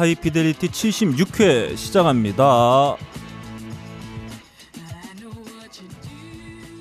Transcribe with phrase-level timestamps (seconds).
[0.00, 2.96] 하이피델리티 76회 시작합니다.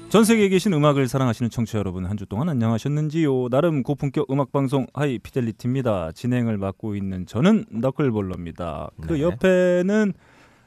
[0.07, 3.49] 전 세계에 계신 음악을 사랑하시는 청취자 여러분 한 주 동안 안녕하셨는지요?
[3.49, 6.13] 나름 고품격 음악 방송 하이 피델리티입니다.
[6.13, 8.89] 진행을 맡고 있는 저는 너클볼러입니다.
[9.01, 9.21] 그 네.
[9.21, 10.13] 옆에는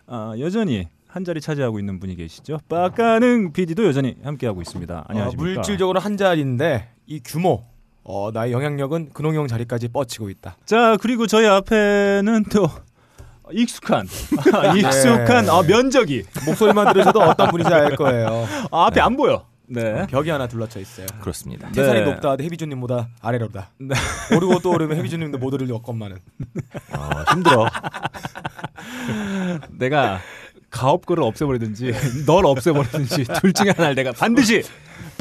[0.07, 2.59] 아, 여전히 한 자리 차지하고 있는 분이 계시죠.
[2.69, 4.95] 빠까능 PD도 여전히 함께 하고 있습니다.
[4.99, 5.55] 어, 안녕하십니까?
[5.55, 7.65] 물질적으로 한 자리인데 이 규모,
[8.05, 10.57] 어, 나의 영향력은 근홍형 자리까지 뻗치고 있다.
[10.65, 12.69] 자 그리고 저희 앞에는 또
[13.53, 14.07] 익숙한
[14.77, 15.51] 익숙한 네.
[15.51, 18.47] 아, 면적이 목소리만 들으셔도 어떤 분인지 알 거예요.
[18.71, 19.47] 아, 앞에 안 보여.
[19.67, 20.07] 네.
[20.09, 21.07] 벽이 하나 둘러쳐 있어요.
[21.21, 21.69] 그렇습니다.
[21.69, 21.73] 네.
[21.73, 23.71] 태산이 높다, 해비조님보다 아래로다.
[23.79, 23.95] 네.
[24.37, 26.19] 오르고 또 오르면 해비조님도 못 오를 것만은.
[26.97, 27.69] 어, 힘들어.
[29.71, 30.21] 내가
[30.71, 31.93] 가업거를 없애버리든지
[32.27, 34.63] 널 없애버리든지 둘 중에 하나를 내가 반드시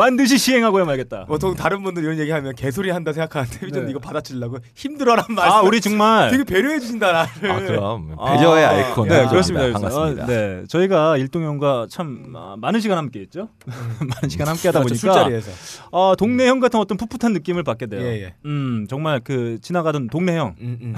[0.01, 1.25] 반드시 시행하고야 말겠다.
[1.25, 3.91] 보통 다른 분들 이런 얘기하면 개소리 한다 생각하는데 해비조님 네.
[3.91, 5.51] 이거 받아치려고 힘들어란 말씀.
[5.51, 7.51] 아 우리 정말 되게 배려해 주신다 나를.
[7.51, 9.07] 아, 그럼 배려의 아, 아이콘.
[9.07, 9.29] 네, 해주입니다.
[9.29, 9.71] 그렇습니다.
[9.73, 10.23] 반갑습니다.
[10.23, 13.49] 어, 네, 저희가 일동 형과 참 아, 많은 시간 함께했죠.
[14.01, 15.51] 많은 시간 함께하다 그렇죠, 보니까 술자리에서.
[15.91, 18.01] 어, 동네 형 같은 어떤 풋풋한 느낌을 받게 돼요.
[18.01, 18.33] 예, 예.
[18.45, 20.55] 음 정말 그 지나가던 동네 형.
[20.61, 20.95] 음, 음.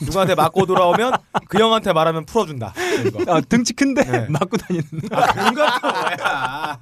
[0.00, 1.12] 누구한테 맞고 돌아오면
[1.48, 2.72] 그 형한테 말하면 풀어준다.
[3.28, 4.26] 아, 등치 큰데 네.
[4.32, 6.80] 맞고 다니는 아, 그런 거 뭐야?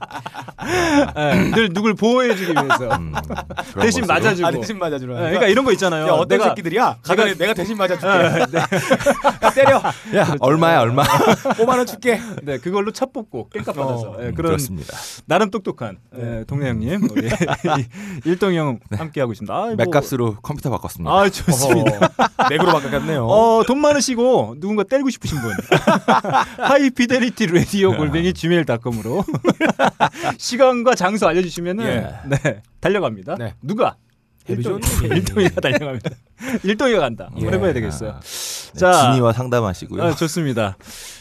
[1.64, 3.12] 예, 늘 누굴 보호해주기 위해서 음,
[3.80, 4.04] 대신.
[4.06, 5.14] 맞아주고 아 대신 맞아주라.
[5.16, 6.06] 예, 그러니까 이런 거 있잖아요.
[6.06, 6.98] 야, 어떤 내가 새끼들이야?
[7.02, 8.06] 가다 내가, 대신 맞아줄게.
[8.08, 8.58] 예, 네,
[9.42, 9.82] 야, 때려.
[10.16, 11.02] 야 얼마야 얼마?
[11.58, 12.20] 5만 원 줄게.
[12.42, 14.96] 네, 그걸로 차 뽑고 깽값 받아서 어, 예, 음, 그런 그렇습니다.
[15.26, 17.28] 나름 똑똑한 예, 동네 형님 우리
[18.24, 19.52] 일동 형 함께 하고 있습니다.
[19.54, 21.12] 아, 뭐- 맥값으로 컴퓨터 바꿨습니다.
[21.14, 22.06] 아 좋습니다.
[22.06, 23.26] 어, 맥으로 바꿨네요.
[23.26, 25.52] 어, 돈 많으시고 누군가 때리고 싶으신 분
[26.58, 29.24] 하이피델리티 라디오 골뱅이 gmail.com으로
[30.38, 32.28] 시간과 장소 알려 주시면은 예.
[32.28, 33.36] 네 달려갑니다.
[33.36, 33.54] 네.
[33.62, 33.96] 누가
[34.48, 34.80] 해비존?
[35.02, 36.10] 일동이가 달려갑니다.
[36.64, 37.28] 일동이가 간다.
[37.32, 37.56] 한번 예.
[37.56, 38.10] 해봐야 되겠어요.
[38.10, 38.92] 아, 네, 자.
[39.12, 40.02] 진이와 상담하시고요.
[40.02, 40.76] 아, 좋습니다.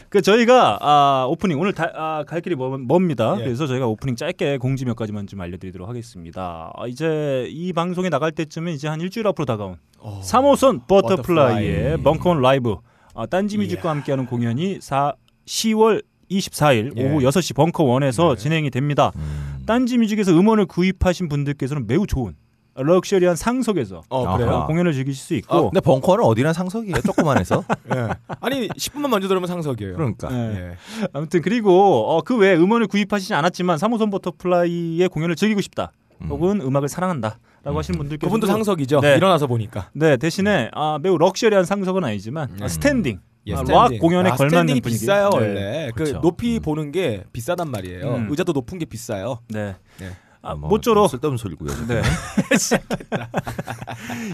[0.09, 3.35] 그 저희가 아, 오프닝 오늘 다, 아, 갈 길이 먼, 멉니다.
[3.39, 3.44] 예.
[3.45, 6.72] 그래서 저희가 오프닝 짧게 공지 몇 가지만 좀 알려드리도록 하겠습니다.
[6.75, 10.22] 아, 이제 이 방송에 나갈 때쯤은 이제 한 일주일 앞으로 다가온 어.
[10.23, 12.03] 3호선 버터플라이의 버터플라이.
[12.03, 12.75] 벙커원 라이브
[13.16, 15.13] 아, 딴지 뮤직과 함께하는 공연이 4,
[15.45, 17.03] 10월 24일 예.
[17.06, 18.41] 오후 6시 벙커원에서 네.
[18.41, 19.12] 진행이 됩니다.
[19.16, 22.35] 음, 딴지 뮤직에서 음원을 구입하신 분들께서는 매우 좋은
[22.75, 24.38] 럭셔리한 상석에서 어 아하.
[24.38, 24.63] 그래요?
[24.66, 27.01] 공연을 즐기실 수 아, 있고 근데 벙커는 어디나 상석이에요.
[27.06, 27.63] 조그만해서.
[27.96, 28.09] 예.
[28.41, 29.94] 아니 10분만 먼저 들으면 상석이에요.
[29.94, 30.29] 그러니까.
[30.31, 30.72] 예.
[30.72, 30.78] 예.
[31.13, 35.91] 아무튼 그리고 어, 그 외에 음원을 구입하시지 않았지만 3호선 버터플라이의 공연을 즐기고 싶다.
[36.22, 36.28] 음.
[36.30, 37.80] 혹은 음악을 사랑한다 라고 음.
[37.80, 39.01] 하시는 분들께서 그분도 상석이죠.
[39.01, 39.18] 네.
[39.18, 39.90] 일어나서 보니까.
[39.94, 42.63] 네 대신에 아, 매우 럭셔리한 상석은 아니지만 음.
[42.63, 43.64] 아, 스탠딩 예, 아.
[43.68, 44.81] 락 공연에 아, 걸맞는 분위기.
[44.81, 45.38] 비싸요 네.
[45.38, 45.92] 원래.
[45.96, 46.22] 그 그렇죠.
[46.22, 48.16] 높이 보는 게 비싸단 말이에요.
[48.16, 48.28] 음.
[48.30, 49.40] 의자도 높은 게 비싸요.
[49.50, 49.76] 네.
[50.00, 50.09] 네.
[50.46, 51.72] 아, 뭐, 모쪼록 쓸데없는 소리고요.
[51.88, 52.02] 네.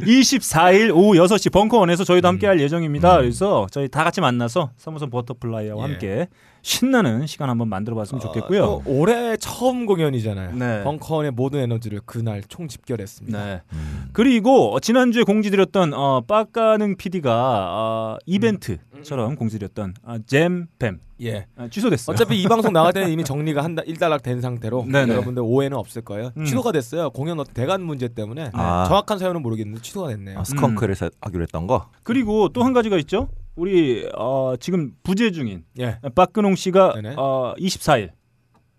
[0.02, 2.30] 24일 오후 6시 벙커원에서 저희도 음.
[2.30, 3.18] 함께 할 예정입니다.
[3.18, 5.82] 그래서 저희 다 같이 만나서 3호선 버터플라이와 예.
[5.82, 6.28] 함께
[6.70, 8.64] 신나는 시간 한번 만들어 봤으면 좋겠고요.
[8.64, 10.54] 어, 또 올해 처음 공연이잖아요.
[10.54, 10.84] 네.
[10.84, 13.44] 벙커원의 모든 에너지를 그날 총 집결했습니다.
[13.46, 13.62] 네.
[13.74, 14.10] 음.
[14.14, 17.32] 그리고 지난주에 공지드렸던 어, 빡가능 PD가
[17.72, 21.48] 어, 이벤트처럼 공지드렸던 아, 잼뱀 예.
[21.58, 22.14] 아, 취소됐어요.
[22.14, 25.12] 어차피 이 방송 나갈 때는 이미 정리가 한 달, 일단락 된 상태로 네네.
[25.12, 26.32] 여러분들 오해는 없을 거예요.
[26.38, 26.46] 음.
[26.46, 27.10] 취소가 됐어요.
[27.10, 28.86] 공연 어떤 대관 문제 때문에 아.
[28.88, 30.40] 정확한 사연은 모르겠는데 취소가 됐네요.
[30.40, 31.88] 아, 스컹크에서 하기로 했던 거.
[32.04, 33.28] 그리고 또 한 가지가 있죠.
[33.60, 36.00] 우리 어, 지금 부재 중인 예.
[36.16, 37.16] 박근홍 씨가 네네.
[37.18, 38.12] 어, 24일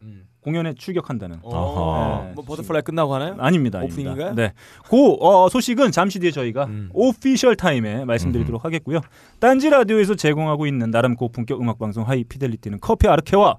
[0.01, 0.27] 음.
[0.41, 1.41] 공연에 출격한다는.
[1.43, 2.33] 어, 네.
[2.35, 3.37] 뭐 버터플라이 끝나고 하나요?
[3.39, 3.81] 아닙니다.
[3.81, 4.29] 오프닝인가요?
[4.29, 4.35] 아닙니다.
[4.35, 4.55] 네.
[4.89, 6.89] 그 어, 소식은 잠시 뒤에 저희가 음.
[6.94, 9.01] official time에 말씀드리도록 하겠고요.
[9.39, 13.59] 딴지 라디오에서 제공하고 있는 나름 고품격 음악 방송 하이 피델리티는 커피 아르케와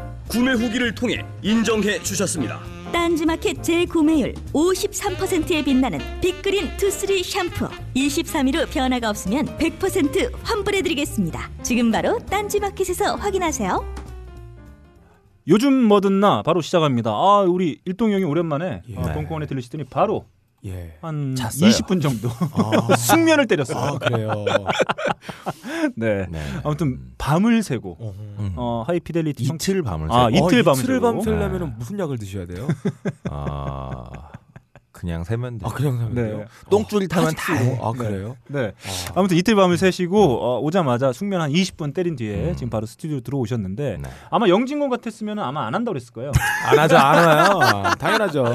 [0.31, 2.61] 구매 후기를 통해 인정해 주셨습니다.
[2.93, 7.67] 딴지마켓 재구매율 53%에 빛나는 빅그린 투쓰리 샴푸
[7.97, 11.49] 23일 후 변화가 없으면 100% 환불해드리겠습니다.
[11.63, 13.95] 지금 바로 딴지마켓에서 확인하세요.
[15.49, 17.11] 요즘 뭐든 나 바로 시작합니다.
[17.11, 18.95] 아 우리 일동 형이 오랜만에 예.
[18.95, 20.27] 어, 똥공원에 들리시더니 바로
[20.65, 20.97] 예.
[21.01, 21.69] 한 잤어요.
[21.71, 23.77] 20분 정도 아, 숙면을 때렸어요.
[23.77, 24.45] 아 그래요.
[25.95, 26.27] 네.
[26.29, 26.39] 네.
[26.63, 28.13] 아무튼 밤을 새고 어.
[28.39, 28.53] 음.
[28.55, 30.47] 어, 하이피델리티 청- 이틀 밤을 아, 새고.
[30.47, 31.01] 이틀 어, 밤을 이틀을 새고.
[31.13, 32.67] 밤 새려면 무슨 약을 드셔야 돼요?
[33.31, 34.03] 아,
[35.01, 35.65] 그냥 세면 돼.
[35.65, 36.25] 아 그냥 네.
[36.25, 36.45] 돼요?
[36.69, 37.79] 똥줄 타면 다 해.
[37.81, 38.37] 아 그래요?
[38.47, 38.71] 네.
[39.15, 42.55] 아 무튼 이틀 밤을 새시고 어, 오자마자 숙면 한 20분 때린 뒤에 음.
[42.55, 44.09] 지금 바로 스튜디오 들어오셨는데 네.
[44.29, 46.31] 아마 영진공 같았으면 아마 안 한다고 그랬을 거예요.
[46.69, 47.59] 안 하죠 안 해요.
[47.97, 48.45] 당연하죠.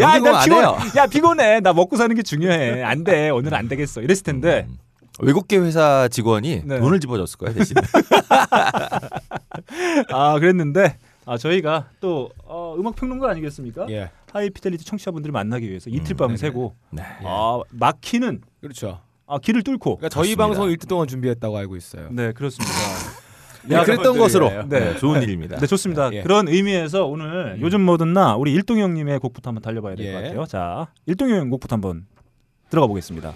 [0.00, 0.62] 야, 나안 피곤.
[0.96, 1.60] 야 피곤해.
[1.60, 2.82] 나 먹고 사는 게 중요해.
[2.82, 3.28] 안 돼.
[3.28, 4.00] 오늘 안 되겠어.
[4.00, 4.64] 이랬을 텐데.
[4.70, 4.78] 음.
[5.20, 6.80] 외국계 회사 직원이 네.
[6.80, 7.76] 돈을 집어줬을 거야 대신.
[10.08, 10.96] 아 그랬는데
[11.26, 13.88] 아 저희가 또 어, 음악 평론가 아니겠습니까?
[13.90, 16.38] 예 하이피델리티 청취자분들을 만나기 위해서 이틀 밤을.
[16.38, 17.02] 새고 네.
[17.24, 19.00] 아 막히는 그렇죠.
[19.26, 20.46] 아 길을 뚫고 그러니까 저희 맞습니다.
[20.46, 22.08] 방송 일주 동안 준비했다고 알고 있어요.
[22.10, 22.74] 네 그렇습니다.
[23.64, 24.48] 네, 그랬던 것으로.
[24.66, 24.96] 네, 네.
[24.96, 25.56] 좋은 일입니다.
[25.58, 26.12] 네 좋습니다.
[26.12, 26.22] 예.
[26.22, 30.22] 그런 의미에서 오늘 요즘 뭐든 나 우리 일동이 형님의 곡부터 한번 달려봐야 될 것 예.
[30.28, 30.46] 같아요.
[30.46, 32.06] 자 일동이 형 곡부터 한번
[32.70, 33.34] 들어가 보겠습니다.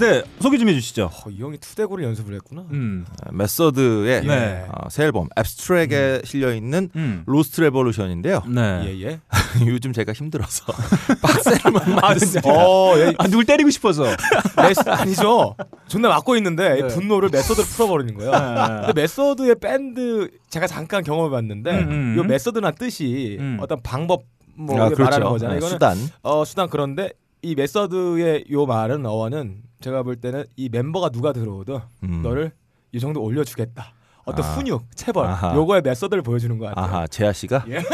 [0.00, 1.10] 네 소개 좀 해주시죠.
[1.12, 2.64] 어, 이 형이 투대고를 연습을 했구나.
[2.70, 4.64] 음, 메서드의 네.
[4.68, 8.44] 어, 새 앨범 Abstract에 실려 있는 음, Lost Revolution인데요.
[8.48, 8.82] 네.
[8.86, 9.20] 예 예.
[9.66, 10.64] 요즘 제가 힘들어서
[11.20, 12.50] 빡세만 많이 씁니다.
[12.50, 13.12] 어, 예.
[13.18, 14.04] 아 누굴 때리고 싶어서.
[14.56, 15.54] 메스 아니죠.
[15.86, 16.88] 존나 맞고 있는데 이 네.
[16.88, 18.30] 분노를 메서드로 풀어버리는 거예요.
[18.30, 18.86] 네.
[18.86, 22.16] 근데 메서드의 밴드 제가 잠깐 경험해봤는데 음, 음.
[22.18, 23.58] 이 메서드란 뜻이 음.
[23.60, 24.22] 어떤 방법
[24.54, 25.54] 뭐 아, 이렇게 말하는 거잖아요.
[25.54, 25.98] 네, 이거는 수단.
[26.22, 27.10] 어 수단 그런데
[27.42, 32.22] 이 메서드의 요 말은 어원은 제가 볼 때는 이 멤버가 누가 들어오든 음.
[32.22, 32.52] 너를
[32.92, 33.94] 이 정도 올려주겠다.
[34.24, 34.48] 어떤 아.
[34.54, 35.54] 훈육, 체벌, 아하.
[35.54, 36.84] 요거의 메서드를 보여주는 것 같아요.
[36.84, 37.64] 아하, 재하 씨가?
[37.68, 37.78] 예.
[37.80, 37.84] 네,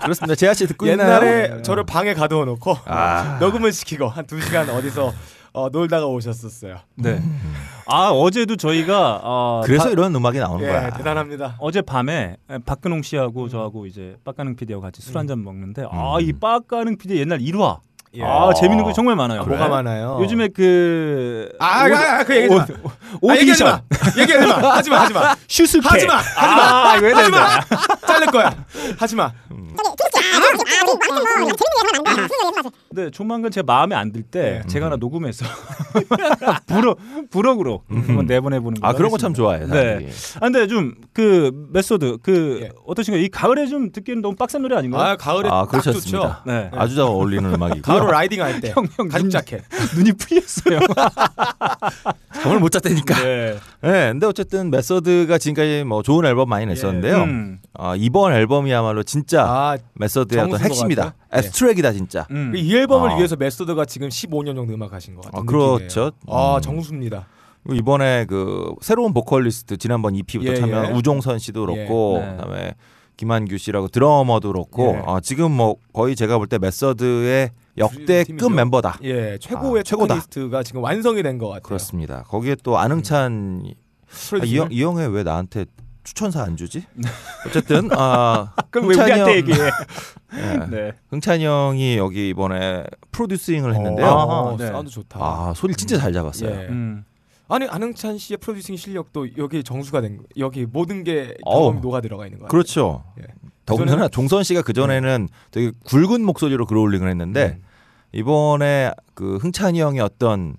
[0.00, 0.34] 그렇습니다.
[0.34, 1.62] 재하 씨 듣고 옛날에 있나요?
[1.62, 3.38] 저를 방에 가두어 놓고 아.
[3.40, 5.12] 녹음을 시키고 한두 시간 어디서
[5.54, 6.76] 어, 놀다가 오셨었어요.
[6.96, 7.22] 네.
[7.86, 10.90] 아 어제도 저희가 어, 그래서 바- 이런 음악이 나오는 예, 거야.
[10.90, 11.56] 대단합니다.
[11.58, 16.20] 어제 밤에 박근홍 씨하고 저하고 이제 빡가능 PD하고 같이 술 한 잔 먹는데 아 음.
[16.22, 17.78] 이 빡가능 PD 옛날 1화
[18.16, 18.22] 예.
[18.22, 19.40] 아 재밌는 거 정말 많아요.
[19.42, 20.18] 아, 뭐가 많아요?
[20.20, 22.78] 요즘에 그 아, 아, 아, 그 얘기 하지 마.
[23.20, 24.20] 오, 아, 얘기하지 오디션 마.
[24.22, 24.74] 얘기하지 마.
[24.76, 25.00] 하지 마.
[25.02, 25.34] 하지 마.
[25.48, 26.16] 슈스케 하지 마.
[26.16, 26.62] 하지 마.
[26.62, 27.30] 아, 하지 된다.
[27.30, 28.06] 마.
[28.06, 28.54] 자를 거야.
[28.98, 29.32] 하지 마.
[32.88, 34.68] 근데 조만간 제 마음에 안 들때 네.
[34.68, 35.44] 제가 하나 녹음해서
[36.66, 36.98] 부럭
[37.30, 38.86] 부럭으로 한번 내보내 보는 거.
[38.86, 39.66] 아 그런 거 참 좋아해.
[39.66, 40.08] 사람들이.
[40.36, 42.70] 아 근데 좀 그 메소드 그 예.
[42.86, 43.22] 어떠신가요?
[43.22, 45.00] 이 가을에 좀 듣기에는 너무 빡센 노래 아닌가요?
[45.02, 45.80] 아, 가을에 아 딱.
[45.80, 46.36] 좋죠.
[46.44, 46.70] 네.
[46.74, 47.82] 아주 잘 어울리는 음악이고.
[47.82, 48.70] 가을 로 riding 할 때.
[48.74, 49.62] 형, 형, 가죽 눈- 자켓.
[49.96, 50.80] 눈이 풀렸어요.
[52.42, 53.14] 잠을 못 잤다니까.
[53.22, 53.54] 네.
[53.82, 57.16] 네, 근데 어쨌든 메서드가 지금까지 뭐 좋은 앨범 많이 냈었는데요.
[57.22, 57.58] 음.
[57.74, 61.02] 아, 이번 앨범이야말로 진짜 아, 메서드의 어떤 핵심이다.
[61.30, 61.42] 같아요.
[61.42, 61.92] 네.
[61.92, 62.26] 진짜.
[62.30, 62.52] 음.
[62.54, 63.16] 이 앨범을 아.
[63.16, 65.40] 위해서 메소드가 지금 15년 정도 음악 하신 것 같아요.
[65.42, 66.10] 아, 그렇죠.
[66.28, 66.60] 아, 음.
[66.60, 67.26] 정수입니다.
[67.62, 70.92] 그리고 이번에 그 새로운 보컬리스트 지난번 EP부터 예, 참여한 예.
[70.98, 71.64] 우종선 씨도 예.
[71.86, 72.30] 그렇고 네.
[72.32, 72.74] 그다음에
[73.16, 75.02] 김한규 씨라고 드러머도 그렇고 예.
[75.06, 78.52] 아, 지금 뭐 거의 제가 볼 때 메서드의 역대급.
[78.52, 78.98] 멤버다.
[79.02, 80.20] 예, 최고의 아, 최고다.
[80.30, 80.56] 최고다.
[80.56, 81.62] 가 지금 완성이 된 것 같아요.
[81.62, 82.22] 그렇습니다.
[82.24, 83.70] 거기에 또 안흥찬 아,
[84.06, 84.52] 프로듀서.
[84.52, 85.66] 이, 형, 이 형이 왜 나한테
[86.04, 86.84] 추천사 안 주지?
[87.46, 89.58] 어쨌든 아 그럼 왜 우리한테 형- 얘기해?
[90.36, 90.66] 예.
[90.70, 90.92] 네.
[91.10, 94.06] 흥찬이 형이 여기 이번에 producing을 했는데요.
[94.06, 94.66] 어, 아하, 네.
[94.66, 95.18] 사운드 좋다.
[95.20, 96.50] 아 소리 진짜 잘 잡았어요.
[96.50, 96.66] 예.
[96.68, 97.04] 음.
[97.48, 100.24] 아니 안흥찬 씨의 producing 실력도 여기 정수가 된 거.
[100.38, 101.34] 여기 모든 게.
[101.44, 102.48] 경험이 녹아 들어가 있는 거예요.
[102.48, 103.04] 그렇죠.
[103.20, 103.24] 예.
[103.66, 107.58] 더군다나 종선 씨가 그 전에는 되게 굵은 목소리로 growling을 했는데
[108.12, 110.56] 이번에 그 흥찬이 형의 어떤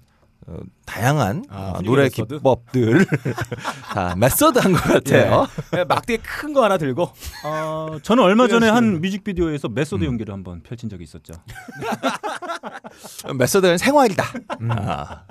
[0.48, 2.36] 어, 다양한 아, 어, 노래 메서드?
[2.38, 3.06] 기법들
[3.94, 5.48] 다 메서드 한 것 같아요.
[5.78, 7.10] 예, 막대기 큰거 하나 들고
[7.46, 9.02] 어, 저는 얼마 전에 한.
[9.02, 10.10] 뮤직비디오에서 메소드 음.
[10.12, 11.34] 연기를 한번 펼친 적이 있었죠.
[13.38, 14.24] 메서드는 생활이다.
[14.62, 14.72] 음.
[14.72, 15.24] 아,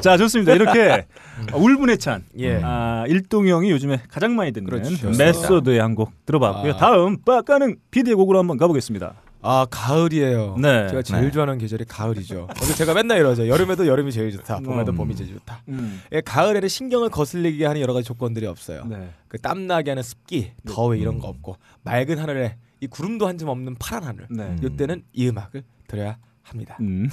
[0.00, 0.52] 자 좋습니다.
[0.54, 1.06] 이렇게
[1.52, 2.60] 울분에 찬 예.
[2.62, 5.10] 아, 일동이 형이 요즘에 가장 많이 듣는 그렇죠.
[5.16, 6.72] 메소드의 한 곡 들어봤고요.
[6.72, 6.76] 아.
[6.76, 9.14] 다음 빡가능 PD의 곡으로 한번 가보겠습니다.
[9.46, 10.56] 아 가을이에요.
[10.58, 10.88] 네.
[10.88, 11.30] 제가 제일 네.
[11.30, 12.46] 좋아하는 계절이 가을이죠.
[12.58, 13.46] 근데 제가 맨날 이러죠.
[13.46, 14.60] 여름에도 여름이 제일 좋다.
[14.60, 14.96] 봄에도 음.
[14.96, 15.62] 봄이 제일 좋다.
[15.68, 16.00] 음.
[16.12, 18.86] 예, 가을에는 신경을 거슬리게 하는 여러 가지 조건들이 없어요.
[18.86, 19.10] 네.
[19.28, 23.74] 그 땀나게 하는 습기, 더위 이런 거 없고 맑은 하늘에 이 구름도 한 점 없는
[23.78, 24.26] 파란 하늘.
[24.30, 24.56] 네.
[24.62, 26.78] 이때는 이 음악을 들어야 합니다.
[26.80, 27.10] 음.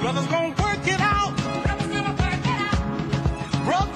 [0.00, 1.34] Brothers gonna work it out.
[1.64, 3.64] Brothers gonna work it out.
[3.64, 3.95] Brothers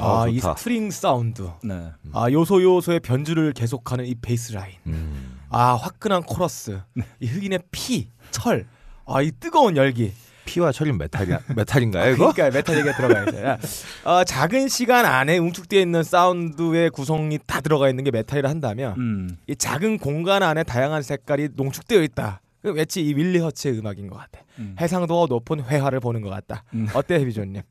[0.00, 0.40] 아, 아, 이.
[0.40, 1.48] string 사운드.
[1.62, 1.90] 네.
[2.12, 4.74] 아, 요소 요소의 변주를 계속하는 이 베이스 라인.
[4.86, 5.40] 음.
[5.50, 6.80] 아, 화끈한 코러스.
[7.20, 8.66] 이 흑인의 피, 철.
[9.06, 10.12] 아, 이 뜨거운 열기.
[10.46, 12.32] 피와 철인 메탈이 메탈인가요 이거?
[12.32, 13.56] 그러니까 메탈 얘기가 들어가 있어요.
[14.04, 19.36] 어, 작은 시간 안에 응축되어 있는 사운드의 구성이 다 들어가 있는 게 메탈이라 한다면 음.
[19.46, 22.40] 이 작은 공간 안에 다양한 색깔이 농축되어 있다.
[22.62, 24.40] 그 마치 이 윌리 허츠의 음악인 것 같아.
[24.58, 24.76] 음.
[24.78, 26.64] 해상도가 높은 회화를 보는 것 같다.
[26.74, 26.86] 음.
[26.94, 27.62] 어때 헤비조님?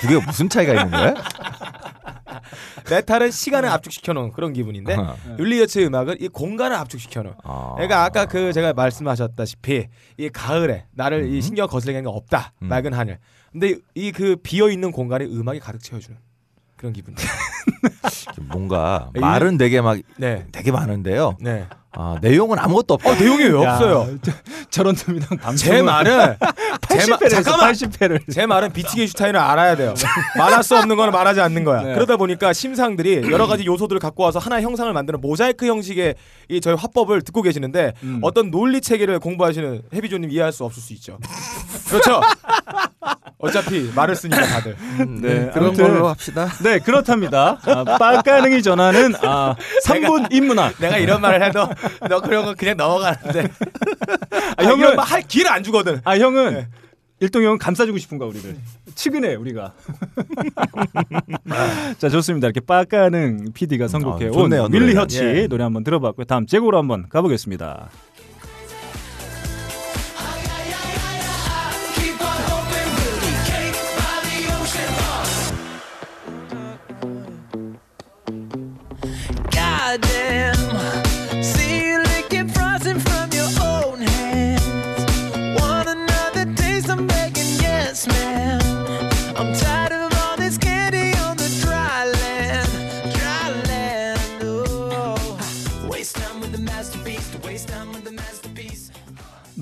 [0.00, 1.14] 그게 무슨 차이가 있는 거야?
[2.90, 4.96] 메탈은 시간을 압축시켜 놓은 그런 기분인데.
[5.38, 7.34] 윌리 허츠의 음악은 이 공간을 압축시켜 놓은.
[7.44, 7.72] 아.
[7.74, 9.88] 그러니까 아까 그 제가 말씀하셨다시피
[10.18, 11.34] 이 가을에 나를 음.
[11.34, 12.52] 이 신경 거슬리는 게 없다.
[12.62, 12.68] 음.
[12.68, 13.18] 맑은 하늘.
[13.52, 16.18] 근데 이 그 비어 있는 공간에 음악이 가득 채워주는
[16.76, 17.14] 그런 기분.
[18.42, 20.46] 뭔가 이- 말은 되게 막 네.
[20.52, 21.36] 되게 많은데요.
[21.40, 21.66] 네.
[21.98, 23.08] 아, 내용은 아무것도 없다.
[23.10, 24.18] 어 내용이 왜 야, 없어요?
[24.68, 26.36] 저 런 놈이랑 방송 제 말은
[26.90, 27.42] 제 마- 80회를 했어.
[27.42, 28.20] 잠깐만 80회를.
[28.30, 29.94] 제 말은 비트게슈타인을 알아야 돼요.
[30.36, 31.80] 말할 수 없는 건 말하지 않는 거야.
[31.82, 31.94] 네.
[31.94, 36.16] 그러다 보니까 심상들이 여러 가지 요소들을 갖고 와서 하나의 형상을 만드는 모자이크 형식의
[36.50, 38.18] 이 저희 화법을 듣고 계시는데 음.
[38.20, 41.18] 어떤 논리 체계를 공부하시는 해비조님 이해할 수 없을 수 있죠.
[41.88, 42.20] 그렇죠.
[43.38, 44.76] 어차피 말을 쓰니까 다들.
[45.20, 46.48] 네, 그런 아무튼 걸로 합시다.
[46.62, 47.58] 네, 그렇답니다.
[47.86, 49.54] 아, 빡가능이 전하는 아,
[49.84, 50.74] 3분 인문학.
[50.78, 51.68] 내가 이런 말을 해도
[52.08, 53.48] 너 그런 거 그냥 넘어가는데.
[54.56, 56.00] 아, 형은- 이런 말할 기회를 안 주거든.
[56.04, 56.68] 아, 형은 네.
[57.20, 58.56] 일동 형은 감싸주고 싶은가 우리를.
[58.94, 59.72] 치근해 우리가.
[61.98, 62.46] 자 좋습니다.
[62.48, 65.00] 이렇게 빡가능 PD가 선곡해 아, 온 윌리 노래가.
[65.00, 65.46] 허치 예.
[65.46, 66.24] 노래 한번 들어봤고요.
[66.26, 67.88] 다음 제곡으로 한번 가보겠습니다.
[79.86, 80.55] Goddamn.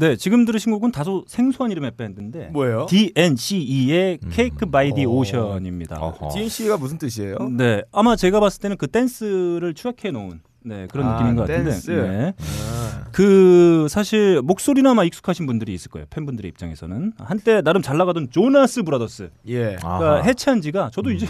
[0.04, 2.84] 네, 지금 들으신 곡은 다소 생소한 이름의 밴드인데 뭐예요?
[2.90, 5.10] DNCE의 Cake by the 어.
[5.10, 5.96] Ocean입니다.
[5.98, 6.28] 어허.
[6.28, 7.38] DNC가 무슨 뜻이에요?
[7.56, 11.70] 네, 아마 제가 봤을 때는 그 댄스를 추억해 놓은 네, 그런 아, 느낌인 것 같은데.
[11.70, 11.90] 댄스.
[11.90, 12.34] 네.
[12.38, 13.06] 아.
[13.12, 16.06] 그 사실 목소리나 아마 익숙하신 분들이 있을 거예요.
[16.10, 19.30] 팬분들의 입장에서는 한때 나름 잘 나가던 조나스 브라더스.
[19.48, 19.76] 예.
[19.76, 21.26] 그러니까 해체한 지가 저도 이제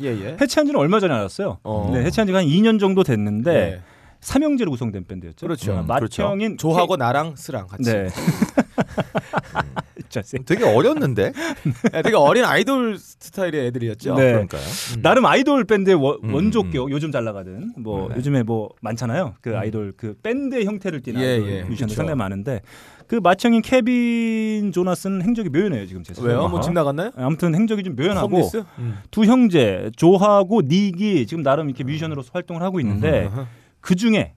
[0.00, 0.36] 예, 예.
[0.40, 1.58] 해체한 지는 얼마 전에 알았어요.
[1.64, 1.90] 어.
[1.92, 3.80] 네, 해체한 지가 한 2년 정도 됐는데 네.
[4.22, 5.46] 삼형제로 구성된 밴드였죠.
[5.46, 5.72] 그렇죠.
[5.74, 6.22] 어, 그렇죠.
[6.22, 7.92] 맏형인 조하고 나랑 스랑 같이.
[7.92, 8.08] 네.
[10.08, 11.32] 자, 세- 되게 어렸는데.
[11.92, 14.14] 네, 되게 어린 아이돌 스타일의 애들이었죠.
[14.14, 14.32] 네.
[14.32, 14.62] 그러니까요.
[15.02, 18.16] 나름 아이돌 밴드의 원, 음, 원조격 요즘 잘 나가든 뭐 네.
[18.16, 21.62] 요즘에 뭐 많잖아요 그 아이돌 그 밴드 형태를 띠는 예, 아이돌 예.
[21.64, 21.96] 뮤지션들.
[21.96, 22.60] 상당히 많은데
[23.06, 26.30] 그 맏형인 케빈 조나스는 행적이 묘연해요 지금 제 왜요?
[26.32, 26.48] 생각에.
[26.48, 27.10] 뭐집 나갔나요?
[27.16, 28.50] 아무튼 행적이 좀 묘연하고?
[28.78, 28.98] 음.
[29.10, 33.30] 두 형제 조하고 닉이 지금 나름 이렇게 뮤지션으로서 활동을 하고 있는데.
[33.82, 34.34] 그 중에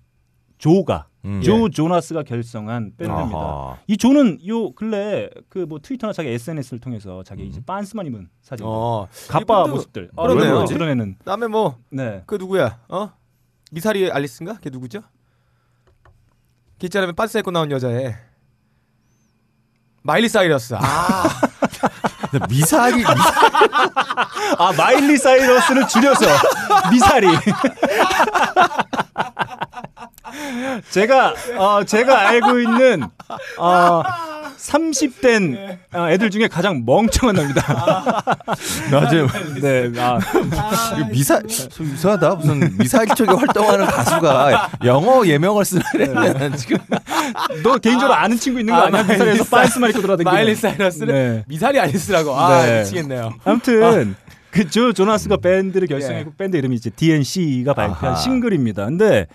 [0.57, 1.41] 조가 음.
[1.41, 3.37] 조 조나스가 결성한 밴드입니다.
[3.37, 3.77] 아하.
[3.87, 7.47] 이 조는 요 근래 그 뭐 트위터나 자기 SNS를 통해서 자기 음.
[7.47, 9.07] 이제 빤스만 입은 사진, 어.
[9.29, 10.65] 가빠 이분도 모습들 아, 그러네요.
[10.65, 12.23] 드러내는 그다음에 뭐그 네.
[12.29, 12.79] 누구야?
[12.89, 13.11] 어?
[13.71, 14.59] 미사리 알리스인가?
[14.61, 15.01] 걔 누구죠?
[16.77, 17.13] 걔 있잖아요.
[17.13, 18.15] 빤스 입고 나온 여자애.
[20.03, 20.75] 마일리 사이러스.
[20.75, 21.23] 아,
[22.29, 26.25] 근데 미사리 아 마일리 사이러스를 줄여서
[26.91, 27.27] 미사리.
[30.89, 33.03] 제가 어 제가 알고 있는
[33.57, 34.03] 어
[34.57, 38.23] 30된 어, 애들 중에 가장 멍청한 놈이다.
[38.91, 39.27] 맞아요.
[39.61, 39.91] 네.
[39.99, 40.19] 아,
[40.97, 42.35] 이거 미사 좀 이상하다.
[42.35, 46.77] 무슨 미사일 쪽에 활동하는 가수가 영어 예명을 쓰려면 지금
[47.63, 50.31] 너 개인적으로 아 는 친구 있는 거 아, 미사리에서 사이- 빤스만 입고 돌아다니는.
[50.31, 51.43] 마일리 사이러스는 네.
[51.47, 52.35] 미사리 알리스라고.
[52.35, 52.79] 아, 네.
[52.79, 53.33] 미치겠네요.
[53.43, 54.15] 아무튼
[54.51, 56.37] 그 조 조나스가 밴드를 결성했고 예.
[56.37, 58.15] 밴드 이름이 이제 DNCE가 발표한 아하.
[58.15, 58.85] 싱글입니다.
[58.85, 59.27] 근데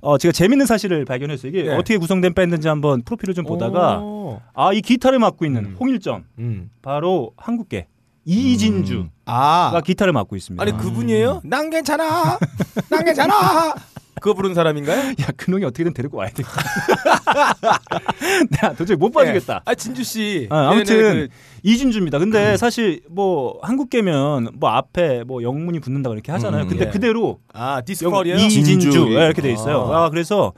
[0.00, 1.50] 어 제가 재밌는 사실을 발견했어요.
[1.50, 1.74] 이게 네.
[1.74, 4.40] 어떻게 구성된 밴드인지 한번 프로필을 좀 보다가 오.
[4.54, 5.76] 아이 기타를 맡고 있는 음.
[5.78, 6.70] 홍일점 음.
[6.82, 7.86] 바로 한국계
[8.24, 9.80] 이진주가 아.
[9.84, 10.62] 기타를 맡고 있습니다.
[10.62, 11.40] 아니 그분이에요?
[11.44, 12.38] 난 괜찮아.
[12.88, 13.74] 난 괜찮아.
[14.20, 15.14] 그거 부르는 사람인가요?
[15.20, 16.42] 야 그놈이 어떻게든 데리고 와야 돼.
[18.50, 19.54] 내가 도저히 못 봐주겠다.
[19.54, 19.60] 네.
[19.64, 20.46] 아 진주 씨.
[20.50, 22.18] 아, 아무튼 그- 이진주입니다.
[22.18, 26.62] 근데 사실 뭐 한국계면 뭐 앞에 뭐 영문이 붙는다 이렇게 하잖아요.
[26.64, 26.90] 음, 근데 예.
[26.90, 28.36] 그대로 아 영- 디스커리요.
[28.36, 28.98] 이진주 진주.
[29.08, 29.90] 이렇게 돼 있어요.
[29.92, 30.04] 아.
[30.06, 30.52] 아, 그래서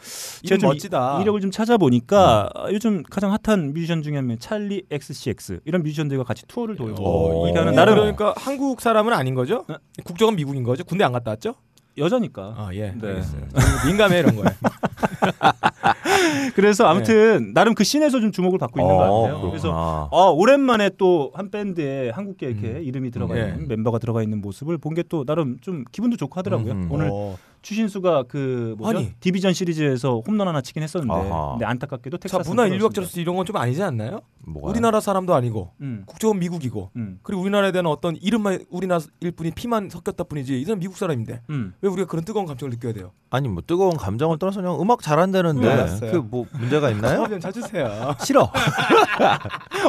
[0.45, 1.19] 제가 좀 멋지다.
[1.19, 5.83] 이- 이력을 좀 찾아보니까 아, 요즘 가장 핫한 뮤지션 중에 한 명, 찰리 XCX 이런
[5.83, 9.65] 뮤지션들과 같이 투어를 돌고 오, 이렇게 하는 이 나름 그러니까 한국 사람은 아닌 거죠?
[9.69, 9.75] 네.
[10.05, 10.85] 국적은 미국인 거죠?
[10.85, 11.55] 군대 안 갔다 왔죠?
[11.99, 12.55] 여자니까.
[12.57, 12.93] 아 예.
[13.01, 13.09] 네.
[13.09, 13.41] 알겠어요.
[13.87, 14.47] 민감해 이런 거에.
[16.55, 19.41] 그래서 아무튼 나름 그 씬에서 좀 주목을 받고 있는 것 어, 같아요.
[19.41, 19.51] 그렇구나.
[19.51, 23.49] 그래서 어, 오랜만에 또 한 밴드에 한국계 이렇게 이름이 들어가 예.
[23.51, 26.73] 있는 멤버가 들어가 있는 모습을 본 게 또 나름 좀 기분도 좋고 하더라고요.
[26.73, 26.89] 음.
[26.91, 27.37] 오늘 어.
[27.63, 28.99] 추신수가 그 뭐죠?
[28.99, 29.13] 아니.
[29.21, 31.51] 디비전 시리즈에서 홈런 하나 치긴 했었는데 아하.
[31.53, 34.21] 근데 안타깝게도 자 텍사스 문화 인류학자로서 이런 건 좀 아니지 않나요?
[34.47, 34.71] 뭐가요?
[34.71, 36.05] 우리나라 사람도 아니고 음.
[36.07, 37.19] 국적은 미국이고 음.
[37.23, 41.75] 그리고 우리나라에 대한 어떤 이름만 우리나라일 뿐이 피만 섞였다 뿐이지 이 사람 미국 사람인데 음.
[41.81, 43.13] 왜 우리가 그런 뜨거운 감정을 느껴야 돼요?
[43.31, 46.29] 아니 뭐 뜨거운 감정을 떠나서 그냥 음악 잘한다는데 음, 알았어요.
[46.29, 47.27] 그뭐 문제가 있나요?
[47.31, 48.15] 좀 자주세요.
[48.25, 48.43] 싫어.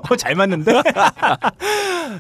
[0.09, 0.81] 어, 잘 맞는데?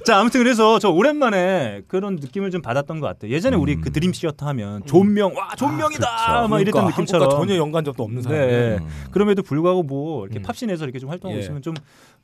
[0.05, 3.31] 자, 아무튼 그래서 저 오랜만에 그런 느낌을 좀 받았던 것 같아요.
[3.31, 3.81] 예전에 우리 음.
[3.81, 6.07] 그 드림 시어터 하면 존명, 와, 존명이다!
[6.25, 6.47] 그렇죠.
[6.47, 7.29] 막 이랬던 그러니까 느낌처럼.
[7.29, 8.37] 전혀 연관점도 없는 사람.
[8.39, 8.77] 네.
[8.79, 8.87] 음.
[9.11, 10.43] 그럼에도 불구하고 뭐 이렇게 음.
[10.43, 11.43] 팝신에서 이렇게 좀 활동하고 예.
[11.43, 11.73] 있으면 좀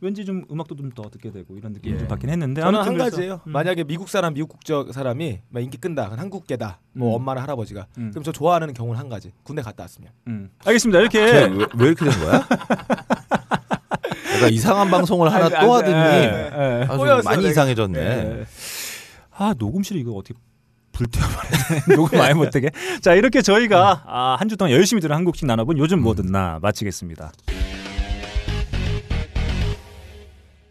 [0.02, 2.00] 왠지 좀 음악도 좀 더 듣게 되고 이런 느낌을 예.
[2.00, 3.42] 좀 받긴 했는데 저는 한 가지예요.
[3.46, 3.52] 음.
[3.52, 7.16] 만약에 미국 사람, 미국 국적 사람이 막 인기 끈다, 한국계다, 뭐 음.
[7.22, 7.88] 엄마나 할아버지가.
[7.98, 8.10] 음.
[8.12, 9.32] 그럼 저 좋아하는 경우는 한 가지.
[9.44, 10.12] 군대 갔다 왔으면.
[10.28, 10.50] 음.
[10.66, 11.00] 알겠습니다.
[11.00, 12.48] 이렇게 왜, 왜, 왜 이렇게 된 거야?
[14.36, 16.86] 내가 이상한 방송을 하나 아, 또 아, 하더니 예, 예.
[16.88, 17.48] 아주 꼬였어, 많이.
[17.50, 18.00] 이상해졌네.
[18.00, 18.46] 예.
[19.32, 20.34] 아 녹음실 이거 어떻게
[21.00, 22.70] 불태워버리네 녹음 아예 못되게
[23.02, 27.32] 자 이렇게 저희가 아, 한 주 동안 열심히 들은 소식 나눠본 요즘 뭐 듣나 마치겠습니다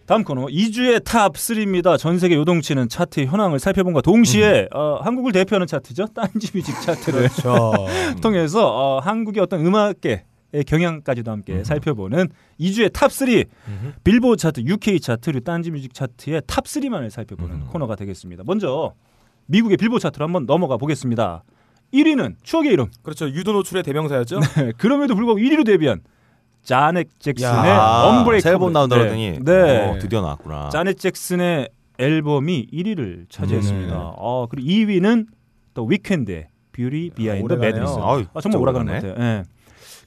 [0.06, 1.98] 다음 코너 이 주의 탑 3입니다.
[1.98, 6.06] 전 세계 요동치는 차트의 현황을 살펴본과 동시에 어, 한국을 대표하는 차트죠.
[6.14, 7.74] 딴지 뮤직 차트를 그렇죠.
[8.22, 13.28] 통해서 어, 한국의 어떤 음악계 의 경향까지도 함께 살펴보는 이 주의 탑 3.
[14.02, 17.66] 빌보드 차트, UK 차트, 그리고 딴지 뮤직 차트의 탑 3만을 살펴보는 음.
[17.70, 18.44] 코너가 되겠습니다.
[18.46, 18.94] 먼저
[19.48, 21.42] 미국의 빌보드 차트로 한번 넘어가 보겠습니다.
[21.92, 22.86] 1위는 추억의 이름.
[23.02, 23.28] 그렇죠.
[23.30, 24.40] 유도 노출의 대명사였죠.
[24.76, 26.00] 그럼에도 불구하고 1위로 데뷔한
[26.62, 28.42] 자넷 잭슨의 야, Unbreakable.
[28.42, 29.88] 새 앨범 나온다 그러더니 네.
[29.88, 30.68] 어, 드디어 나왔구나.
[30.68, 33.94] 자넷 잭슨의 앨범이 1위를 차지했습니다.
[33.94, 34.00] 네.
[34.16, 35.26] 어, 그리고 2위는
[35.74, 37.52] 또 위켄드의 Beauty Behind.
[37.54, 37.94] Madness.
[37.98, 38.92] 아, 정말 오래가는 것.
[38.92, 39.14] 같아요.
[39.18, 39.42] 예.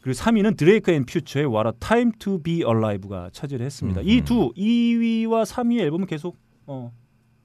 [0.02, 4.02] 그리고 3위는 드레이크 and 퓨처의 What a Time to Be Alive가 차지를 했습니다.
[4.02, 4.08] 음.
[4.08, 6.92] 이두 2위와 3위의 앨범은 계속 어,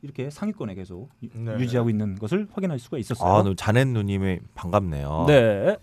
[0.03, 1.59] 이렇게 상위권에 계속 유- 네.
[1.59, 3.31] 유지하고 있는 것을 확인할 수가 있었어요.
[3.33, 5.25] 아, 너 자넷 누님이 반갑네요.
[5.27, 5.77] 네.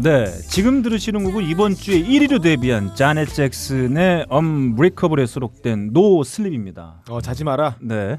[0.00, 7.02] 네, 지금 들으시는 곡은 이번 주에 1위로 데뷔한 자넷 잭슨의 Unbreakable에 수록된 No Sleep입니다.
[7.08, 7.76] 어, 자지 마라.
[7.80, 8.18] 네.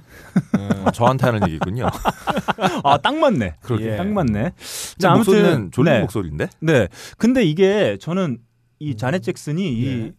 [0.84, 1.88] 아, 저한테 하는 얘기군요.
[2.84, 3.56] 아, 딱 맞네.
[3.62, 3.96] 그러게.
[3.96, 4.52] 딱 맞네.
[4.98, 6.48] 자, 목소리는 졸린 목소리인데?
[6.60, 6.88] 네.
[7.18, 8.40] 근데 이게 저는
[8.80, 10.12] 이 자넷 잭슨이 이 네.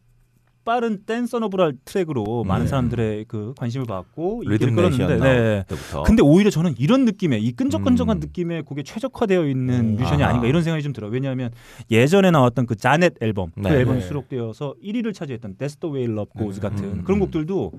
[0.65, 2.69] 빠른 danceable한 트랙으로 많은 네.
[2.69, 5.65] 사람들의 그 관심을 받고 리듬 끌었는데 네.
[5.67, 6.03] 때부터.
[6.03, 8.21] 근데 오히려 저는 이런 느낌의 이 끈적끈적한 음.
[8.21, 9.97] 느낌의 곡에 최적화되어 있는 음.
[9.97, 10.31] 뮤지션이 아하.
[10.31, 11.11] 아닌가 이런 생각이 좀 들어요.
[11.11, 11.51] 왜냐하면
[11.91, 13.71] 예전에 나왔던 그 자넷 앨범 그 네.
[13.71, 14.07] 앨범이 네.
[14.07, 16.63] 수록되어서 1위를 차지했던 That's the way love goes 음.
[16.63, 17.05] 같은 음.
[17.05, 17.73] 그런 곡들도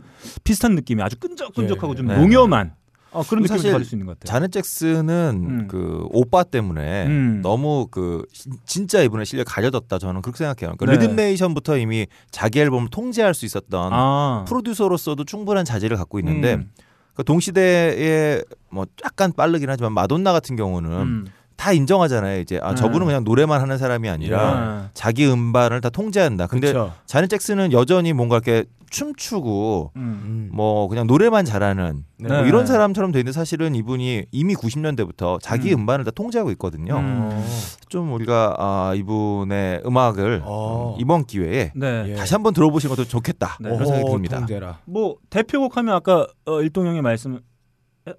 [0.43, 1.97] 비슷한 느낌이 아주 끈적끈적하고 예.
[1.97, 2.17] 좀 네.
[2.17, 2.73] 농염한
[3.11, 4.31] 어, 그런 사실 받을 수 있는 것 같아요.
[4.33, 5.67] 자넷 잭슨은 음.
[5.67, 7.39] 그 오빠 때문에 음.
[7.43, 10.75] 너무 그 시- 진짜 이분의 실력 가려졌다 저는 그렇게 생각해요.
[10.77, 11.07] 그러니까 네.
[11.07, 14.45] 리듬네이션부터 이미 자기 앨범을 통제할 수 있었던 아.
[14.47, 16.71] 프로듀서로서도 충분한 자질을 갖고 있는데 음.
[17.13, 21.25] 그 동시대에 뭐 약간 빠르긴 하지만 마돈나 같은 경우는 음.
[21.61, 22.39] 다 인정하잖아요.
[22.39, 22.75] 이제 아 네.
[22.75, 24.89] 저분은 그냥 노래만 하는 사람이 아니라 아.
[24.95, 26.47] 자기 음반을 다 통제한다.
[26.47, 26.73] 근데.
[27.05, 30.01] 자넷 잭슨은 여전히 뭔가 이렇게 춤추고 음.
[30.01, 30.49] 음.
[30.51, 32.27] 뭐 그냥 노래만 잘하는 네.
[32.27, 35.81] 뭐 이런 사람처럼 돼 있는데 사실은 이분이 이미 90년대부터 자기 음.
[35.81, 35.85] 음.
[35.85, 36.97] 반을다 통제하고 있거든요.
[36.97, 37.45] 음.
[37.89, 40.97] 좀 우리가 아, 이분의 음악을 어.
[40.99, 42.05] 이번 기회에 네.
[42.07, 42.15] 예.
[42.15, 43.57] 다시 한번 들어보시는 것도 좋겠다.
[43.59, 43.69] 네.
[43.69, 44.37] 그런 생각이 듭니다.
[44.39, 44.79] 통제라.
[44.85, 47.39] 뭐 대표곡 하면 아까 어, 일동 형이 말씀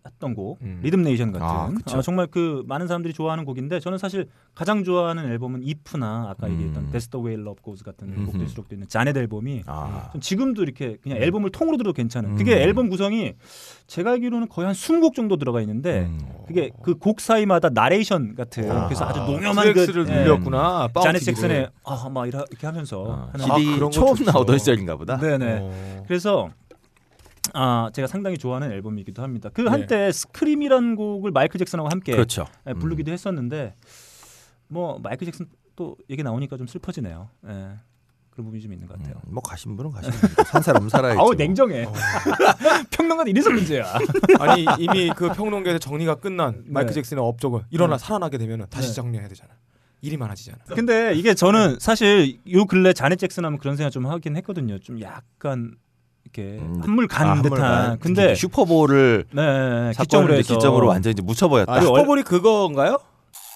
[0.07, 0.81] 했던 곡 음.
[0.83, 1.99] 리듬 네이션 같은 아.
[1.99, 6.53] 어, 정말 그 많은 사람들이 좋아하는 곡인데 저는 사실 가장 좋아하는 앨범은 이프나 아까 음.
[6.55, 8.27] 얘기했던 the way love goes 같은 음흠.
[8.27, 12.55] 곡들이 수록되어 있는 자넷 앨범이 아, 전 지금도 이렇게 그냥 앨범을 통으로 들어도 괜찮은 그게
[12.55, 12.63] 음.
[12.63, 13.35] 앨범 구성이
[13.87, 16.19] 제가 알기로는 거의 한 20곡 정도 들어가 있는데 음.
[16.47, 18.87] 그게 그 곡 사이마다 나레이션 같은 아.
[18.87, 20.89] 그래서 아주 농염한 그, 늘렸구나.
[20.97, 21.21] 예, 자넷.
[21.23, 24.25] 잭슨의 아막 이렇게 하면서 아, 하는 아, 그런 거 처음.
[24.25, 25.17] 나오던 시절인가 보다.
[25.19, 26.05] 네네 어.
[26.07, 26.49] 그래서
[27.55, 29.51] 아 제가 상당히 좋아하는 앨범이기도 합니다.
[29.53, 29.71] 그 네.
[29.71, 32.47] 한때 Scream이라는 곡을 마이클 잭슨하고 함께 그렇죠.
[32.67, 33.75] 예, 부르기도 했었는데
[34.69, 37.29] 뭐 마이클 잭슨 또 얘기 나오니까 좀 슬퍼지네요.
[37.47, 37.77] 예.
[38.31, 39.17] 그런 부분이 좀 있는 것 같아요.
[39.27, 41.21] 음, 뭐 가신 분은 가신 분이고 산 사람은 살아야죠.
[41.21, 41.87] 아우 냉정해.
[42.91, 43.85] 평론가 이래서 문제야.
[44.41, 46.95] 아니 이미 그 평론계에서 정리가 끝난 마이클 네.
[46.95, 48.05] 잭슨의 업적을 일어나 네.
[48.05, 48.95] 살아나게 되면 다시 네.
[48.95, 49.53] 정리해야 되잖아.
[50.01, 50.59] 일이 많아지잖아.
[50.69, 54.79] 근데 이게 저는 사실 요 근래 자넷 잭슨 하면 그런 생각 좀 하긴 했거든요.
[54.79, 55.77] 좀 약간
[56.37, 57.61] 이렇게 음, 한물 간 아, 듯한.
[57.61, 57.99] 한물간.
[57.99, 59.43] 근데 슈퍼볼을 네,
[59.93, 61.73] 사건을 기점으로 이제 해서 기점으로 완전 이제 묻혀버렸다.
[61.73, 62.99] 아, 슈퍼볼이 그건가요?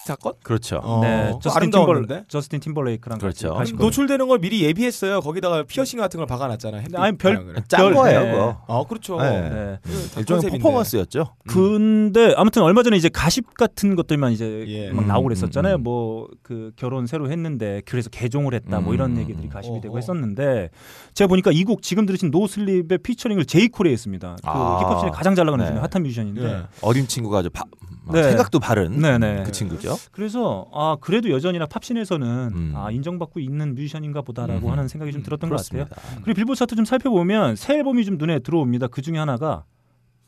[0.07, 0.33] 사건?
[0.43, 0.79] 그렇죠.
[0.83, 2.25] 어, 네, 그거 저스틴 팀벌?
[2.27, 3.55] 저스틴 팀벌레이크랑 그렇죠.
[3.77, 5.19] 노출되는 걸 미리 예비했어요.
[5.21, 6.83] 거기다가 피어싱 같은 걸 박아놨잖아요.
[6.95, 7.55] 아니, 별- 방향을.
[7.67, 8.31] 짠 별- 거예요, 네.
[8.31, 8.61] 그거.
[8.67, 9.21] 어 그렇죠.
[9.21, 9.49] 네.
[9.49, 9.79] 네.
[9.83, 10.49] 그다 일종의.
[10.59, 11.35] 퍼포먼스였죠.
[11.47, 14.91] 근데 아무튼 얼마 전에 이제 가십 같은 것들만 이제 예.
[14.91, 15.75] 막 음, 나오고 음, 그랬었잖아요.
[15.75, 15.83] 음.
[15.83, 19.49] 뭐그 결혼 새로 했는데 그래서 개종을 했다 뭐 음, 이런 음, 얘기들이 음.
[19.49, 19.97] 가십이 되고 어허.
[19.99, 20.69] 했었는데
[21.13, 24.37] 제가 보니까 이 곡 지금 들으신 No Sleep의 featuring을 제이콜이 했습니다.
[24.41, 24.79] 그 아.
[24.81, 25.79] 힙합 씬에 가장 잘 나가는 네.
[25.81, 26.61] 핫한 뮤지션인데 예.
[26.81, 27.65] 어린 친구가 아주 바,
[28.09, 28.23] 네.
[28.23, 29.43] 생각도 바른 네네.
[29.45, 29.96] 그 친구죠.
[30.11, 32.73] 그래서 아 그래도 여전히나 팝씬에서는 음.
[32.75, 34.71] 아 인정받고 있는 뮤지션인가 보다라고 음.
[34.71, 35.85] 하는 생각이 좀 들었던 것 같아요.
[35.85, 36.21] 그렇습니다.
[36.23, 38.87] 그리고 빌보드 차트 좀 살펴보면 새 앨범이 좀 눈에 들어옵니다.
[38.87, 39.63] 그 중에 하나가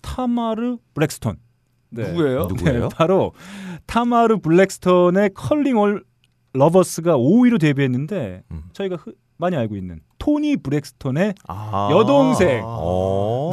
[0.01, 1.37] 타마르 브랙스톤.
[1.91, 2.07] 네.
[2.11, 2.45] 누구예요?
[2.45, 2.89] 누구예요?
[2.89, 3.33] 네, 바로
[3.87, 6.03] 타마르 브랙스톤의 Calling All
[6.53, 8.63] Lovers가 5위로 데뷔했는데 음.
[8.73, 11.89] 저희가 흔- 많이 알고 있는 토니 브랙스톤의 아.
[11.91, 12.61] 여동생.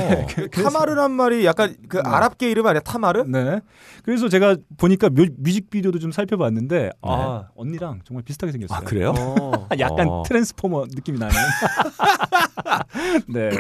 [0.01, 0.27] 어.
[0.29, 2.81] 그- 타마르란 말이 약간 그 아랍계 이름 아니야?
[2.81, 3.25] 타마르?
[3.27, 3.61] 네.
[4.05, 8.79] 그래서 제가 보니까 뮤, 뮤직비디오도 좀 살펴봤는데 아 언니랑 정말 비슷하게 생겼어요.
[8.79, 9.13] 아 그래요?
[9.17, 9.69] 어.
[9.79, 10.23] 약간 어.
[10.27, 11.35] 트랜스포머 느낌이 나는.
[13.29, 13.51] 네.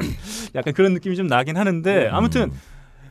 [0.55, 2.61] 약간 그런 느낌이 좀 나긴 하는데 아무튼 음.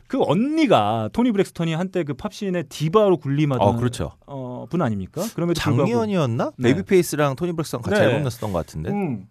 [0.06, 4.12] 그 언니가 토니 브렉스턴이 한때 그 팝씬의 디바로 군림하던 어 그렇죠.
[4.26, 5.20] 어, 분 아닙니까?
[5.34, 6.52] 불구하고 작년이었나?
[6.58, 6.72] 네.
[6.72, 8.06] 베이비 페이스랑 토니 브렉스랑 같이 네.
[8.06, 8.90] 앨범 냈었던 것 같은데.
[8.90, 9.26] 음,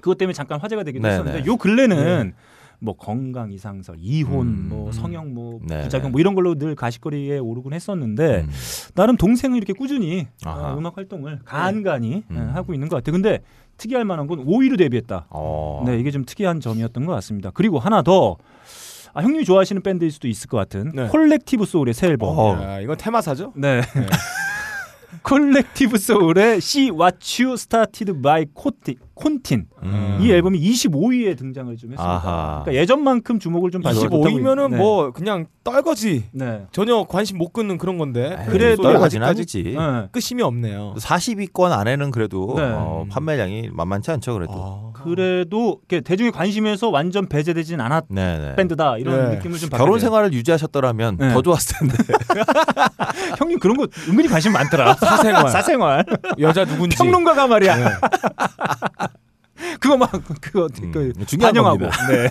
[0.00, 1.46] 그것 때문에 잠깐 화제가 되기도 네, 했었는데 네.
[1.46, 2.34] 요 근래는
[2.80, 4.92] 뭐 건강 이상설, 이혼, 음, 뭐 음.
[4.92, 6.12] 성형, 뭐 네, 부작용 네.
[6.12, 8.50] 뭐 이런 걸로 늘 가시거리에 오르곤 했었는데 음.
[8.94, 10.72] 나름 동생은 이렇게 꾸준히 아하.
[10.72, 12.36] 어, 음악 활동을 간간히 음.
[12.36, 13.12] 예, 하고 있는 것 같아요.
[13.12, 13.40] 근데
[13.76, 15.26] 특이할 만한 건 5위로 데뷔했다.
[15.30, 15.82] 어.
[15.86, 17.50] 네, 이게 좀 특이한 점이었던 것 같습니다.
[17.52, 18.36] 그리고 하나 더
[19.12, 21.08] 아, 형님이 좋아하시는 밴드일 수도 있을 것 같은 네.
[21.08, 22.38] 콜렉티브 소울의 새 앨범.
[22.38, 22.62] 어.
[22.62, 23.52] 야, 이건 테마사죠?
[23.56, 23.80] 네.
[25.22, 29.66] 콜렉티브 소울의 See What You Started by 콘틴, 콘틴.
[29.82, 30.18] 음.
[30.20, 32.02] 이 앨범이 25위에 등장을 좀 했습니다.
[32.02, 32.62] 아하.
[32.64, 34.76] 그러니까 예전만큼 주목을 좀 받지 못하고 25이면은 있- 네.
[34.78, 36.24] 뭐 그냥 떨거지.
[36.32, 36.66] 네.
[36.72, 38.36] 전혀 관심 못 끊는 그런 건데.
[38.40, 39.62] 에이, 그래도 떨어지는 아직까지.
[39.76, 40.08] 네.
[40.10, 40.94] 끝임이 없네요.
[40.98, 42.62] 40위권 안에는 그래도 네.
[42.64, 44.52] 어, 판매량이 만만치 않죠, 그래도.
[44.56, 44.89] 아.
[45.02, 48.56] 그래도 이렇게 대중의 관심에서 완전 배제되진 않았 네네.
[48.56, 49.36] 밴드다 이런 네.
[49.36, 50.08] 느낌을 좀 결혼 받게 돼요.
[50.08, 51.32] 생활을 유지하셨더라면 네.
[51.32, 51.96] 더 좋았을 텐데.
[53.38, 54.94] 형님 그런 거 은근히 관심 많더라.
[54.94, 55.48] 사생활.
[55.48, 56.04] 사생활.
[56.38, 56.96] 여자 누군지.
[56.96, 58.00] 평론가가 말이야.
[59.60, 59.76] 네.
[59.78, 61.78] 그거 막 그거 음, 그 반영하고.
[61.78, 62.06] 겁니다.
[62.08, 62.28] 네.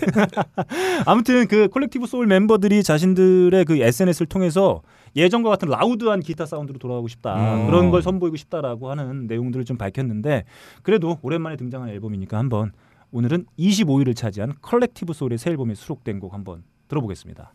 [1.06, 4.82] 아무튼 그 콜렉티브 소울 멤버들이 자신들의 그 SNS를 통해서
[5.16, 7.34] 예전과 같은 loud한 기타 사운드로 돌아가고 싶다.
[7.56, 7.66] 음.
[7.66, 10.44] 그런 걸 선보이고 싶다라고 하는 내용들을 좀 밝혔는데
[10.82, 12.72] 그래도 오랜만에 등장한 앨범이니까 한번
[13.12, 17.52] 오늘은 25위를 차지한 컬렉티브 소울의 새 앨범에 수록된 곡 한번 들어보겠습니다.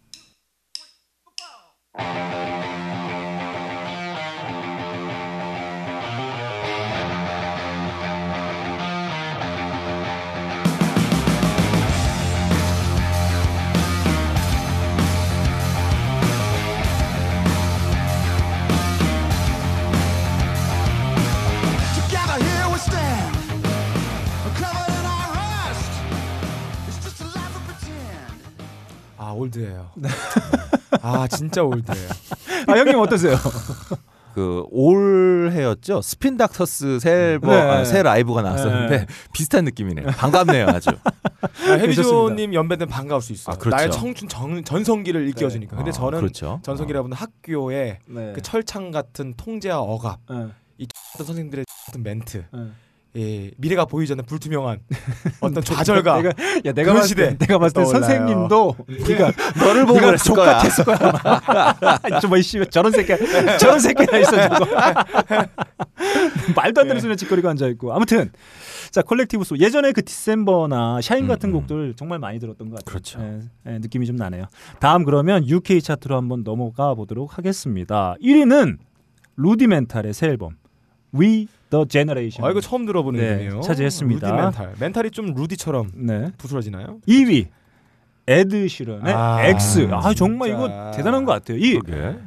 [29.56, 29.92] old예요.
[31.02, 32.10] 아 진짜 old예요.
[32.68, 33.36] 아 형님 어떠세요?
[34.34, 36.02] 그 올해였죠.
[36.02, 37.58] 스핀 닥터스 새 앨범, 네.
[37.58, 39.06] 아, 새 라이브가 나왔었는데 네.
[39.32, 40.08] 비슷한 느낌이네요.
[40.08, 40.90] 반갑네요, 아주.
[41.42, 43.54] 아, 헤비조님 연배는 반가울 수 있어요.
[43.54, 43.78] 아, 그렇죠.
[43.78, 45.78] 나의 청춘 정, 전성기를 일깨워주니까.
[45.78, 46.60] 근데 아, 저는 그렇죠.
[46.64, 48.34] 전성기라고는 학교에 네.
[48.36, 50.48] 그 철창 같은 통제와 억압, 네.
[50.80, 52.60] 이 어떤 선생님들의 같은 멘트, 네.
[53.18, 54.80] 예, 미래가 보이지 않는 불투명한
[55.40, 56.22] 어떤 좌절감.
[56.22, 58.02] 내가 야 내가 그런 봤을 시대 때 내가 봤을 때 떠올라요.
[58.02, 58.76] 선생님도
[59.08, 59.32] 네가
[59.64, 60.60] 너를 보고 그랬을 거야.
[60.60, 62.20] 좆같았을 거야.
[62.22, 63.14] 좀뭐 씨 저런 새끼
[63.60, 64.66] 저런 새끼가 있어 저거.
[66.56, 67.94] 말도 안 되는 소리 짓거리고 앉아 있고.
[67.94, 68.32] 아무튼
[68.92, 71.60] 자 콜렉티브 소 예전에 그 December나 Shine 같은 음, 음.
[71.60, 72.92] 곡들 정말 많이 들었던 것 같아요.
[72.92, 73.20] 그렇죠.
[73.22, 74.46] 예, 예, 느낌이 좀 나네요.
[74.80, 78.16] 다음 그러면 UK 차트로 한번 넘어가 보도록 하겠습니다.
[78.22, 78.78] 1위는
[79.38, 80.58] 루디멘탈의 새 앨범
[81.14, 82.46] We the Generation.
[82.46, 83.62] 아 이거 처음 들어보는 네, 이름이에요.
[83.62, 84.28] 차지했습니다.
[84.32, 84.74] 루디 멘탈.
[84.80, 86.32] 멘탈이 좀 루디처럼 네.
[86.38, 87.00] 부스러지나요?
[87.08, 87.48] 2위
[88.28, 89.88] 에드 시런의 아, X.
[89.92, 90.64] 아 정말 진짜.
[90.66, 91.58] 이거 대단한 것 같아요.
[91.58, 92.18] 이 그러게.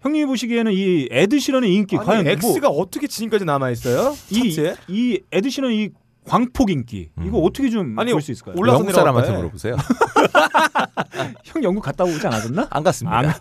[0.00, 4.14] 형님이 보시기에는 이 에드 시런의 인기 아니, 과연 X가 뭐, 어떻게 지금까지 남아 있어요?
[4.30, 4.56] 이?
[4.88, 5.88] 이 에드 시런 이
[6.24, 7.24] 광폭 인기 음.
[7.26, 8.54] 이거 어떻게 좀 볼 수 있을까요?
[8.58, 9.32] 올라서 영국 사람한테?
[9.32, 9.76] 물어보세요.
[11.44, 12.66] 형 영국 갔다 오지 않았었나?
[12.70, 13.16] 안 갔습니다.
[13.18, 13.32] 안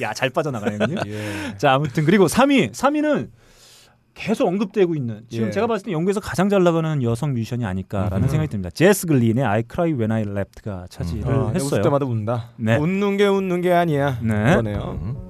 [0.00, 0.98] 야잘 빠져나가네 형님.
[1.06, 1.54] 예.
[1.56, 3.30] 자 아무튼 그리고 3위 3위는
[4.18, 5.50] 계속 언급되고 있는 지금 예.
[5.52, 8.28] 제가 봤을 때 영국에서 가장 잘 나가는 여성 뮤지션이 아닐까라는 음.
[8.28, 8.68] 생각이 듭니다.
[8.70, 11.82] 제스 글린의 I Cry When I Left가 차지를 아, 웃을 했어요.
[11.82, 12.50] 때마다 운다.
[12.56, 12.76] 네.
[12.76, 14.18] 웃는 게 웃는 게 아니야.
[14.20, 14.34] 네.
[14.34, 14.98] 그러네요.
[15.00, 15.27] 음.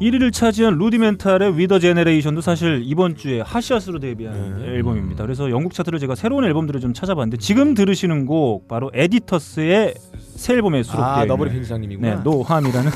[0.00, 4.66] 1위를 차지한 Rudimental의 We the Generation도 사실 이번 주에 핫샷으로 데뷔한 네.
[4.76, 5.24] 앨범입니다.
[5.24, 9.94] 그래서 영국 차트를 제가 새로운 앨범들을 좀 찾아봤는데 지금 들으시는 곡 바로 Editors의
[10.36, 12.14] 새 앨범에 수록되어 아 있는 너버리 빙장님이구나.
[12.16, 12.90] 네, No Harm이라는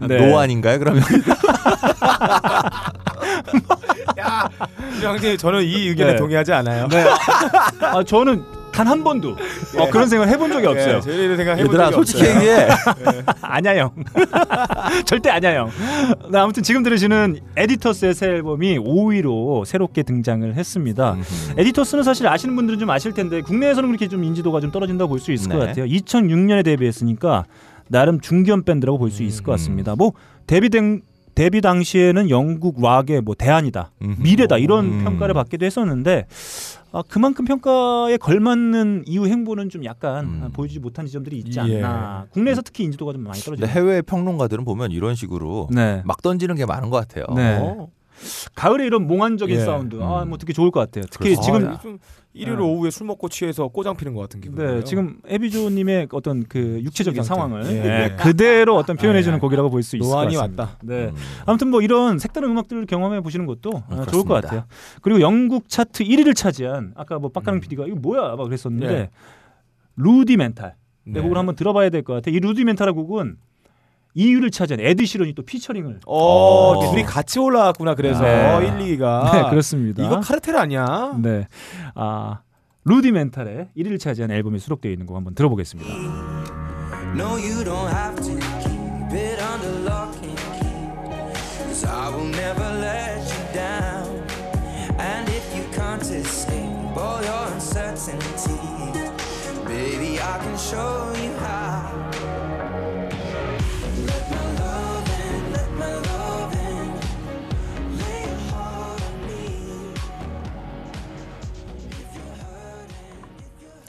[0.08, 0.26] 네.
[0.30, 0.78] No 아닌가요?
[0.78, 1.02] 그러면
[5.02, 6.18] 형님 저는 이 의견에 네.
[6.18, 6.88] 동의하지 않아요.
[6.88, 7.04] 네.
[7.82, 9.36] 아 저는 단 한 번도
[9.78, 10.94] 어, 그런 생각 해본 적이 없어요.
[10.96, 12.36] 네, 저희는 생각 해본 얘들아 적이 솔직히 없어요.
[12.40, 12.68] 얘기해.
[13.42, 13.90] 아니야 형.
[15.06, 15.70] 절대 아니야 형.
[16.30, 21.16] 네, 아무튼 지금 들으시는 에디터스의 새 앨범이 5위로 새롭게 등장을 했습니다.
[21.56, 25.30] 에디터스는 사실 아시는 분들은 좀 아실 텐데 국내에서는 그렇게 좀 인지도가 좀 떨어진다고 볼 수
[25.32, 25.66] 있을 것 네.
[25.66, 25.84] 같아요.
[25.86, 27.44] 2006년에 데뷔했으니까
[27.88, 29.94] 나름 중견 밴드라고 볼 수 있을 것 같습니다.
[29.94, 30.12] 뭐
[30.46, 31.02] 데뷔 된
[31.34, 33.92] 데뷔 당시에는 영국 락의 뭐 대안이다.
[34.18, 35.04] 미래다 이런 음.
[35.04, 36.26] 평가를 받기도 했었는데
[36.92, 40.40] 아, 그만큼 평가에 걸맞는 이후 행보는 좀 약간 음.
[40.44, 41.82] 아, 보여주지 못한 지점들이 있지 예.
[41.82, 42.26] 않나.
[42.30, 43.66] 국내에서 특히 인지도가 좀 많이 떨어지죠.
[43.66, 46.02] 해외 평론가들은 보면 이런 식으로 네.
[46.04, 47.24] 막 던지는 게 많은 것 같아요.
[47.34, 47.58] 네.
[47.60, 47.88] 어.
[48.54, 49.60] 가을에 이런 몽환적인 예.
[49.60, 50.02] 사운드, 음.
[50.02, 51.04] 아, 뭐 듣기 좋을 것 같아요.
[51.10, 51.78] 특히 그렇습니다.
[51.80, 52.64] 지금 아, 일요일 네.
[52.64, 54.76] 오후에 술 먹고 취해서 꼬장 피는 것 같은 기분이에요.
[54.78, 57.22] 네, 지금 에비조님의 어떤 그 육체적인.
[57.22, 57.70] 상황을 예.
[58.12, 59.40] 예, 그대로 어떤 표현해주는 아, 예.
[59.40, 60.62] 곡이라고 볼 수 있을 것 같습니다.
[60.62, 60.78] 왔다.
[60.82, 61.06] 네.
[61.06, 61.14] 음.
[61.46, 64.34] 아무튼 뭐 이런 색다른 음악들을 경험해 보시는 것도 아, 좋을 것.
[64.42, 64.64] 같아요.
[65.02, 69.10] 그리고 영국 차트 1위를 차지한 아까 뭐 빡가능 PD가 이거 뭐야 막 그랬었는데 네.
[69.96, 71.12] Rudimental 네.
[71.14, 71.20] 네.
[71.20, 72.34] 곡을 한번 들어봐야 될 것 같아요.
[72.34, 73.36] 이 Rudimental 곡은
[74.16, 76.90] 2위를 차지한 에드 시런이 또 피처링을 어, 어.
[76.90, 77.94] 둘이 같이 올라왔구나.
[77.94, 78.58] 그래서 네.
[78.66, 80.04] 1, 2위가 네, 그렇습니다.
[80.04, 81.14] 이거 카르텔 아니야?
[81.22, 81.46] 네.
[81.94, 82.40] 아,
[82.84, 85.90] Rudimental의 1위를 차지한 앨범에 수록되어 있는 곡 한번 들어보겠습니다.
[87.14, 90.72] No, you don't have to keep it under lock and key.
[91.66, 94.08] Cause I will never let you down.
[94.98, 98.56] And if you can't escape all your uncertainty,
[99.66, 102.01] baby, I can show you how.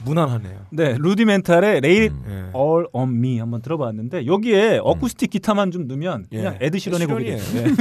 [0.05, 0.59] 무난하네요.
[0.71, 2.23] 네, 루디멘탈의 레이 음.
[2.27, 2.33] 예.
[2.57, 6.65] All on Me 한번 들어봤는데 여기에 어쿠스틱 기타만 좀 넣으면 그냥 예.
[6.67, 7.37] 에드 시런의 곡이 돼요.
[7.37, 7.75] 시런이에요.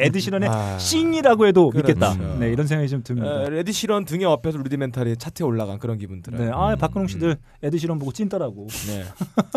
[0.00, 0.78] 에드 시런의 아.
[0.78, 1.88] 싱이라고 해도 그렇죠.
[1.88, 2.38] 믿겠다.
[2.38, 3.28] 네, 이런 생각이 좀 듭니다.
[3.28, 6.44] 어, 에드 시런 등에 업혀서 Rudimental이 차트에 올라간 그런 기분 들어요.
[6.44, 9.04] 네, 아 박근홍 씨들 에드 시런 보고 찐따라고 네.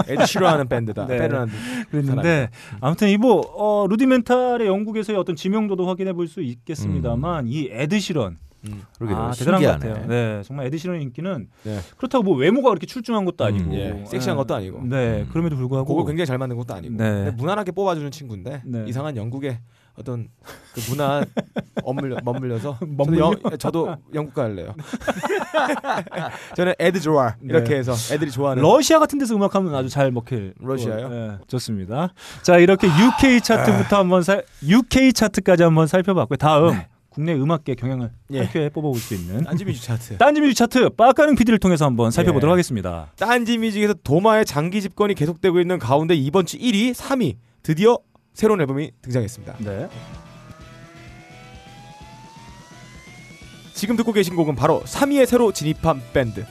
[0.13, 1.07] 에디 싫어하는 밴드다.
[1.07, 1.17] 네.
[1.17, 1.47] 빼르는
[1.89, 2.49] 그랬는데
[2.81, 8.37] 아무튼 이뭐 어, Rudimental의 영국에서의 어떤 지명도도 확인해 볼 수 있겠습니다만 이 에드 시런
[8.69, 8.83] 음.
[8.97, 9.67] 그러게 아, 대단한 것.
[9.67, 10.07] 같아요.
[10.07, 11.79] 네, 정말 에드 시런의 인기는 네.
[11.97, 14.05] 그렇다고 뭐 외모가 그렇게 출중한 것도 아니고 음, 예.
[14.05, 14.37] 섹시한 예.
[14.37, 14.81] 것도 아니고.
[14.83, 15.29] 네, 음.
[15.31, 16.95] 그럼에도 불구하고 곡을 굉장히 잘 만든 것도 아니고.
[16.95, 17.31] 네.
[17.31, 18.85] 무난하게 뽑아주는 친구인데 네.
[18.87, 19.59] 이상한 영국의
[19.97, 20.27] 어떤
[20.73, 21.23] 그 문화
[21.83, 23.31] 머물려, 머물려서 머물려?
[23.31, 24.75] 저도, 영, 저도 영국 갈래요.
[26.55, 27.75] 저는 에드 좋아 이렇게 네.
[27.77, 31.09] 해서 애들이 좋아하는 러시아 같은 데서 음악하면 아주 잘 먹힐 러시아요?
[31.09, 32.13] 네, 좋습니다.
[32.43, 36.37] 자 이렇게 UK 차트부터 한번 살 UK 차트까지 한번 살펴봤고요.
[36.37, 36.79] 다음
[37.17, 38.41] 국내 음악계 경향을 예.
[38.41, 40.17] 한 표에 뽑아볼 수 있는 딴지뮤직 차트.
[40.19, 42.53] 딴지뮤직 차트 빠까능 PD를 통해서 한번 살펴보도록 예.
[42.53, 43.11] 하겠습니다.
[43.17, 47.97] 딴지뮤직에서 도마의 장기 집권이 계속되고 있는 가운데 이번 주 1위, 3위 드디어
[48.35, 49.55] 새로운 앨범이 등장했습니다.
[49.61, 49.89] 네.
[53.73, 56.45] 지금 듣고 계신 곡은 바로 3위에 새로 진입한 밴드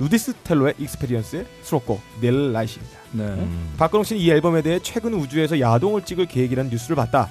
[0.00, 2.98] 루디스텔로의 Experience의 수록곡 넬라이트입니다.
[3.12, 3.24] 네.
[3.24, 3.74] 음.
[3.76, 7.28] 박근홍 씨는 이 앨범에 대해 최근 우주에서 야동을 찍을 계획이라는 뉴스를 봤다.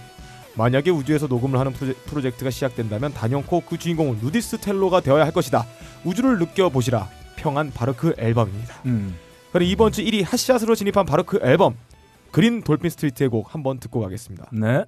[0.55, 5.65] 만약에 우주에서 녹음을 하는 프로제, 프로젝트가 시작된다면 단연코 그 주인공은 루디스텔로가 되어야 할 것이다.
[6.03, 7.09] 우주를 느껴보시라.
[7.35, 8.81] 평한 바로 그 앨범입니다.
[8.85, 9.15] 음.
[9.51, 11.75] 그리고 이번 주 1위 핫샷으로 진입한 바로 그 앨범
[12.31, 14.49] 그린 돌핀 스트리트의 곡 한번 듣고 가겠습니다.
[14.51, 14.85] 네.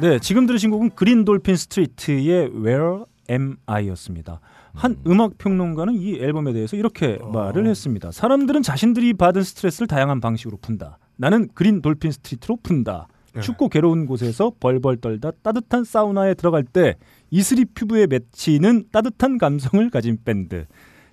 [0.00, 4.38] 네, 지금 들으신 곡은 Green Dolphin Street의 Where Am I였습니다.
[4.72, 8.12] 한 음악 평론가는 이 앨범에 대해서 이렇게 말을 했습니다.
[8.12, 10.98] 사람들은 자신들이 받은 스트레스를 다양한 방식으로 푼다.
[11.16, 13.08] 나는 Green Dolphin Street로 푼다.
[13.34, 13.40] 네.
[13.40, 16.94] 춥고 괴로운 곳에서 벌벌 떨다 따뜻한 사우나에 들어갈 때
[17.30, 20.66] 이슬이 피부에 맺히는 따뜻한 감성을 가진 밴드.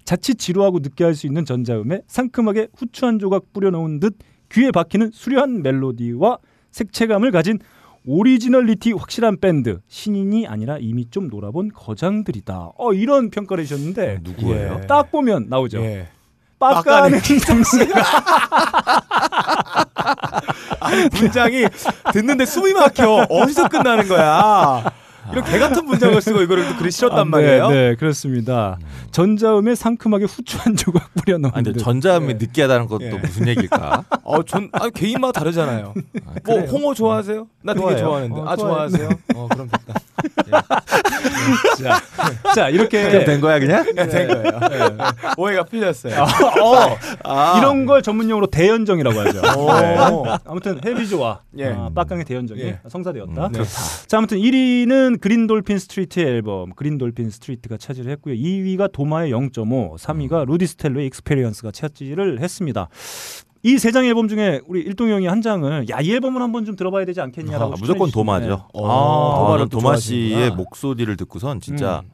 [0.03, 4.15] 자칫 지루하고 느끼할 수 있는 전자음에 상큼하게 후추 한 조각 뿌려놓은 듯
[4.51, 6.37] 귀에 박히는 수려한 멜로디와
[6.69, 7.57] 색채감을 가진
[8.05, 12.71] 오리지널리티 확실한 밴드 신인이 아니라 이미 좀 놀아본 거장들이다.
[12.77, 14.79] 어 이런 평가를 해주셨는데 누구예요?
[14.83, 14.87] 예.
[14.87, 15.79] 딱 보면 나오죠.
[15.79, 16.07] 예.
[16.59, 18.01] 빡가는 김성씨가
[20.79, 21.65] 아니 문장이
[22.13, 24.83] 듣는데 숨이 막혀 어디서 끝나는 거야
[25.31, 28.77] 이런 개 같은 문장을 쓰고 이거를 또 글이 싫었단 아, 말이에요 네, 네, 그렇습니다.
[29.11, 31.79] 전자음에 상큼하게 후추 한 조각 뿌려 근데 듯.
[31.79, 33.09] 전자음이 느끼하다는 것도 예.
[33.11, 34.03] 무슨 얘기일까?
[34.23, 36.69] 어 전 아니 개인마다 다르잖아요 뭐 그래요.
[36.71, 37.99] 홍어 좋아하세요 나 되게 좋아해요.
[38.05, 38.55] 좋아하는데 어, 아.
[38.55, 39.99] 좋아하세요 어 그럼 됐다
[41.77, 42.01] 자,
[42.55, 43.85] 자, 이렇게 그럼 된 거야 그냥?
[43.95, 44.97] 네, 된 거예요 네.
[45.37, 49.41] 오해가 풀렸어요 어, 이런 걸 전문용어로 대연정이라고 하죠.
[49.59, 49.71] 오.
[49.81, 49.97] 네.
[50.45, 51.67] 아무튼 헤비조와 예.
[51.71, 52.79] 아, 빡강의 대연정이 예.
[52.87, 53.47] 성사되었다.
[53.47, 53.63] 음, 네.
[54.07, 58.35] 자, 아무튼 1위는 Green Dolphin Street의 앨범 Green Dolphin Street가 차지를 했고요.
[58.35, 62.87] 2위가 도마의 0.5, 3위가 루디스텔로의 Experience가 차지를 했습니다.
[63.63, 67.03] 이 세 장의 앨범 중에 우리 일동 형이 한 장을 야이 앨범은 한번 좀 들어봐야
[67.05, 68.67] 되지 않겠냐라고 아, 무조건 도마죠.
[68.73, 70.51] 어, 아, 또 도마 씨의.
[70.51, 72.11] 목소리를 듣고선 진짜 음.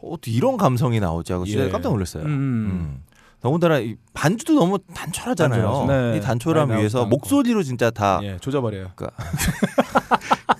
[0.00, 1.70] 어떻게 이런 감성이 나오지 하고 진짜 예.
[1.70, 2.22] 깜짝 놀랐어요.
[2.24, 2.28] 음.
[2.30, 3.02] 음.
[3.40, 5.86] 더군다나 이 반주도 너무 단촐하잖아요.
[5.88, 6.18] 네.
[6.18, 7.04] 이 단촐함 위해서.
[7.06, 8.90] 목소리로 진짜 다 예 조져버려요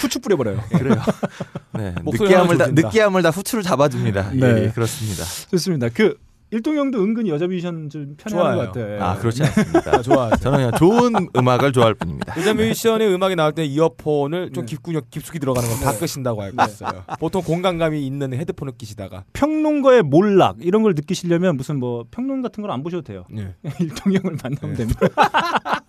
[0.00, 0.60] 후추 뿌려버려요.
[0.70, 0.96] 그래요.
[1.74, 2.66] 네, 느끼함을 다.
[2.68, 4.30] 느끼함을 다 후추로 잡아줍니다.
[4.32, 4.64] 네.
[4.66, 5.24] 예, 그렇습니다.
[5.50, 5.88] 좋습니다.
[5.88, 6.16] 그
[6.52, 8.72] 일동 형도 은근히 여자 뮤지션 좀 편해하는 좋아요.
[8.72, 9.06] 것 같아.
[9.10, 9.82] 아 그렇지 않습니다.
[9.94, 12.34] 아, 좋아하세요 저는 그냥 좋은 음악을 좋아할 뿐입니다.
[12.36, 14.70] 여자 뮤지션의 음악이 나올 때 이어폰을 좀 네.
[14.74, 17.04] 깊고 깊숙이 들어가는 건다 끄신다고 알고 있어요.
[17.20, 22.72] 보통 공간감이 있는 헤드폰을 끼시다가 평론가의 몰락 이런 걸 느끼시려면 무슨 뭐 평론 같은 걸
[22.72, 23.26] 안 보셔도 돼요.
[23.36, 23.54] 예.
[23.78, 24.74] 일동 형을 만나면 네.
[24.74, 25.06] 됩니다.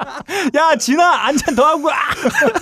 [0.56, 1.96] 야 진아 한잔 더 하고 와.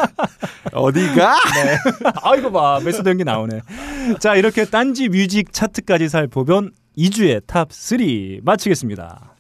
[0.74, 1.36] 어디가?
[1.56, 1.78] 네.
[2.22, 3.62] 아 이거 봐 메소드 연기 나오네.
[4.20, 9.36] 자 이렇게 딴지 뮤직 차트까지 살펴본 2주의 탑3 마치겠습니다.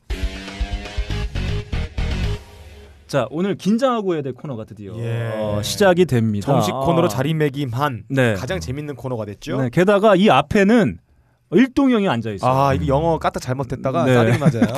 [3.08, 5.32] 자 오늘 긴장하고 해야 될 코너가 드디어 예.
[5.34, 6.46] 어, 시작이 됩니다.
[6.46, 7.10] 정식 코너로 아.
[7.10, 8.36] 자리매김한 네.
[8.36, 9.60] 가장 재밌는 코너가 됐죠.
[9.60, 11.00] 네, 게다가 이 앞에는
[11.52, 12.52] 일동형이 앉아 있어요.
[12.52, 14.14] 아 이거 영어 까딱 잘못했다가 네.
[14.14, 14.74] 짜증이 맞아요.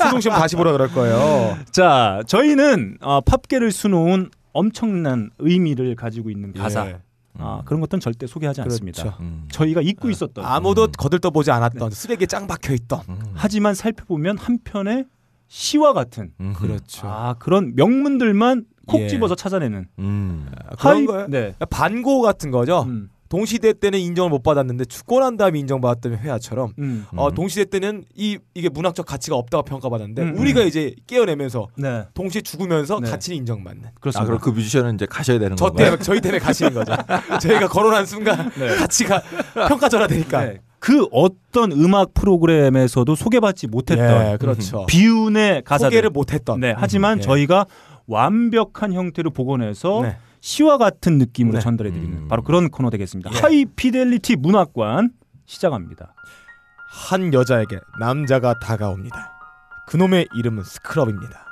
[0.00, 1.56] 최종 시험 다시 보라 그럴 거예요.
[1.70, 6.98] 자, 저희는 어, 팝계를 수놓은 엄청난 의미를 가지고 있는 가사 예.
[7.38, 9.02] 아, 그런 것들은 절대 소개하지 않습니다.
[9.02, 9.18] 그렇죠.
[9.20, 9.48] 음.
[9.50, 13.00] 저희가 잊고 있었던 아무도 거들떠보지 않았던 쓰레기에 짱 박혀 있던.
[13.08, 13.18] 음.
[13.34, 15.06] 하지만 살펴보면 한편의
[15.48, 16.52] 시와 같은 음.
[16.56, 17.06] 그렇죠.
[17.08, 19.08] 아 그런 명문들만 콕 예.
[19.08, 20.48] 집어서 찾아내는 음.
[20.78, 21.26] 그런 하이- 거예요.
[21.28, 21.54] 네.
[21.70, 22.86] 반고 같은 거죠.
[23.24, 27.06] 음, 동시대 때는 인정을 못 받았는데 죽고 난 다음에 인정받았던 회화처럼 음.
[27.16, 27.34] 어, 음.
[27.34, 30.66] 동시대 때는 이 이게 문학적 가치가 없다고 평가받았는데 음, 우리가 음.
[30.66, 32.04] 이제 깨어내면서 네.
[32.14, 33.10] 동시에 죽으면서 네.
[33.10, 33.86] 가치는 인정받는.
[33.86, 34.26] 아 그렇습니다.
[34.26, 35.86] 그럼 그 뮤지션은 이제 가셔야 되는 저 건가요?
[35.86, 36.94] 때문에 저희 때문에 가시는 거죠.
[37.40, 38.76] 저희가 거론한 순간 네.
[38.76, 39.22] 가치가
[39.54, 40.44] 평가절하되니까.
[40.44, 40.58] 네.
[40.78, 44.84] 그 어떤 음악 프로그램에서도 소개받지 못했던 예, 그렇죠.
[44.84, 46.60] 비운의 가사들 소개를 못했던.
[46.60, 47.22] 네, 하지만 예.
[47.22, 47.64] 저희가
[48.06, 50.16] 완벽한 형태로 복원해서 네.
[50.44, 51.62] 시와 같은 느낌으로 네.
[51.62, 52.28] 전달해드리는 음.
[52.28, 53.30] 바로 그런 코너 되겠습니다.
[53.32, 53.38] 예.
[53.38, 55.10] 하이피델리티 문학관
[55.46, 56.12] 시작합니다.
[56.90, 59.32] 한 여자에게 남자가 다가옵니다.
[59.86, 61.46] 그놈의 이름은 스크럽입니다.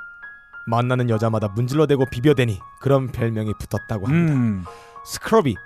[0.67, 4.35] 만나는 여자마다 문질러대고 비벼대니 그런 별명이 붙었다고 합니다.
[4.35, 4.65] 음,
[5.07, 5.57] 스크럽이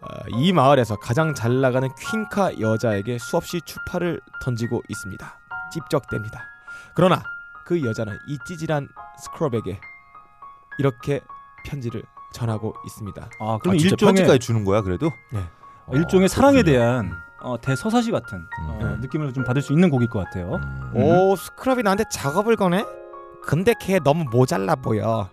[0.00, 0.06] 어,
[0.40, 5.40] 이 마을에서 가장 잘 나가는 퀸카 여자에게 수없이 추파를 던지고 있습니다.
[5.72, 6.40] 찝적댑니다.
[6.96, 7.22] 그러나
[7.64, 8.88] 그 여자는 이 찌질한
[9.20, 9.78] 스크럽에게
[10.80, 11.20] 이렇게
[11.64, 13.22] 편지를 전하고 있습니다.
[13.40, 15.10] 아 아, 그럼 진짜 일종의 편지까지 주는 거야 그래도?
[15.32, 15.40] 네.
[15.86, 16.62] 어, 일종의 사랑에.
[16.62, 19.00] 대한 어, 대서사시 같은 어, 음.
[19.00, 20.54] 느낌을 좀 받을 수 있는 곡일 것 같아요.
[20.54, 20.96] 음.
[20.96, 22.84] 오 스크럽이 나한테 작업을 거네?
[23.42, 25.28] 근데 걔 너무 모자라 보여.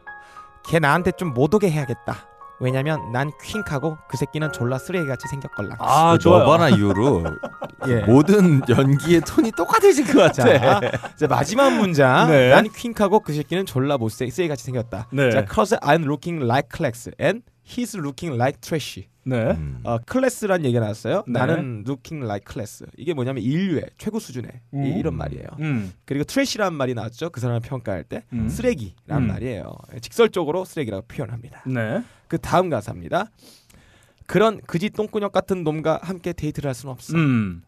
[0.66, 2.16] 걔 나한테 좀 못 오게 해야겠다.
[2.60, 5.78] 왜냐면 난 퀸카고 그 새끼는 졸라 쓰레기같이 생겼걸랑.
[5.80, 6.44] 아그 좋아요.
[6.44, 7.24] 너바나 이후로
[7.88, 8.02] 예.
[8.02, 10.44] 모든 연기의 톤이 똑같아진 것 같아.
[10.44, 12.28] 자, 자 마지막 문장.
[12.32, 12.50] 네.
[12.50, 15.08] 난 퀸카고 그 새끼는 졸라 못쓰레기 쓰레기같이 생겼다.
[15.12, 15.32] 네.
[15.32, 19.08] 자, cause I'm looking like class and he's looking like trash.
[19.24, 19.52] 네.
[19.52, 19.80] 음.
[19.84, 21.24] 어, 클래스란 얘기가 나왔어요.
[21.28, 21.40] 네.
[21.40, 22.86] 나는 looking like class.
[22.98, 24.86] 이게 뭐냐면 인류의 최고 수준의 음.
[24.86, 25.48] 이, 런 말이에요.
[25.60, 27.30] 음, 그리고 트래시라는 말이 나왔죠.
[27.30, 28.50] 그 사람을 평가할 때 음.
[28.50, 29.28] 쓰레기라는 음.
[29.28, 29.72] 말이에요.
[30.02, 31.64] 직설적으로 쓰레기라고 표현합니다.
[31.68, 32.04] 네.
[32.30, 33.26] 그 다음 가사입니다.
[34.28, 37.18] 그런 그지 똥꾸녕 같은 놈과 함께 데이트를 할 수는 없어.
[37.18, 37.64] 음.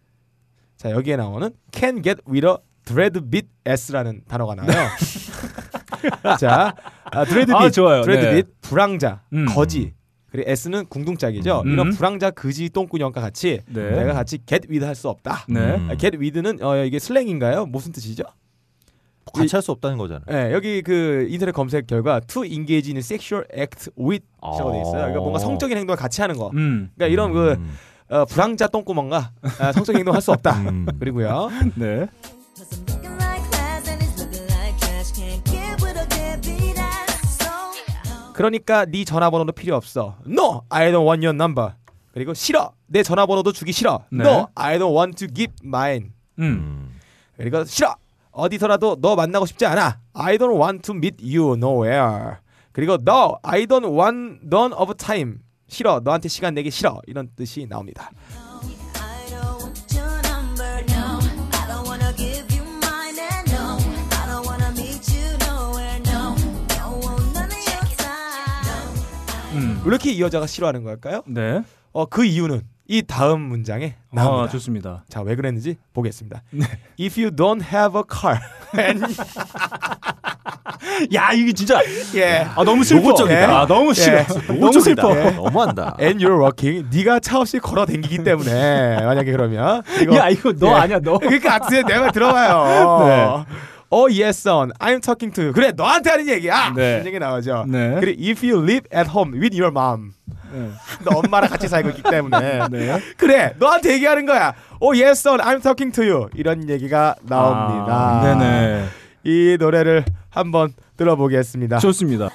[0.78, 4.88] 자 여기에 나오는 can get with a dread bit s라는 단어가 나와요.
[6.40, 8.04] 자 아, dread 아, bit, 좋아요.
[8.04, 8.44] dread 네.
[8.62, 9.46] 불황자, 음.
[9.48, 9.94] 거지.
[10.30, 11.64] 그리고 s는 궁둥짝이죠.
[11.66, 11.72] 음.
[11.74, 13.92] 이런 불황자 그지 똥꾸녕과 같이 네.
[13.92, 15.46] 내가 같이 get with 할 수 없다.
[15.50, 15.76] 네.
[15.76, 15.90] 음.
[15.92, 17.66] 아, get with는 어, 이게 슬랭인가요?
[17.66, 18.24] 무슨 뜻이죠?
[19.34, 20.22] 같이 할 수 없다는 거잖아.
[20.28, 24.94] 네, 여기 그 인터넷 검색 결과 to engage in sexual act with 시작으로 돼 있어요.
[24.94, 26.50] 그러니까 뭔가 성적인 행동을 같이 하는 거.
[26.54, 26.90] 음.
[26.96, 27.78] 그러니까 이런 그 음.
[28.10, 30.58] 어, 불황자 똥구멍과 아, 성적인 행동 할 수 없다.
[30.62, 30.86] 음.
[31.00, 31.50] 그리고요.
[31.76, 32.08] 네.
[38.34, 40.16] 그러니까 네 전화번호도 필요 없어.
[40.28, 41.74] No, I don't want your number.
[42.14, 42.74] 그리고 싫어.
[42.88, 44.04] 내 전화번호도 주기 싫어.
[44.12, 44.24] 네.
[44.24, 46.12] No, I don't want to give mine.
[46.40, 46.44] 음.
[46.44, 47.00] 음.
[47.38, 47.96] 그리고 싫어.
[48.32, 50.00] 어디서라도 너 만나고 싶지 않아.
[50.14, 52.38] I don't want to meet you nowhere.
[52.72, 55.40] 그리고 no, I don't want none of time.
[55.68, 56.00] 싫어.
[56.04, 57.02] 너한테 시간 내기 싫어.
[57.08, 58.12] 이런 뜻이 나옵니다.
[69.54, 69.82] 음.
[69.84, 71.24] 왜 이렇게 이 여자가 싫어하는 걸까요?
[71.28, 71.64] 네.
[71.92, 72.62] 어, 그 이유는
[72.92, 74.44] 이 다음 문장에 나옵니다.
[74.44, 75.06] 아, 좋습니다.
[75.08, 76.44] 자, 왜 그랬는지 보겠습니다.
[77.00, 78.38] If you don't have a car
[78.78, 79.16] and
[81.16, 81.80] 야, 이게 진짜
[82.16, 82.46] 예.
[82.54, 83.02] 아, 너무 슬퍼.
[83.02, 83.60] 노골적이다.
[83.62, 84.18] 아, 너무 싫어.
[84.20, 84.26] 예.
[84.60, 85.18] 너무 슬퍼.
[85.18, 85.32] 예.
[85.32, 85.96] 너무한다.
[86.02, 86.86] and you're working.
[86.94, 90.74] 네가 차 없이 걸어 댕기기 때문에 만약에 그러면 이거 야, 이거 너 예.
[90.74, 91.18] 아니야, 너.
[91.18, 93.06] 그러니까 아트에 내말 들어봐요.
[93.08, 93.46] 네.
[93.94, 94.72] Oh yes, son.
[94.80, 95.54] I'm talking to you.
[95.54, 96.74] 그래, 너한테 하는 얘기야.
[96.74, 96.96] 네.
[96.96, 97.66] 이런 얘기 나오죠.
[97.68, 98.00] 네.
[98.00, 100.14] 그래, if you live at home with your mom.
[100.54, 100.70] 네.
[101.04, 102.68] 너 엄마랑 같이 살고 있기 때문에.
[102.72, 103.00] 네.
[103.18, 104.54] 그래, 너한테 얘기하는 거야.
[104.80, 105.42] Oh yes, son.
[105.42, 106.30] I'm talking to you.
[106.36, 108.22] 이런 얘기가 나옵니다.
[108.22, 108.86] 아, 네네.
[109.26, 111.80] 이 노래를 한번 들어보겠습니다.
[111.80, 112.30] 좋습니다.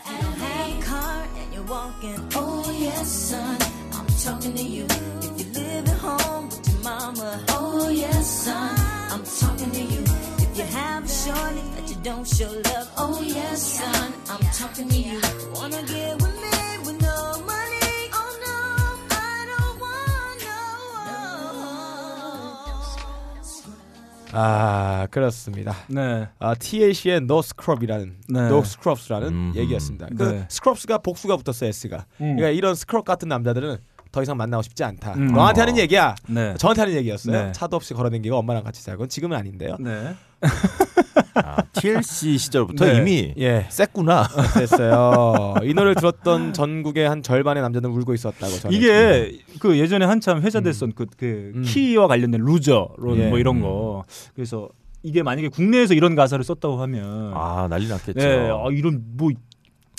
[24.38, 25.74] 아, 그렇습니다.
[25.88, 26.28] 네.
[26.38, 28.40] 아, TLC의 No Scrub이라는 네.
[28.40, 29.52] No Scrubs라는 음.
[29.56, 30.08] 얘기였습니다.
[30.16, 30.46] 그 네.
[30.50, 32.04] Scrubs가 복수가 붙었어 S가.
[32.20, 32.36] 음.
[32.36, 33.78] 그러니까 이런 스크럽 같은 남자들은
[34.12, 35.14] 더 이상 만나고 싶지 않다.
[35.14, 35.28] 음.
[35.32, 35.62] 너한테 어.
[35.62, 36.14] 하는 얘기야.
[36.28, 36.54] 네.
[36.58, 37.46] 저한테 하는 얘기였어요.
[37.46, 37.52] 네.
[37.52, 39.76] 차도 없이 걸어다니고 엄마랑 같이 살고 지금은 아닌데요.
[39.80, 40.14] 네.
[41.36, 42.98] 아, TLC 시절부터 네.
[42.98, 44.26] 이미 예, 셌구나.
[44.54, 45.54] 됐어요.
[45.62, 48.76] 이 노래를 들었던 전국의 한 절반의 남자들은 울고 있었다고 저는.
[48.76, 51.62] 이게 그 예전에 한참 회자됐던 그, 그 음.
[51.62, 53.28] 키와 관련된 루저론 예.
[53.28, 54.04] 뭐 이런 거.
[54.34, 54.68] 그래서
[55.02, 58.18] 이게 만약에 국내에서 이런 가사를 썼다고 하면 아 난리 났겠죠.
[58.18, 59.30] 네, 아, 이런 뭐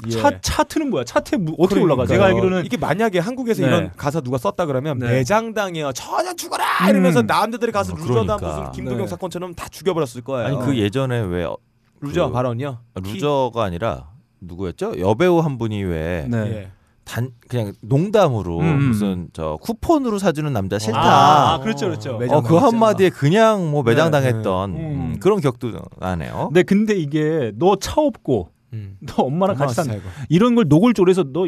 [0.06, 0.12] 예.
[0.12, 1.04] 차, 차트는 뭐야?
[1.06, 2.06] 차트에 뭐- 어떻게 올라가?
[2.06, 2.26] 제가.
[2.26, 3.68] 알기로는 이게 만약에 한국에서 네.
[3.68, 5.08] 이런 가사 누가 썼다 그러면 네.
[5.08, 5.92] 매장당해요.
[5.94, 6.90] 전혀 죽어라 음.
[6.90, 8.60] 이러면서 남자들이 가서 어, 루저다 그러니까.
[8.60, 9.08] 무슨 김도경 네.
[9.08, 10.48] 사건처럼 다 죽여버렸을 거예요.
[10.48, 11.58] 아니 그 예전에 왜 어,
[12.02, 12.78] 루저 그- 발언이요.
[12.96, 15.00] 루저가 아니라 누구였죠?
[15.00, 16.38] 여배우 한 분이 왜 네.
[16.38, 16.72] 예.
[17.04, 18.90] 단 그냥 농담으로 음.
[18.90, 21.00] 무슨 저 쿠폰으로 사주는 남자 싫다.
[21.00, 22.20] 아, 아, 그렇죠, 그렇죠.
[22.30, 22.56] 어, 그.
[22.58, 24.80] 한마디에 그냥 뭐 매장 네, 당했던 네.
[24.82, 25.20] 음, 음.
[25.22, 26.52] 그런 격도 나네요.
[26.54, 28.98] 네, 근데 이게 너 차 없고 음.
[29.06, 30.04] 너 엄마랑 같이 산 살고.
[30.30, 31.48] 이런 걸 노골적으로 해서 너뭐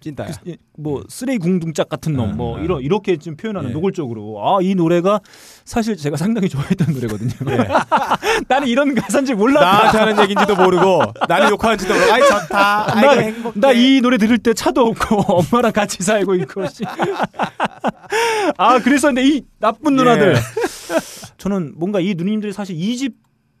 [0.00, 0.30] 찐따야.
[1.08, 2.64] 쓰레기 궁둥짝 같은 놈뭐 음.
[2.64, 3.72] 이런 이렇게 좀 표현하는 예.
[3.72, 5.20] 노골적으로 아 이 노래가
[5.64, 7.32] 사실 제가 상당히 좋아했던 노래거든요.
[8.46, 9.66] 나는 이런 가사인지 몰랐다.
[9.66, 12.94] 나한테 하는 얘기인지도 모르고 나를 욕하는지도 모르고 아이 좋다.
[12.96, 13.58] 행복해.
[13.60, 15.16] 나 이 노래 들을 때 차도 없고
[15.50, 16.84] 엄마랑 같이 살고 있고 씨.
[18.56, 20.40] 아 그래서 근데 이 나쁜 누나들 예.
[21.38, 23.14] 저는 뭔가 이 누님들이 사실 2집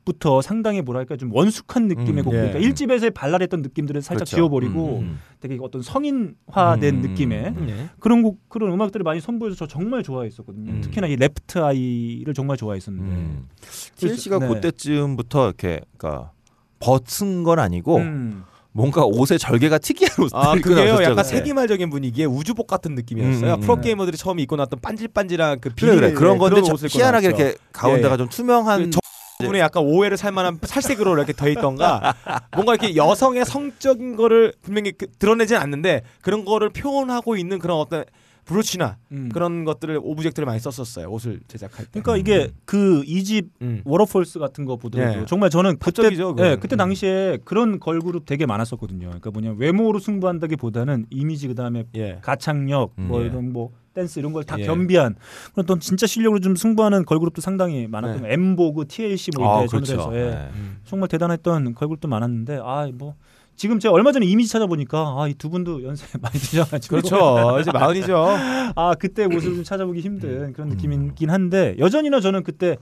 [0.08, 2.50] 부터 상당히 뭐랄까 좀 원숙한 느낌의 음, 곡 예.
[2.50, 4.36] 그러니까 1집에서의 발랄했던 느낌들을 살짝 그렇죠.
[4.36, 5.18] 지워버리고 음.
[5.38, 7.00] 되게 어떤 성인화된 음.
[7.02, 7.90] 느낌의 예.
[8.00, 10.70] 그런 곡 그런 음악들을 많이 선보여서 저 정말 좋아했었거든요.
[10.70, 10.80] 음.
[10.80, 13.10] 특히나 이 레프트 아이를 정말 좋아했었는데.
[13.10, 13.48] 음.
[13.96, 14.48] TLC가 네.
[14.48, 16.32] 그때쯤부터 이렇게 그러니까
[16.80, 18.44] 벗은 건 아니고 음.
[18.72, 21.02] 뭔가 옷의 절개가 특이한 옷을 아 그게요.
[21.02, 21.24] 약간 네.
[21.24, 23.54] 세기말적인 분위기의 우주복 같은 느낌이었어요.
[23.54, 23.80] 음, 음, 프로 음.
[23.82, 27.42] 게이머들이 처음에 입고 나왔던 반질반질한 그 그래 비닐 그래 그런 건데 입고 희한하게 나왔죠.
[27.44, 28.16] 이렇게 가운데가 예, 예.
[28.16, 29.00] 좀 투명한 그 저-
[29.38, 32.14] 부분에 약간 오해를 살만한 살색으로 이렇게 더 있던가
[32.54, 38.04] 뭔가 이렇게 여성의 성적인 거를 분명히 그- 드러내진 않는데 그런 거를 표현하고 있는 그런 어떤
[38.48, 39.28] 브로치나 음.
[39.32, 42.00] 그런 것들을 object를 많이 썼었어요 옷을 제작할 때.
[42.00, 43.82] 그러니까 이게 그 2집 음.
[43.84, 45.24] Waterfalls 같은 거 보더라도 예.
[45.26, 46.04] 정말 저는 그때.
[46.04, 46.78] 예, 그때 음.
[46.78, 49.06] 당시에 그런 걸그룹 되게 많았었거든요.
[49.06, 52.18] 그러니까 뭐냐 외모로 승부한다기보다는 이미지 그다음에 예.
[52.22, 53.26] 가창력 뭐 음, 예.
[53.26, 54.64] 이런 뭐 댄스 이런 걸다 예.
[54.64, 55.16] 겸비한
[55.52, 58.28] 그런 또 진짜 실력으로 좀 승부하는 걸그룹도 상당히 많았던 네.
[58.28, 58.32] 거.
[58.32, 60.10] 엠보그, TLC 뭐 아, 이때 그렇죠.
[60.14, 60.30] 예.
[60.30, 60.48] 네.
[60.54, 60.78] 음.
[60.84, 63.14] 정말 대단했던 걸그룹도 많았는데 아뭐
[63.58, 67.58] 지금 제가 얼마 전에 이미지 찾아보니까 아 이 두 분도 연세 많이 드셔가지고 그렇죠.
[67.60, 68.16] 이제 마흔이죠.
[68.76, 70.52] 아 그때 모습을 좀 찾아보기 힘든 음.
[70.52, 72.76] 그런 느낌이긴 한데 여전히나 저는 그때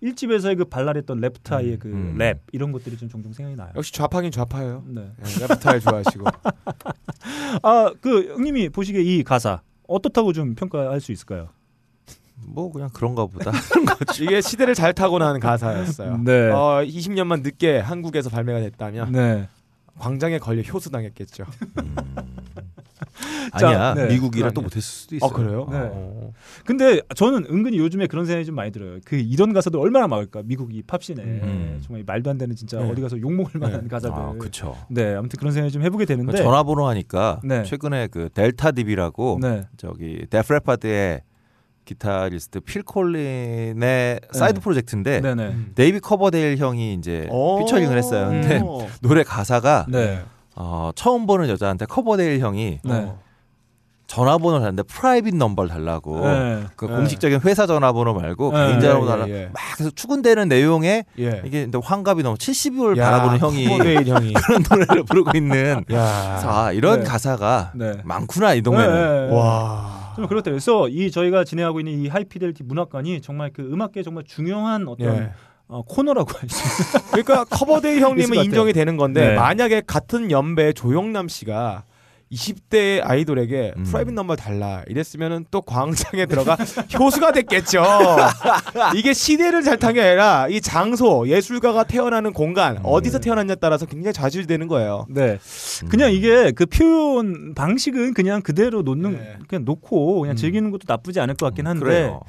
[0.00, 2.14] 일집에서의 그 발랄했던 Left Eye의 그 음.
[2.16, 3.70] 랩 이런 것들이 좀 종종 생각이 나요.
[3.74, 4.84] 역시 좌파긴 좌파예요.
[4.86, 5.10] 네.
[5.20, 6.24] 네, Left Eye 좋아하시고.
[7.62, 11.48] 아 그 형님이 보시기에 이 가사 어떻다고 좀 평가할 수 있을까요?
[12.46, 13.50] 뭐 그냥 그런가 보다.
[14.20, 16.22] 이게 시대를 잘 타고난 가사였어요.
[16.24, 16.48] 네.
[16.50, 19.48] 어, 20년만 늦게 한국에서 발매가 됐다면 네.
[19.98, 21.44] 광장에 걸려 효수당했겠죠.
[23.52, 24.06] 아니야 네.
[24.08, 24.62] 미국이라 그거 또.
[24.62, 25.26] 못했을 수도 있어.
[25.26, 25.66] 아 그래요?
[25.70, 25.78] 네.
[25.92, 26.32] 어.
[26.64, 28.98] 근데 저는 은근히 요즘에 그런 생각이 좀 많이 들어요.
[29.04, 30.42] 그 이런 가사들 얼마나 막을까?
[30.44, 31.80] 미국이 팝 scene에 음.
[31.82, 32.90] 정말 말도 안 되는 진짜 네.
[32.90, 33.88] 어디 가서 욕 먹을 만한 네.
[33.88, 34.16] 가사들.
[34.16, 34.76] 아 그렇죠.
[34.88, 36.36] 네, 아무튼 그런 생각이 좀 해보게 되는데.
[36.38, 37.64] 전화번호 하니까 네.
[37.64, 39.62] 최근에 그 Delta Deep이라고 네.
[39.76, 41.22] 저기 Def Leppard의
[41.90, 45.56] 기타리스트 필 콜린의 side project인데 네네.
[45.74, 47.58] 데이비 커버데일 형이 이제 오.
[47.58, 48.28] 피처링을 했어요.
[48.28, 48.86] 근데 음.
[49.02, 50.22] 노래 가사가 네.
[50.54, 53.12] 어, 처음 보는 여자한테 커버데일 형이 네.
[54.06, 56.64] 전화번호를 달라는데 private number를 달라고 네.
[56.76, 56.94] 그 네.
[56.94, 58.66] 공식적인 회사 전화번호 말고 네.
[58.68, 59.50] 개인 전화번호 예, 달라 예, 예.
[59.52, 61.42] 막 계속 추근대는 내용에 예.
[61.44, 63.66] 이게 근데 환갑이 넘어 70을 야, 바라보는 형이
[64.08, 64.32] 형이.
[64.46, 66.40] 그런 노래를 부르고 있는 야.
[66.44, 67.06] 아, 이런 네.
[67.06, 67.98] 가사가 네.
[68.04, 69.36] 많구나 이 동네는 네, 네.
[69.36, 69.99] 와.
[70.20, 70.50] 좀 그렇다.
[70.50, 75.16] 그래서 이 저희가 진행하고 있는 이 High Fidelity 문학관이 정말 그 음악계 정말 중요한 어떤
[75.16, 75.30] 예.
[75.66, 77.02] 어, 코너라고 할수 있어요.
[77.12, 78.44] 그러니까 커버데일 형님은.
[78.44, 79.34] 인정이 되는 건데 네.
[79.36, 81.84] 만약에 같은 연배 조영남 씨가
[82.32, 83.82] 20대 아이돌에게 음.
[83.82, 86.54] private number 달라 이랬으면은 또 광장에 들어가
[86.96, 87.82] 효수가 됐겠죠.
[88.96, 92.82] 이게 시대를 잘 탄 게 아니라 이 장소 예술가가 태어나는 공간 음.
[92.84, 95.06] 어디서 태어났냐에 따라서 굉장히 좌지우지되는 거예요.
[95.08, 95.38] 네.
[95.82, 95.88] 음.
[95.88, 99.38] 그냥 이게 그 표현 방식은 그냥 그대로 놓는 네.
[99.48, 100.36] 그냥 놓고 그냥 음.
[100.36, 102.20] 즐기는 것도 나쁘지 않을 것 같긴 한데 그래요.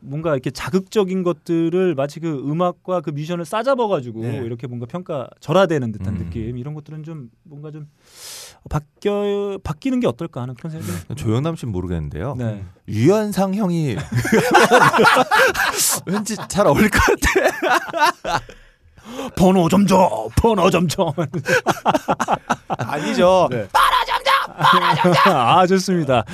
[0.00, 4.36] 뭔가 이렇게 자극적인 것들을 마치 그 음악과 그 뮤지션을 싸잡아 가지고 네.
[4.36, 6.18] 이렇게 뭔가 평가 절하되는 듯한 음.
[6.18, 7.88] 느낌 이런 것들은 좀 뭔가 좀
[8.68, 12.34] 바뀌어 바뀌는 게 어떨까 하는 그런 생각이 좀- 조영남 씨는 모르겠는데요.
[12.36, 12.62] 네.
[12.88, 13.96] 유현상 형이
[16.06, 18.40] 왠지 잘 어울릴 것 같아.
[19.36, 20.28] 번호 좀 줘.
[20.36, 21.12] 번호 좀 줘.
[22.68, 23.48] 아니죠.
[23.50, 23.68] 네.
[25.26, 26.24] 아 좋습니다.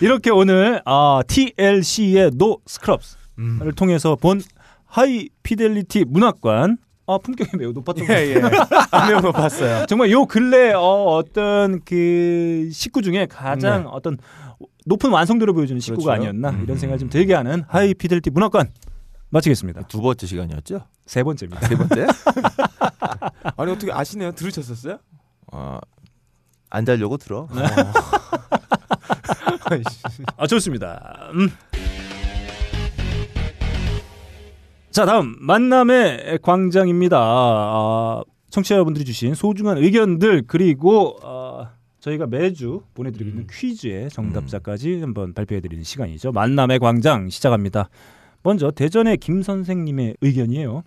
[0.00, 3.72] 이렇게 오늘 아, TLC의 No Scrubs를 음.
[3.76, 4.42] 통해서 본
[4.86, 8.60] High Fidelity 문학관 아 품격이 매우 높았던 것 예, 같아요.
[9.06, 9.08] 예.
[9.10, 9.86] 매우 높았어요.
[9.86, 13.88] 정말 요 근래 어, 어떤 그 싯구 중에 가장 네.
[13.90, 14.18] 어떤
[14.84, 16.20] 높은 완성도를 보여주는 싯구가 그렇죠.
[16.20, 16.62] 아니었나 음.
[16.64, 18.68] 이런 생각을 좀 들게 하는 High Fidelity 문학관
[19.30, 19.82] 마치겠습니다.
[19.88, 20.82] 두 번째 시간이었죠?
[21.06, 21.66] 세 번째입니다.
[21.66, 22.06] 세 번째?
[23.56, 24.32] 아니 어떻게 아시네요?
[24.32, 24.98] 들으셨었어요?
[25.52, 25.78] 어,
[26.68, 27.48] 안 자려고 들어.
[30.36, 31.30] 아 좋습니다.
[31.32, 31.50] 음.
[34.98, 37.16] 자 다음 만남의 광장입니다.
[37.20, 41.70] 아, 청취자분들이 주신 소중한 의견들 그리고 아,
[42.00, 46.32] 저희가 매주 보내드리고 있는 퀴즈의 정답자까지 한번 발표해드리는 시간이죠.
[46.32, 47.90] 만남의 광장 시작합니다.
[48.42, 50.82] 먼저 대전의 김 선생님의 의견이에요.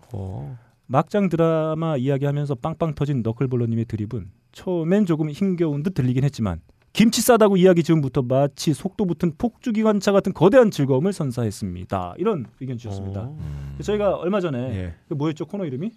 [0.87, 6.59] 막장 드라마 이야기하면서 빵빵 터진 너클볼러님의 드립은 처음엔 조금 힘겨운 듯 들리긴 했지만
[6.93, 12.15] 김치 싸다고 이야기 지금부터 마치 속도 붙은 폭주기관차 같은 거대한 즐거움을 선사했습니다.
[12.17, 13.23] 이런 의견 주셨습니다.
[13.23, 13.77] 음.
[13.81, 14.93] 저희가 얼마 전에 예.
[15.07, 15.91] 그 뭐였죠 코너 이름이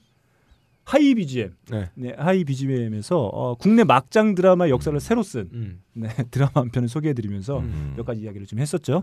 [0.84, 1.54] High BGM.
[1.70, 1.90] 네.
[1.94, 5.80] 네, High BGM에서 어, 국내 막장 드라마 역사를 새로 쓴 음.
[5.94, 7.94] 네, 드라마 한 편을 소개해드리면서 음.
[7.96, 9.02] 몇 가지 이야기를 좀 했었죠.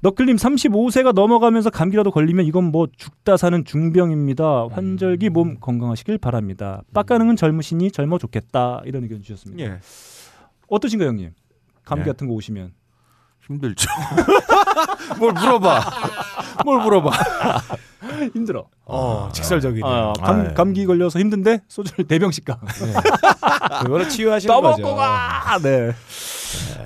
[0.00, 4.68] 너클님 35세가 넘어가면서 감기라도 걸리면 이건 뭐 죽다 사는 중병입니다.
[4.70, 6.82] 환절기 몸 건강하시길 바랍니다.
[6.92, 9.64] 빡가능은 젊으시니 젊어 좋겠다 이런 의견 주셨습니다.
[9.64, 9.78] 예.
[10.68, 11.30] 어떠신가요, 형님?
[11.84, 12.10] 감기 네.
[12.10, 12.72] 같은 거 오시면
[13.46, 13.88] 힘들죠.
[15.18, 15.80] 뭘 물어봐.
[16.64, 17.10] 뭘 물어봐.
[18.32, 18.66] 힘들어.
[18.86, 19.92] 어, 직설적이네요.
[19.92, 20.54] 아, 감, 아유.
[20.54, 22.58] 감기 걸려서 힘든데 소주를 네 병씩 가.
[23.82, 24.76] 그거를 치유하시는 거죠.
[24.82, 25.58] 떠먹고 가.
[25.62, 25.92] 네.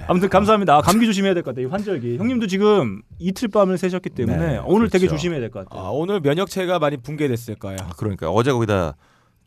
[0.08, 0.76] 아무튼 감사합니다.
[0.76, 1.66] 아, 감기 조심해야 될 것 같아요.
[1.68, 2.16] 이 환절기.
[2.18, 5.16] 형님도 지금 이틀 밤을 새셨기 때문에 네, 오늘 되게 그렇죠.
[5.16, 5.84] 조심해야 될 것 같아요.
[5.86, 7.76] 아, 오늘 면역체가 많이 붕괴됐을 거예요.
[7.82, 8.96] 아, 그러니까 어제 거기다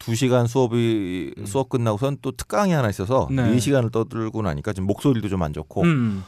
[0.01, 3.51] 두 시간 수업이 수업 끝나고선 또 특강이 하나 있어서 네.
[3.51, 6.23] 네 시간을 떠들고 나니까 지금 목소리도 좀 안 좋고 음,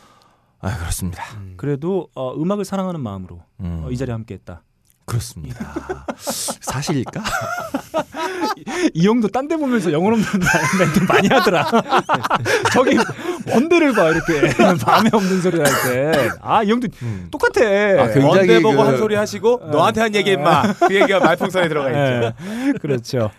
[0.59, 1.23] 아 그렇습니다.
[1.57, 4.63] 그래도 어, 음악을 사랑하는 마음으로 음, 어, 이 자리에 함께했다.
[5.05, 5.73] 그렇습니다.
[6.61, 7.21] 사실일까?
[8.93, 10.27] 이 형도 딴 데 보면서 영혼 없는
[10.79, 11.69] 멘트 많이 하더라.
[12.71, 12.97] 저기
[13.45, 14.49] 먼 데를 봐 이렇게
[14.83, 16.29] 밤에 없는 소리 할 때.
[16.41, 17.27] 아이 형도 음.
[17.31, 17.61] 똑같아.
[17.65, 20.73] 아, 언제 보고 그- 한 소리 하시고 너한테 한 얘기 임마.
[20.73, 22.33] 그 얘기가 말풍선에 들어가 있죠.
[22.45, 23.31] 네, 그렇죠.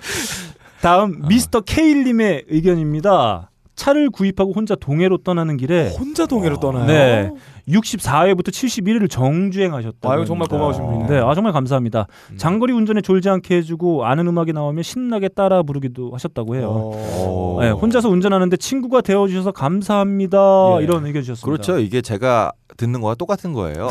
[0.83, 3.51] 다음 미스터 케일님의 의견입니다.
[3.77, 6.87] 차를 구입하고 혼자 동해로 떠나는 길에 혼자 동해로 떠나요.
[6.87, 7.31] 네.
[7.68, 10.11] 64회부터 71회를 정주행하셨다.
[10.11, 11.07] 아유, 정말 고마우신 분이네.
[11.09, 12.07] 네, 아 정말 감사합니다.
[12.31, 12.37] 음.
[12.37, 16.93] 장거리 운전에 졸지 않게 해주고 아는 음악이 나오면 신나게 따라 부르기도 하셨다고 해요.
[16.95, 17.59] 어.
[17.61, 20.77] 네, 혼자서 운전하는데 친구가 되어주셔서 감사합니다.
[20.81, 20.85] 예.
[20.85, 21.45] 이런 의견 주셨습니다.
[21.47, 21.79] 그렇죠.
[21.79, 23.91] 이게 제가 듣는 거와 똑같은 거예요.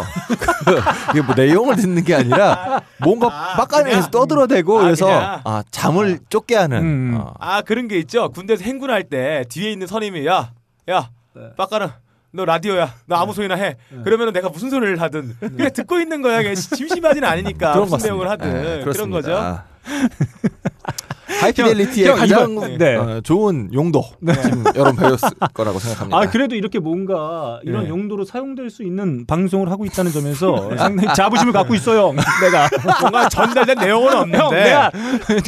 [1.11, 5.41] 이게 뭐 내용을 듣는 게 아니라 뭔가 빡가능해서 떠들어대고 아, 그래서 그냥?
[5.43, 6.77] 아, 잠을 쫓게 하는.
[6.81, 7.17] 음.
[7.19, 7.33] 어.
[7.39, 8.29] 아 그런 게 있죠.
[8.29, 10.51] 군대에서 행군할 때 뒤에 있는 선임이 야,
[10.89, 11.09] 야,
[11.57, 11.87] 빡가는
[12.35, 12.93] 너 라디오야.
[13.05, 13.77] 너 아무 소리나 해.
[14.03, 16.39] 그러면은 내가 무슨 소리를 하든 그냥 듣고 있는 거야.
[16.39, 18.29] 그냥 심심하진 않으니까 그런 무슨 것 내용을.
[18.31, 19.09] 하든 네, 그런.
[19.11, 19.59] 거죠.
[21.41, 22.95] 하이피델리티의 형, 가장 이거- 네.
[22.95, 24.03] 어, 좋은 용도
[24.43, 26.17] 지금 여러분 배웠을 거라고 생각합니다.
[26.17, 27.89] 아 그래도 이렇게 뭔가 이런 네.
[27.89, 32.13] 용도로 사용될 수 있는 방송을 하고 있다는 점에서 상당히 자부심을 갖고 있어요.
[32.41, 32.69] 내가
[33.01, 34.37] 뭔가 전달된 내용은 없는데.
[34.37, 34.91] 형 내가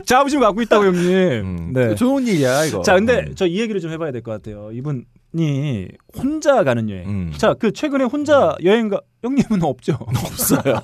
[0.06, 1.06] 자부심을 갖고 있다고 형님.
[1.06, 1.96] 음, 네.
[1.96, 2.82] 좋은 일이야 이거.
[2.82, 3.36] 자, 근데 음.
[3.36, 4.70] 저이 얘기를 좀 해봐야 될 것 같아요.
[4.74, 5.06] 이분
[5.38, 7.10] 이 혼자 가는 여행.
[7.10, 7.34] 음.
[7.36, 9.98] 자, 그 최근에 혼자 여행 가 형님은 없죠.
[10.08, 10.82] 없어요.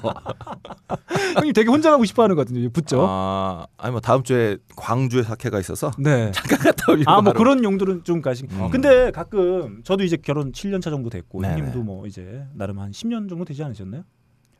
[1.35, 3.05] 형님 되게 혼자 가고 싶어 하는 것 같은데 붙죠.
[3.07, 6.31] 아, 아니 뭐 다음 주에 광주에 사케가 있어서 네.
[6.35, 7.09] 잠깐 갔다 오려고.
[7.09, 7.33] 아, 뭐.
[7.33, 8.47] 그런 용도는 좀 가신.
[8.51, 8.69] 음.
[8.71, 11.53] 근데 가끔 저도 이제 결혼 7년 차 정도 됐고 네네.
[11.53, 14.03] 형님도 뭐 이제 나름 한 10년 정도 되지 않으셨나요?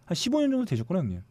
[0.05, 1.21] 한 15년 정도 되셨구나, 형님.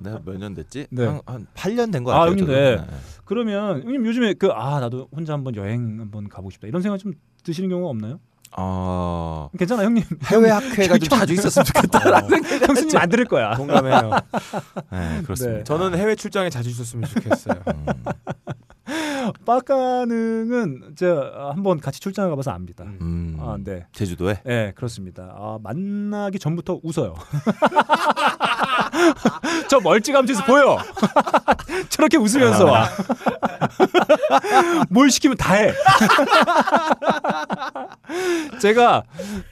[0.00, 0.86] 내가 몇 년 됐지?
[0.90, 1.06] 네.
[1.06, 2.30] 한, 한 8년 된거 아, 같아요.
[2.30, 2.58] 형님, 저도.
[2.58, 2.86] 네.
[3.24, 6.66] 그러면 형님 요즘에 그 아, 나도 혼자 한번 여행 한번 가보고 싶다.
[6.68, 7.12] 이런 생각 좀
[7.44, 8.20] 드시는 경우가 없나요?
[8.54, 10.04] 어, 괜찮아, 형님.
[10.26, 13.54] 해외 학회가 좀 자주 있었으면 좋겠다라는 생각이 형수님 안 들을 거야.
[13.56, 14.10] 공감해요.
[14.90, 15.58] 네, 그렇습니다.
[15.58, 15.64] 네.
[15.64, 17.62] 저는 해외 출장에 자주 있었으면 좋겠어요.
[17.68, 17.86] 음.
[19.44, 22.84] 빡가능은 제가 한번 같이 출장을 가봐서 압니다.
[22.84, 23.36] 음.
[23.40, 23.86] 아, 네.
[23.92, 25.34] 제주도에 네, 그렇습니다.
[25.36, 27.14] 아, 만나기 전부터 웃어요.
[29.68, 30.78] 저 멀찌감치에서 보여.
[31.88, 32.88] 저렇게 웃으면서 와.
[34.90, 35.72] 뭘 시키면 다 해.
[38.60, 39.04] 제가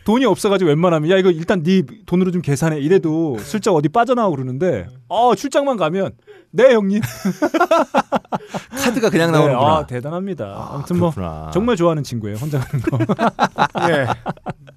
[0.05, 4.87] 돈이 없어가지고 웬만하면 야 이거 일단 네 돈으로 좀 계산해 이래도 슬쩍 어디 빠져나오고 그러는데
[5.09, 6.13] 어 출장만 가면
[6.53, 7.01] 네 형님
[8.83, 9.77] 카드가 그냥 네, 나오는구나.
[9.77, 10.69] 아, 대단합니다.
[10.73, 11.51] 아무튼 뭐 그렇구나.
[11.53, 12.99] 정말 좋아하는 친구예요 혼자 가는 거.
[13.91, 14.07] 예.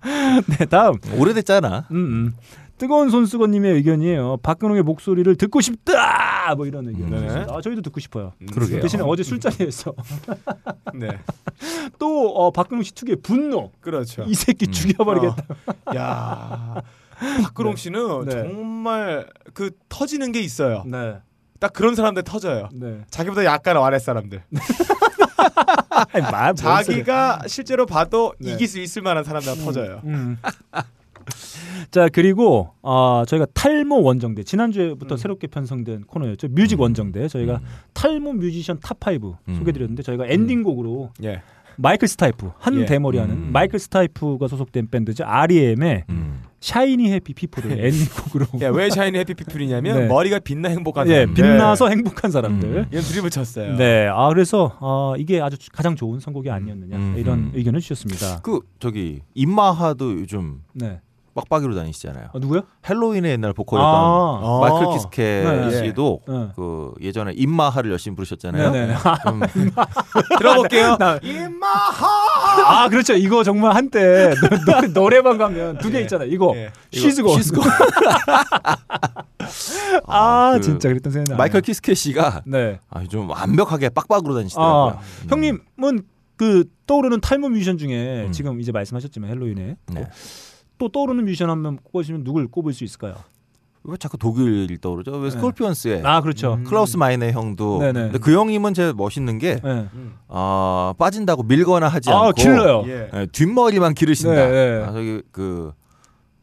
[0.59, 1.87] 네 다음 오래됐잖아.
[1.91, 2.33] 음, 음.
[2.77, 4.37] 뜨거운 손수건님의 의견이에요.
[4.43, 6.53] 박근홍의 목소리를 듣고 싶다.
[6.55, 7.09] 뭐 이런 의견.
[7.09, 7.45] 네.
[7.49, 8.33] 아 저희도 듣고 싶어요.
[8.51, 8.81] 그러게요.
[8.81, 9.93] 대신에 어제 술자리에서
[10.93, 11.17] 네.
[11.97, 13.71] 또 어, 박근홍 씨 특유의 분노.
[13.79, 14.23] 그렇죠.
[14.27, 15.43] 이 새끼 죽여버리겠다.
[15.95, 16.81] 야.
[17.43, 18.31] 박근홍 씨는 네.
[18.31, 20.83] 정말 그 터지는 게 있어요.
[20.85, 21.19] 네.
[21.63, 22.67] 딱 그런 사람들 터져요.
[22.73, 22.99] 네.
[23.09, 24.43] 자기보다 약간 아래 사람들.
[26.29, 26.53] 말.
[26.55, 28.51] 자기가 실제로 봐도 네.
[28.51, 30.01] 이길 수 있을 만한 사람들 터져요.
[30.03, 30.37] 음.
[31.89, 35.17] 자 그리고 어, 저희가 탈모 원정대 지난주에부터 음.
[35.17, 37.65] 새롭게 편성된 코너였죠 뮤직 원정대 저희가 음.
[37.93, 39.55] 탈모 뮤지션 top 5 음.
[39.55, 41.41] 소개드렸는데 저희가 엔딩곡으로 예.
[41.77, 42.85] 마이클 스타이프 한 예.
[42.85, 43.49] 대머리 하는 음.
[43.51, 46.41] 마이클 스타이프가 소속된 밴드죠 R.E.M의 음.
[46.63, 50.07] Shiny Happy People을 엔딩곡으로 예, 왜 Shiny Happy People이냐면 네.
[50.07, 51.43] 머리가 빛나 행복한 예, 사람들.
[51.43, 52.69] 빛나서 행복한 사람들.
[52.69, 52.85] 음.
[52.89, 53.75] 이런 드립을 쳤어요.
[53.75, 57.15] 네, 아 그래서 어, 이게 아주 가장 좋은 선곡이 아니었느냐 음.
[57.17, 57.51] 이런 음.
[57.53, 58.39] 의견을 주셨습니다.
[58.43, 61.01] 그 저기 임마하도 요즘 네,
[61.33, 62.27] 빡빡이로 다니시잖아요.
[62.33, 62.61] 어, 누구요?
[62.87, 65.71] Helloween의 옛날 보컬이었던 아, 마이클 키스케 네.
[65.87, 66.47] 씨도 네.
[66.55, 68.71] 그 예전에 임마하를 열심히 부르셨잖아요.
[68.71, 68.95] 네네.
[69.25, 69.41] 좀
[70.37, 70.97] 들어볼게요.
[70.97, 71.19] 나-
[72.65, 73.13] 아 그렇죠.
[73.13, 74.33] 이거 정말 한때
[74.65, 76.29] 노, 노, 노래방 가면 두개 있잖아요.
[76.29, 76.71] 이거 예.
[76.91, 77.35] She's Gone.
[77.37, 77.61] She's Gone.
[80.07, 81.37] 아, 그 진짜 그랬던 생각이 나요.
[81.37, 82.79] 마이클 키스케 씨가 네.
[82.89, 84.97] 아, 좀 완벽하게 빡빡으로 다니시더라고요.
[84.97, 86.03] 아, 형님은
[86.35, 88.31] 그 떠오르는 탈모 뮤지션 중에 음.
[88.31, 90.07] 지금 이제 말씀하셨지만 Helloween에 네.
[90.83, 93.15] 또 떠오르는 뮤지션 한명 꼽으시면 누굴 꼽을 수 있을까요?
[93.85, 95.11] 왜 자꾸 독일 떠오르죠?
[95.17, 96.55] 왜 Scorpions의 아 그렇죠.
[96.55, 96.65] 음.
[96.65, 97.79] 클라우스 마이네 형도.
[97.79, 98.01] 네네.
[98.01, 99.87] 근데 그 형님은 제가 멋있는 게 네.
[100.27, 102.83] 아, 빠진다고 밀거나 하지 아 않고 길러요.
[102.87, 103.09] 예.
[103.13, 104.35] 예, 뒷머리만 기르신다.
[104.35, 104.83] 네, 네.
[104.85, 105.71] 아, 저기 그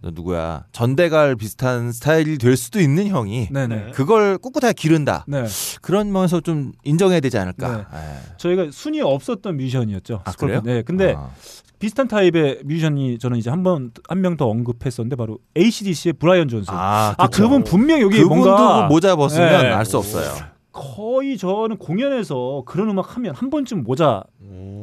[0.02, 3.92] 누구야 전대갈 비슷한 스타일이 될 수도 있는 형이 네네.
[3.94, 5.24] 그걸 꿋꿋하게 기른다.
[5.28, 5.44] 네.
[5.82, 7.76] 그런 면에서 좀 인정해야 되지 않을까.
[7.76, 7.84] 네.
[7.94, 8.36] 예.
[8.38, 10.22] 저희가 순위 없었던 뮤지션이었죠.
[10.24, 10.62] 아, Scorpion.
[10.62, 10.76] 그래요?
[10.76, 10.82] 네.
[10.82, 11.30] 근데 아.
[11.78, 16.72] 비슷한 타입의 뮤지션이 저는 이제 한 번 한 명 더 언급했었는데 바로 AC/DC의 브라이언 존슨.
[16.74, 17.26] 아, 아.
[17.28, 19.68] 그분 분명 여기 그분도 뭔가 그 모자 벗으면 네.
[19.70, 20.30] 알수 없어요.
[20.72, 24.22] 거의 저는 공연에서 그런 음악 하면 한 번쯤 모자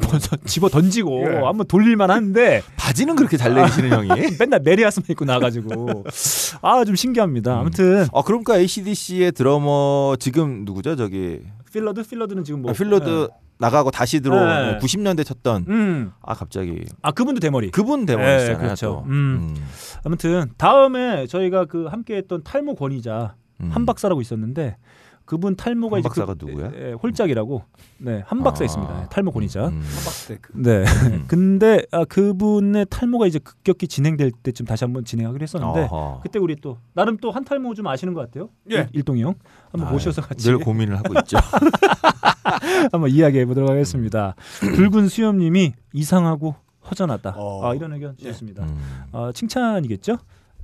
[0.01, 1.35] 벗어 집어 던지고 예.
[1.37, 4.09] 한번 돌릴만 한데 바지는 그렇게 잘 내리시는 형이.
[4.39, 6.03] 맨날 메리야스만 입고 나가지고
[6.61, 7.55] 아 좀 신기합니다.
[7.55, 7.59] 음.
[7.61, 10.95] 아무튼 어 그러니까 AC/DC의 드러머 지금 누구죠?
[10.95, 11.39] 저기
[11.71, 13.27] 필 러드 필 러드는 지금 뭐 아, 필 러드
[13.59, 14.77] 나가고 다시 들어온 네.
[14.79, 15.73] 90년대 쳤던 네.
[15.73, 16.11] 음.
[16.21, 17.71] 아 갑자기 아 그분도 대머리.
[17.71, 18.47] 그분 대머리잖아요.
[18.47, 18.85] 네, 그렇죠.
[18.85, 19.03] 또.
[19.09, 19.55] 음.
[20.03, 23.69] 아무튼 다음에 저희가 그 함께했던 탈모 권위자 음.
[23.73, 24.77] 한 박사라고 있었는데
[25.27, 26.71] 그분 탈모가 한 이제 박사가 그, 누구야?
[26.73, 27.63] 에, 에, 홀짝이라고
[27.99, 28.65] 네 한 박사 아.
[28.65, 29.09] 있습니다.
[29.09, 29.67] 탈모 권위자.
[29.67, 29.83] 음.
[30.53, 30.83] 네.
[31.11, 31.25] 음.
[31.29, 36.21] 근데 아, 그분의 탈모가 이제 급격히 진행될 때쯤 다시 한번 진행하기로 했었는데 어허.
[36.23, 38.49] 그때 우리 또 나름 또 한 탈모 좀 아시는 것 같아요.
[38.71, 38.77] 예.
[38.77, 39.35] 일- 일동이 형
[39.71, 41.37] 한번 아, 모셔서 같이 늘 고민을 하고 있죠.
[42.91, 44.35] 한번 이야기해 보도록 하겠습니다.
[44.61, 46.55] 붉은 수염 님이 이상하고
[46.89, 47.33] 허전하다.
[47.37, 47.65] 어.
[47.67, 48.63] 아, 이런 의견 주셨습니다.
[48.63, 48.77] 음.
[49.11, 50.17] 어, 칭찬이겠죠?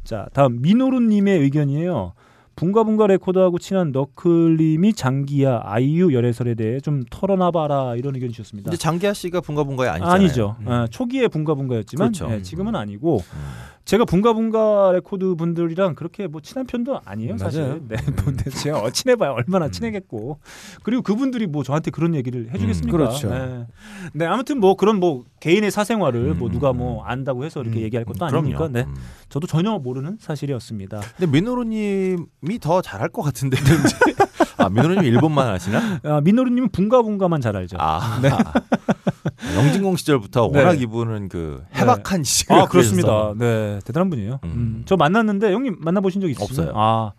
[0.04, 2.14] 자, 다음 민호루님의 의견이에요.
[2.56, 8.70] 붕가붕가 레코드하고 친한 너클님이 장기하 아이유 열애설에 대해 좀 털어놔봐라 이런 의견 주셨습니다.
[8.70, 10.14] 근데 장기하 씨가 붕가붕가에 아니잖아요.
[10.16, 10.56] 아니죠.
[10.62, 10.68] 음.
[10.68, 12.34] 어, 초기에 붕가붕가였지만 그렇죠.
[12.34, 13.73] 예, 지금은 아니고 음.
[13.86, 17.62] 제가 붕가붕가 레코드 분들이랑 그렇게 뭐 친한 편도 아니에요 사실.
[17.62, 17.80] 맞아요.
[17.88, 19.72] 네, 뭐 제가 어, 친해봐야 얼마나 음.
[19.72, 20.40] 친해겠고
[20.84, 22.96] 그리고 그분들이 뭐 저한테 그런 얘기를 해주겠습니까?
[22.96, 23.30] 음, 그렇죠.
[23.30, 23.68] 네.
[24.14, 26.78] 네, 아무튼 뭐 그런 뭐 개인의 사생활을 뭐 음, 누가 음.
[26.78, 28.38] 뭐 안다고 해서 이렇게 음, 얘기할 것도 그럼요.
[28.38, 28.68] 아니니까.
[28.70, 28.96] 네, 음.
[29.28, 31.02] 저도 전혀 모르는 사실이었습니다.
[31.18, 33.58] 근데 민호루님이 더 잘할 것 같은데.
[34.58, 36.00] 아 민호루님 일본만 하시나?
[36.04, 37.78] 아, 민노루님은 붕가붕가만 잘 알죠.
[37.80, 38.30] 아 네.
[39.56, 40.60] 영진공 시절부터 네.
[40.60, 43.34] 워낙 이분은 그 해박한 시를 아 그렇습니다.
[43.38, 44.40] 네 대단한 분이에요.
[44.44, 44.50] 음.
[44.50, 46.46] 음, 저 만났는데 형님 만나보신 적 있으세요?
[46.46, 46.72] 없어요.
[46.76, 47.14] 아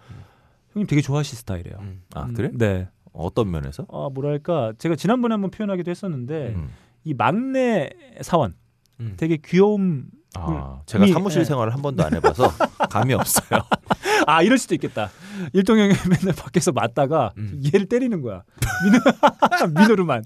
[0.73, 1.77] 형님 되게 좋아하실 스타일이에요.
[2.15, 2.51] 아 음, 그래?
[2.55, 2.89] 네.
[3.13, 3.87] 어떤 면에서?
[3.93, 6.69] 아 뭐랄까 제가 지난번에 한번 표현하기도 했었는데 음.
[7.05, 7.91] 이 막내
[8.23, 8.55] 사원
[9.01, 9.15] 음.
[9.17, 10.07] 되게 귀여움
[10.37, 11.45] 아, 제가 이- 사무실 예.
[11.45, 12.51] 생활을 한 번도 안 해봐서
[12.91, 13.61] 감이 없어요.
[14.27, 15.11] 아 이럴 수도 있겠다.
[15.53, 17.61] 일동 형이 맨날 밖에서 맞다가 음.
[17.73, 18.43] 얘를 때리는 거야.
[18.85, 20.25] 민호 민호루만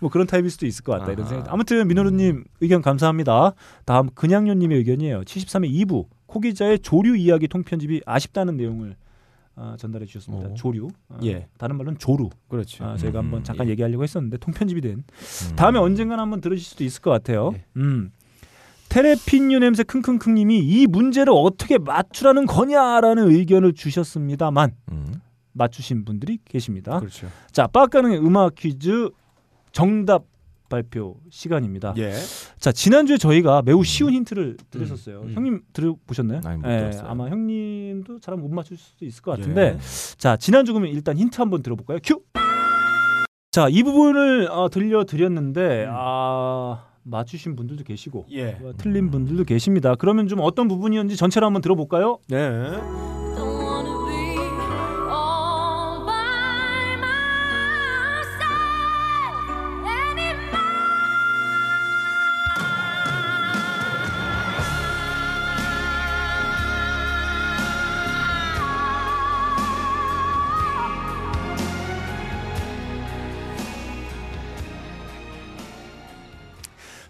[0.00, 1.28] 뭐 그런 타입일 수도 있을 것 같다 이런 아.
[1.28, 1.52] 생각.
[1.52, 3.54] 아무튼 민호루님 의견 감사합니다.
[3.84, 5.22] 다음 근양요님의 의견이에요.
[5.22, 8.96] 73회 2부 코 기자의 조류 이야기 통편집이 아쉽다는 내용을
[9.58, 10.50] 아, 전달해 주셨습니다.
[10.50, 10.54] 어.
[10.54, 10.88] 조류.
[11.08, 11.48] 아, 예.
[11.56, 12.28] 다른 말로는 조루.
[12.48, 12.84] 그렇죠.
[12.84, 13.70] 아, 제가 한번 음, 잠깐 예.
[13.70, 14.92] 얘기하려고 했었는데 통편집이 된.
[14.98, 15.56] 음.
[15.56, 17.52] 다음에 언젠가는 한번 들으실 수도 있을 것 같아요.
[17.54, 17.64] 예.
[17.76, 18.12] 음.
[18.96, 25.20] 테레핀유 냄새 킁킁킁님이 이 문제를 어떻게 맞추라는 거냐라는 의견을 주셨습니다만 음.
[25.52, 26.98] 맞추신 분들이 계십니다.
[26.98, 27.28] 그렇죠.
[27.52, 29.10] 자, 빠까는 음악 퀴즈
[29.70, 30.24] 정답
[30.70, 31.92] 발표 시간입니다.
[31.98, 32.14] 예.
[32.58, 35.20] 자, 지난주에 저희가 매우 쉬운 힌트를 드렸었어요.
[35.24, 35.32] 음.
[35.34, 36.40] 형님 들어보셨나요?
[36.46, 37.06] 아니, 못 예, 들었어요.
[37.06, 39.42] 아마 형님도 잘 못 맞출 수도 있을 것 예.
[39.42, 39.78] 같은데
[40.16, 41.98] 자, 지난주 그러면 일단 힌트 한번 들어볼까요?
[42.02, 42.22] 큐.
[43.50, 48.50] 자, 이 부분을 어, 들려드렸는데 아 맞추신 분들도 계시고 예.
[48.62, 49.94] 어, 틀린 분들도 계십니다.
[49.94, 52.18] 그러면 좀 어떤 부분이었는지 전체로 한번 들어볼까요?
[52.28, 53.15] 네.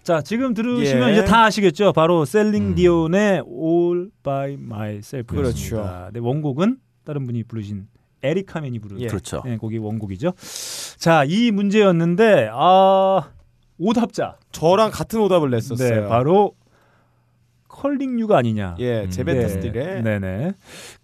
[0.07, 1.11] 자, 지금 들으시면 예.
[1.11, 1.91] 이제 다 아시겠죠?
[1.91, 2.75] 바로 셀린 음.
[2.75, 5.33] 디온의 All by Myself였습니다.
[5.33, 6.09] 그렇죠.
[6.13, 7.87] 네, 원곡은 다른 분이 부르신
[8.23, 9.07] 에릭 카멘이 부른 예.
[9.07, 9.41] 그렇죠.
[9.43, 10.31] 네, 곡이 원곡이죠.
[10.97, 13.31] 자, 이 문제였는데 아
[13.77, 16.03] 오답자 저랑 같은 오답을 냈었어요.
[16.03, 16.55] 네, 바로
[17.77, 18.75] Calling You가 아니냐.
[18.79, 19.09] 예, 음.
[19.09, 20.53] 제베타 네, 스틸의 네 네.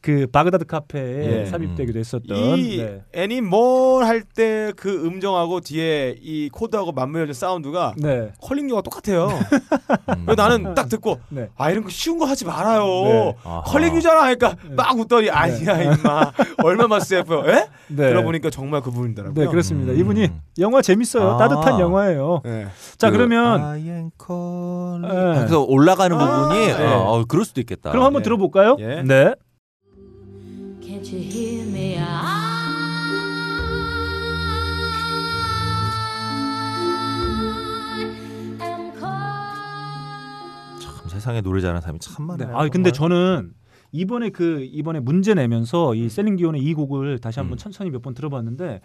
[0.01, 1.45] 그 바그다드 카페에 예.
[1.45, 3.01] 삽입되기도 했었던 이 네.
[3.13, 8.31] anymore 할 때 그 음정하고 뒤에 이 코드하고 맞물려진 사운드가 네.
[8.41, 9.27] Calling You가 똑같아요.
[10.17, 10.25] 음.
[10.25, 11.49] 그래서 나는 딱 듣고 네.
[11.57, 12.83] 아 이런 거 쉬운 거 하지 말아요.
[12.83, 13.35] 네.
[13.65, 16.31] 컬링류잖아 하니까 막 웃더니 아니야 임마
[16.63, 17.23] 얼마나 세요?
[17.45, 17.67] 에?
[17.87, 18.09] 네.
[18.09, 19.45] 들어보니까 정말 그분이더라고요.
[19.45, 19.93] 네, 그렇습니다.
[19.93, 19.99] 음.
[19.99, 21.31] 이분이 영화 재밌어요.
[21.31, 21.37] 아.
[21.37, 22.41] 따뜻한 영화예요.
[22.43, 22.67] 네.
[22.97, 23.09] 자,
[24.17, 25.03] 그.
[25.03, 25.07] 예.
[25.07, 26.85] 아, 그래서 올라가는 아, 부분이 네.
[26.85, 27.91] 어, 어, 그럴 수도 있겠다.
[27.91, 28.23] 그럼 한번 예.
[28.23, 28.77] 들어볼까요?
[28.79, 29.01] 예.
[29.03, 29.35] 네.
[40.79, 42.45] 참 세상에 노래 잘하는 사람이 참 네.
[42.45, 42.57] 많아요.
[42.57, 42.91] 아 근데.
[42.91, 43.53] 저는
[43.91, 47.57] 이번에 그 이번에 문제 내면서 이 셀링 디온의 이 곡을 다시 한번 음.
[47.57, 48.81] 천천히 몇 번 들어봤는데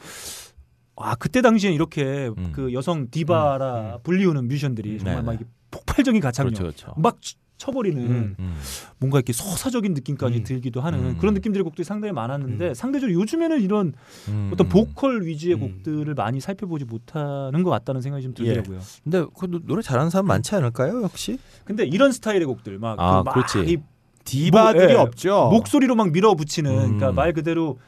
[0.97, 2.53] 아 그때 당시엔 이렇게 음.
[2.55, 5.27] 그 여성 디바라 불리우는 뮤지션들이 정말 네네.
[5.27, 7.01] 막 이게 폭발적인 가창력 그렇죠, 그렇죠.
[7.01, 8.37] 막 치- 쳐버리는 음.
[8.39, 8.55] 음.
[8.99, 10.45] 뭔가 이렇게 서사적인 느낌까지 음.
[10.45, 11.17] 들기도 하는 음.
[11.19, 12.75] 그런 느낌들의 곡들이 상당히 많았는데 음.
[12.75, 13.93] 상대적으로 요즘에는 이런
[14.29, 14.51] 음.
[14.53, 15.61] 어떤 보컬 위주의 음.
[15.61, 18.55] 곡들을 많이 살펴보지 못하는 것 같다는 생각이 좀 예.
[18.55, 18.79] 들더라고요.
[19.05, 21.39] 근데 그 노- 노래 잘하는 사람 많지 않을까요, 역시?
[21.65, 23.71] 근데 이런 스타일의 곡들 막, 아, 그 막 그렇지.
[23.73, 23.77] 이
[24.25, 24.97] 디바들이 뭐, 예.
[24.97, 25.49] 없죠.
[25.53, 26.79] 목소리로 막 밀어붙이는 음.
[26.99, 27.79] 그러니까 말 그대로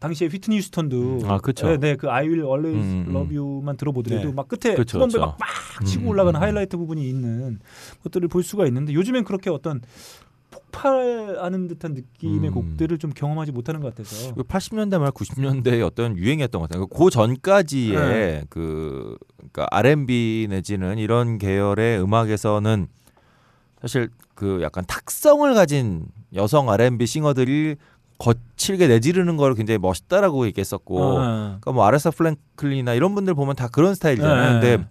[0.00, 1.68] 당시에 휘트니 휴스턴도 아, 그쵸.
[1.68, 3.14] 네, 네, 그 I Will Always 음, 음.
[3.14, 4.32] Love You만 들어보더라도 네.
[4.32, 5.20] 막 끝에 후반부에 그쵸.
[5.20, 5.38] 막막
[5.84, 6.42] 치고 음, 올라가는 음.
[6.42, 7.60] 하이라이트 부분이 있는
[8.02, 9.82] 것들을 볼 수가 있는데 요즘엔 그렇게 어떤
[10.50, 12.54] 폭발하는 듯한 느낌의 음.
[12.54, 16.86] 곡들을 좀 경험하지 못하는 것 같아서 80년대 말 90년대의 어떤 유행이었던 것 같아요.
[16.86, 18.44] 그 전까지의 네.
[18.48, 22.88] 그 그러니까 R&B 내지는 이런 계열의 음악에서는
[23.82, 27.76] 사실 그 약간 탁성을 가진 여성 R&B 싱어들이
[28.20, 33.66] 거칠게 내지르는 걸 굉장히 멋있다라고 얘기했었고, 아, 그러니까 뭐 아레사 프랭클린이나 이런 분들 보면 다
[33.68, 34.60] 그런 스타일이잖아요.
[34.60, 34.76] 네.
[34.76, 34.88] 근데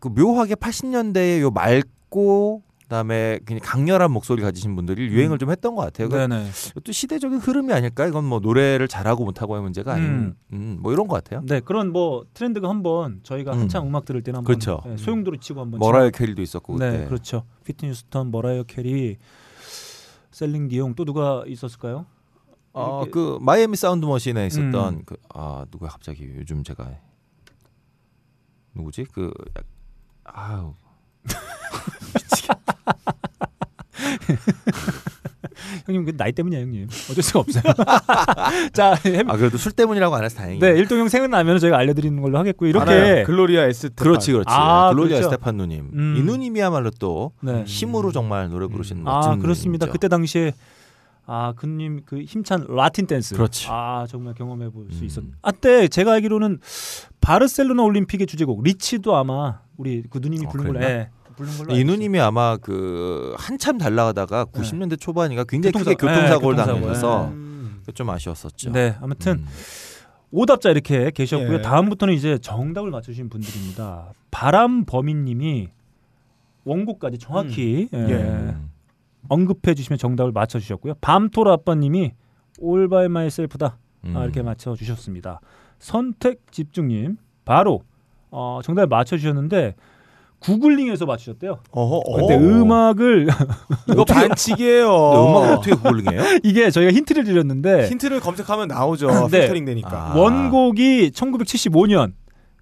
[0.00, 5.82] 그 묘하게 80년대에 요 맑고 그다음에 그냥 강렬한 목소리 가지신 분들이 유행을 좀 했던 것
[5.82, 6.08] 같아요.
[6.08, 6.50] 그 네네.
[6.82, 8.06] 또 시대적인 흐름이 아닐까?
[8.06, 10.34] 이건 뭐 노래를 잘하고 못하고의 문제가 아닌 음.
[10.52, 11.42] 음, 뭐 이런 것 같아요.
[11.46, 13.60] 네 그런 뭐 트렌드가 한번 저희가 음.
[13.60, 14.82] 한창 음악 들을 때는 한번 그렇죠.
[14.84, 17.04] 네, 소용돌이 치고 한번 머라이어 캐리도 있었고 네, 그때.
[17.06, 17.44] 그렇죠.
[17.64, 19.16] 휘트니 휴스턴, 머라이어 캐리,
[20.30, 22.06] 셀린 디온 또 누가 있었을까요?
[22.74, 25.02] 어, 그 마이애미 사운드 머신에 있었던 음.
[25.06, 26.90] 그아 누가 갑자기 요즘 제가
[28.74, 29.64] 누구지 그 약-
[30.24, 30.74] 아우
[35.86, 36.88] 형님 그 나이 때문이야 형님.
[37.10, 37.62] 어쩔 수가 없어요.
[38.72, 40.60] 자, 햄- 아 그래도 술 때문이라고 안 해서 다행이에요.
[40.60, 42.70] 네 일동 형 생각나면 저희가 알려드리는 걸로 하겠고요.
[42.70, 43.24] 이렇게 알아요.
[43.26, 44.04] 글로리아 에스테판.
[44.04, 44.46] 그렇지 그렇지.
[44.50, 45.30] 아, 글로리아 그렇죠.
[45.30, 45.90] 스테판 누님.
[45.94, 46.14] 음.
[46.18, 47.64] 이 누님이야말로 또 네.
[47.64, 49.86] 힘으로 정말 노래 부르시는 멋진 아 그렇습니다.
[49.86, 49.92] 분이죠.
[49.92, 50.52] 그때 당시에
[51.26, 53.34] 아 그님 그 힘찬 라틴 댄스.
[53.34, 53.66] 그렇지.
[53.70, 55.04] 아 정말 경험해 볼수 음.
[55.06, 55.24] 있었.
[55.42, 56.60] 아때 제가 알기로는
[57.20, 60.82] 바르셀로나 올림픽의 주제곡 리치도 아마 우리 그 누님이 어, 부른 걸로.
[60.82, 61.10] 예.
[61.36, 67.24] 알고 이누님이 아마 그 한참 잘 나가다가 90년대 초반인가 굉장히 교통사- 크게 교통사고를 네, 당해서
[67.28, 67.82] 음.
[67.92, 68.70] 좀 아쉬웠었죠.
[68.70, 69.46] 네, 아무튼 음.
[70.30, 71.54] 오답자 이렇게 계셨고요.
[71.54, 71.62] 예.
[71.62, 74.12] 다음부터는 이제 정답을 맞추신 분들입니다.
[74.30, 75.68] 바람범인님이
[76.64, 78.70] 원고까지 정확히 예, 음.
[79.28, 80.94] 언급해 주시면 정답을 맞춰 주셨고요.
[81.00, 82.12] 밤토라 아빠님이
[82.62, 84.16] All by myself다 음.
[84.16, 85.40] 아, 이렇게 맞춰 주셨습니다.
[85.78, 87.82] 선택 집중님 바로
[88.30, 89.74] 어, 정답을 맞춰 주셨는데
[90.40, 91.60] 구글링에서 맞추셨대요.
[91.70, 92.16] 어허.
[92.18, 92.38] 근데 어.
[92.38, 93.28] 음악을
[93.90, 94.88] 이거 반칙이에요.
[94.90, 96.40] 근데 음악을 어떻게 구글링해요?
[96.42, 99.28] 이게 저희가 힌트를 드렸는데 힌트를 검색하면 나오죠.
[99.30, 99.40] 네.
[99.40, 100.12] 필터링 되니까.
[100.12, 100.16] 아.
[100.18, 102.12] 원곡이 1975년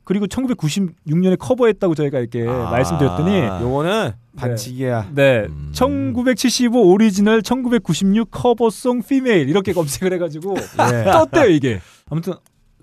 [0.05, 2.71] 그리고 1996년에 커버했다고 저희가 이렇게 아.
[2.71, 5.11] 말씀드렸더니 요거는 반칙이야.
[5.15, 5.71] 네, 음.
[5.73, 11.05] 1975 오리지널, 1996 cover song female 이렇게 검색을 해 가지고 예.
[11.11, 11.81] 떴대요 이게.
[12.11, 12.35] 아무튼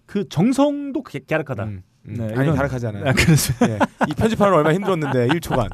[0.06, 1.64] 그 정성도 개- 갸륵하다.
[1.64, 2.14] 음, 음.
[2.18, 3.04] 네, 아니 않아요.
[3.06, 3.80] 아, 그래서 예.
[4.08, 5.68] 이 편집하는 얼마나 힘들었는데 1초간.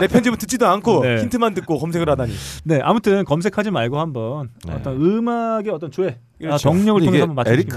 [0.00, 1.16] 내 편집은 듣지도 않고 네.
[1.22, 2.32] 힌트만 듣고 검색을 하다니.
[2.64, 4.74] 네, 아무튼 검색하지 말고 한번 네.
[4.74, 6.58] 어떤 음악의 어떤 조회, 아, 그렇죠.
[6.58, 7.68] 정력을 근데 통해서 한번 맞춰 에릭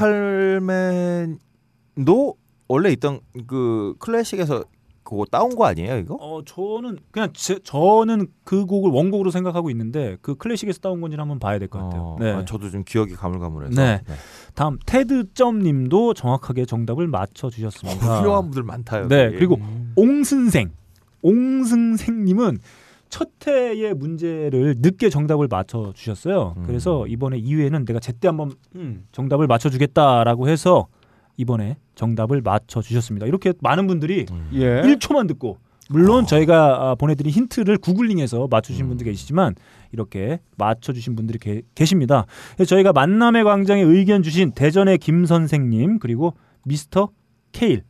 [1.98, 2.36] 칼맨도
[2.68, 4.63] 원래 있던 그 클래식에서
[5.03, 6.16] 그거 따온 거 아니에요 이거?
[6.20, 11.22] 어 저는 그냥 제, 저는 그 곡을 원곡으로 생각하고 있는데 그 클래식에서 따온 건지 는
[11.22, 12.01] 한번 봐야 될 것 같아요.
[12.01, 12.32] 어, 네.
[12.32, 13.80] 아, 저도 좀 기억이 가물가물해서.
[13.80, 14.01] 네.
[14.55, 18.20] 다음 테드 점님도 정확하게 정답을 맞춰 주셨습니다.
[18.20, 19.09] 훌륭한 분들 많다 여기.
[19.09, 19.93] 네, 그리고 음.
[19.95, 20.72] 옹승생,
[21.22, 22.57] 옹승생님은
[23.09, 26.55] 첫 회의 문제를 늦게 정답을 맞춰 주셨어요.
[26.57, 26.63] 음.
[26.66, 29.05] 그래서 이번에 2회는 내가 제때 한번 음.
[29.11, 30.88] 정답을 맞춰 주겠다라고 해서
[31.38, 33.26] 이번에 정답을 맞춰 주셨습니다.
[33.26, 34.50] 이렇게 많은 분들이 음.
[34.54, 34.82] 예.
[34.82, 35.58] 1초만 듣고
[35.90, 36.26] 물론 어.
[36.26, 38.90] 저희가 아, 보내드린 힌트를 구글링해서 맞추신 음.
[38.90, 39.56] 분들 계시지만
[39.92, 42.26] 이렇게 맞춰주신 분들이 계, 계십니다.
[42.66, 46.34] 저희가 만남의 광장에 의견 주신 대전의 김 선생님 그리고
[46.66, 47.10] 미스터
[47.52, 47.84] 케일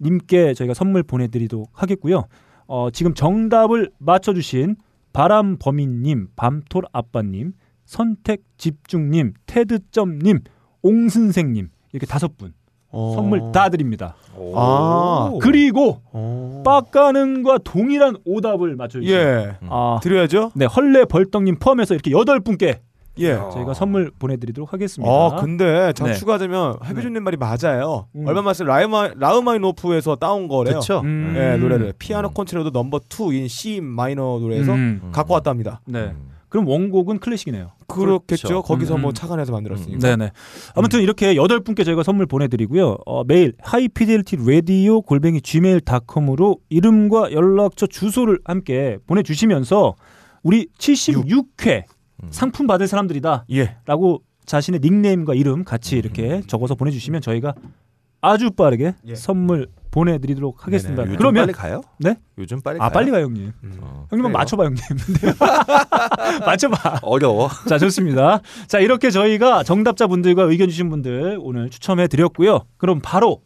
[0.00, 2.24] 님께 저희가 선물 보내드리도록 하겠고요.
[2.66, 4.76] 어, 지금 정답을 맞춰주신
[5.12, 7.52] 바람범인님, 밤톨 아빠님,
[7.84, 10.40] 선택 집중님, 테드점님,
[10.82, 12.54] 옹선생님 이렇게 다섯 분
[12.92, 13.12] 어.
[13.14, 14.14] 선물 다 드립니다.
[14.54, 15.32] 아.
[15.40, 16.62] 그리고 어.
[16.64, 19.56] 빡가능과 동일한 오답을 맞춰주신 예.
[19.68, 20.52] 아, 드려야죠.
[20.54, 22.80] 네 헐레 벌떡님 포함해서 이렇게 여덟 분께
[23.18, 23.34] 예.
[23.34, 25.12] 저희가 선물 보내드리도록 하겠습니다.
[25.12, 26.14] 아 근데 참 네.
[26.14, 28.06] 추가되면 헤비조님 말이 맞아요.
[28.16, 28.26] 음.
[28.26, 30.74] 얼마 말씀 라흐마 라흐마니노프에서 따온 거래요.
[30.74, 31.00] 그렇죠.
[31.00, 31.34] 음.
[31.36, 32.34] 예, 노래를 피아노 음.
[32.34, 35.00] 콘체르토 number 2 in C minor 노래에서 음.
[35.04, 35.12] 음.
[35.12, 35.80] 갖고 왔답니다.
[35.86, 36.12] 네.
[36.50, 37.70] 그럼 원곡은 클래식이네요.
[37.86, 38.48] 그렇겠죠.
[38.48, 38.62] 그렇죠.
[38.62, 39.02] 거기서 음.
[39.02, 39.98] 뭐 착안해서 만들었으니까.
[39.98, 40.32] 네네.
[40.74, 42.98] 아무튼 이렇게 여덟 분께 저희가 선물 보내드리고요.
[43.06, 49.94] 어, 메일 high fidelity radio 골뱅이 gmail.com으로 이름과 연락처 주소를 함께 보내주시면서
[50.42, 51.84] 우리 76회
[52.24, 52.28] 음.
[52.30, 53.46] 상품 받을 사람들이다.
[53.52, 53.76] 예.
[53.86, 57.54] 라고 자신의 닉네임과 이름 같이 이렇게 적어서 보내주시면 저희가
[58.20, 59.14] 아주 빠르게 예.
[59.14, 61.02] 선물 보내드리도록 하겠습니다.
[61.04, 61.82] 요즘 그러면 빨리 가요?
[61.98, 62.16] 네?
[62.38, 62.90] 요즘 빨리 아 가요?
[62.92, 63.52] 빨리 가요 형님.
[63.80, 64.32] 어, 형님 한번 그래요.
[64.32, 64.80] 맞춰봐 형님.
[66.46, 67.00] 맞춰봐.
[67.02, 67.48] 어려워.
[67.68, 68.40] 자 좋습니다.
[68.68, 72.60] 자 이렇게 저희가 정답자 분들과 의견 주신 분들 오늘 추첨해 드렸고요.
[72.76, 73.42] 그럼 바로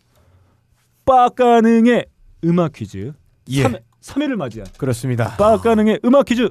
[1.07, 2.07] 빠가능의
[2.45, 3.12] 음악 퀴즈
[3.51, 3.62] 예.
[3.62, 5.36] 3, 3회를 맞이한 그렇습니다.
[5.36, 6.51] 빠가능의 음악 퀴즈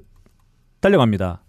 [0.82, 1.44] 달려갑니다.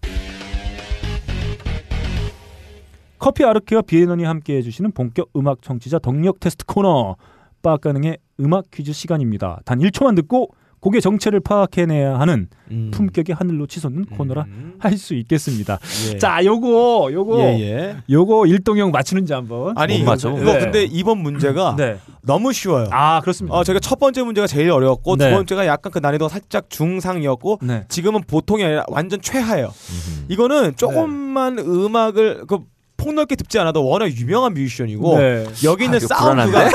[3.18, 7.16] 커피 아르케와 비에넌이 함께 해 주시는 본격 음악 청취자 덕력 테스트 코너
[7.62, 9.60] 빠가능의 음악 퀴즈 시간입니다.
[9.64, 10.50] 단 1초만 듣고
[10.84, 12.90] 곡의 정체를 파악해내야 하는 음.
[12.92, 14.74] 품격의 하늘로 치솟는 코너라 음.
[14.78, 15.78] 할수 있겠습니다.
[16.12, 16.18] 예.
[16.18, 17.96] 자, 요거 요거 예, 예.
[18.10, 19.76] 요거 일동형 맞추는지 한번.
[19.78, 20.30] 아니 못 맞춰.
[20.30, 20.58] 이거 네.
[20.58, 21.96] 근데 이번 문제가 네.
[22.20, 22.88] 너무 쉬워요.
[22.90, 23.56] 아, 그렇습니다.
[23.56, 25.30] 어, 저희가 첫 번째 문제가 제일 어려웠고 네.
[25.30, 27.86] 두 번째가 약간 그 난이도가 살짝 중상이었고 네.
[27.88, 29.68] 지금은 보통이 아니라 완전 최하예요.
[29.68, 30.26] 음흠.
[30.28, 32.58] 이거는 조금만 음악을 그
[33.04, 35.46] 폭넓게 듣지 않아도 워낙 유명한 뮤지션이고 네.
[35.64, 36.70] 여기 있는 아, 사운드가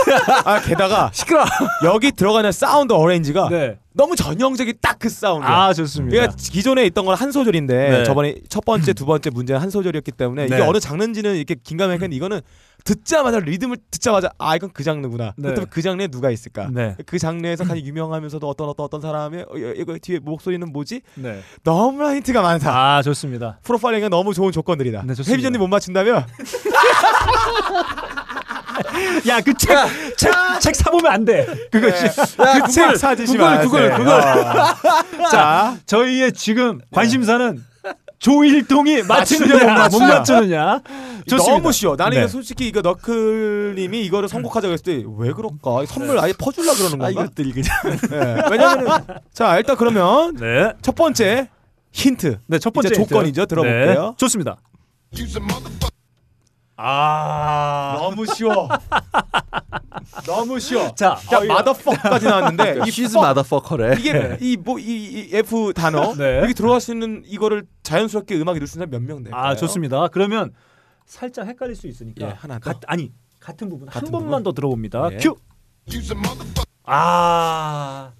[0.46, 1.44] 아 게다가 시끄러.
[1.84, 3.78] 여기 들어가는 사운드 arrange가 네.
[3.94, 5.50] 너무 전형적인 딱 그 사운드야.
[5.50, 6.12] 아, 좋습니다.
[6.14, 8.04] 그러니까 기존에 있던 건 한 소절인데 네.
[8.04, 10.62] 저번에 첫 번째 두 번째 문제는 한 소절이었기 때문에 이게 네.
[10.62, 12.42] 어느 장르인지는 이렇게 긴가민가 했는데 이거는
[12.90, 15.34] 듣자마자 리듬을 듣자마자 아 이건 그 장르구나.
[15.38, 15.44] 네.
[15.44, 16.70] 그렇다면 그 장르에 누가 있을까?
[16.74, 16.96] 네.
[17.06, 21.02] 그 장르에서 가장 유명하면서도 어떤 어떤 어떤 사람의 어, 이거 뒤에 목소리는 뭐지?
[21.14, 21.42] 네.
[21.64, 22.96] 너무나 힌트가 많다.
[22.98, 23.60] 아, 좋습니다.
[23.62, 25.04] 프로파일링은 너무 좋은 조건들이다.
[25.04, 25.32] 네, 좋습니다.
[25.32, 26.26] 헤비조님 못 맞춘다면
[29.28, 29.78] 야, 그 책,
[30.18, 31.46] 책, 책 사보면 안 돼.
[31.72, 32.06] 그것이.
[32.66, 33.70] 그책 사주시 구글, 마세요.
[33.70, 34.14] 구글, 구글.
[34.14, 35.30] 어.
[35.30, 37.64] 자, 저희의 지금 관심사는
[38.20, 40.82] 조일동이 맞추느냐, 못 맞추느냐.
[41.28, 41.54] 좋습니다.
[41.58, 41.96] 너무 쉬워.
[41.96, 42.28] 나는 네.
[42.28, 45.86] 솔직히 이거 너클님이 이거를 선곡하자고 했을 때 왜 그럴까?
[45.88, 47.08] 선물 아예 퍼주려 그러는 건가?
[47.08, 47.70] 아 이것들이 그냥
[48.12, 48.88] 예, 왜냐면은
[49.34, 50.74] 자 일단 그러면 네.
[50.82, 51.48] 첫 번째
[51.92, 52.40] 힌트.
[52.48, 53.10] 네, 첫 번째 이제 힌트.
[53.10, 53.46] 조건이죠.
[53.46, 54.04] 들어볼게요.
[54.10, 54.58] 네, 좋습니다.
[56.82, 58.70] 아 너무 쉬워.
[60.26, 60.94] 너무 쉬워.
[60.96, 63.98] 자, 자, 어, 마더퍽까지 나왔는데 이 She's fuck- motherfucker래.
[64.00, 66.40] 이게 이 뭐 이 F 단어 네.
[66.42, 69.42] 여기 들어갈 수 있는 이거를 자연스럽게 음악에 넣을 수 있는 몇명 될까요?
[69.44, 70.08] 아 좋습니다.
[70.08, 70.54] 그러면
[71.06, 72.72] 살짝 헷갈릴 수 있으니까 예, 하나 더.
[72.72, 73.12] 가- 아니
[73.42, 74.44] 같은 부분 한 같은 번만 부분?
[74.44, 75.10] 더 들어봅니다.
[75.14, 75.18] 예.
[75.18, 75.36] 큐.
[76.86, 78.12] 아.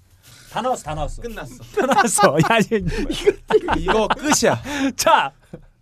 [0.52, 1.22] 다 나왔어, 다 나왔어.
[1.22, 1.54] 끝났어.
[1.80, 2.36] 다 나왔어.
[2.50, 2.58] 야,
[3.54, 4.60] 이거 이거 끝이야.
[4.96, 5.32] 자,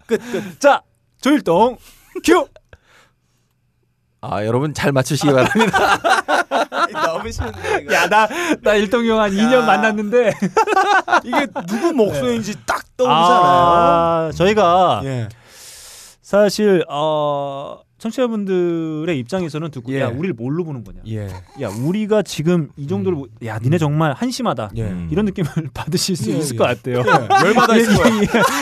[0.07, 0.61] 끝 끝.
[0.61, 0.83] 자,
[1.21, 1.79] 조일동
[2.25, 2.47] 큐.
[4.21, 5.99] 아 여러분 잘 맞추시기 바랍니다.
[7.07, 7.95] 너무 쉬운데 이거.
[7.95, 8.27] 야, 나,
[8.63, 10.33] 나 일동이 형한 2년 만났는데.
[11.25, 13.43] 이게 누구 목소리인지 딱 떠오르잖아요.
[13.45, 15.29] 아, 저희가 예.
[16.23, 20.01] 사실, 어, 청취자분들의 입장에서는 듣고, 예.
[20.01, 21.01] 야, 우리를 뭘로 보는 거냐.
[21.09, 21.29] 예.
[21.61, 24.71] 야, 우리가 지금 이 정도를, 보- 야, 니네 정말 한심하다.
[24.77, 24.83] 예.
[24.83, 25.09] 음.
[25.11, 26.59] 이런 느낌을 받으실 수 예, 있을 예.
[26.59, 26.99] 것 같아요.
[27.45, 28.13] 열받아 있을 거야.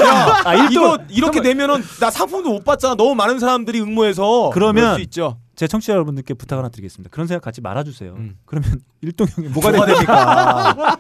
[0.09, 2.95] 야, 아, 일동, 이거 이렇게 되면은 나 상품도 못 받잖아.
[2.95, 5.39] 너무 많은 사람들이 응모해서 그러면 수 있죠.
[5.57, 7.11] 제 청취자 여러분들께 부탁 하나 드리겠습니다.
[7.11, 8.13] 그런 생각 갖지 말아주세요.
[8.13, 8.37] 음.
[8.45, 10.99] 그러면 일동 형이 뭐가 됩니까?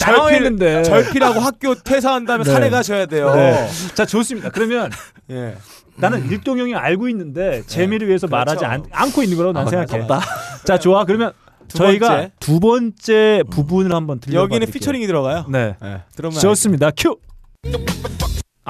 [0.00, 0.82] 당황했는데.
[0.82, 2.50] 절필하고 학교 퇴사한 다음에 네.
[2.50, 3.34] 산에 가셔야 돼요.
[3.34, 3.68] 네.
[3.94, 4.48] 자 좋습니다.
[4.48, 4.90] 그러면
[5.30, 5.56] 예.
[5.96, 8.38] 나는 일동 형이 알고 있는데 재미를 위해서 그렇죠.
[8.38, 10.04] 말하지 않, 않고 있는 거라고 난 아, 생각해.
[10.04, 10.26] 아깝다.
[10.64, 11.04] 자 좋아.
[11.04, 11.32] 그러면
[11.68, 12.32] 두 저희가 번째.
[12.40, 14.40] 두 번째 부분을 한번 들려.
[14.40, 15.44] 여기는 피처링이 들어가요.
[15.50, 15.76] 네.
[15.82, 16.02] 네.
[16.40, 16.90] 좋습니다.
[16.96, 17.18] 큐.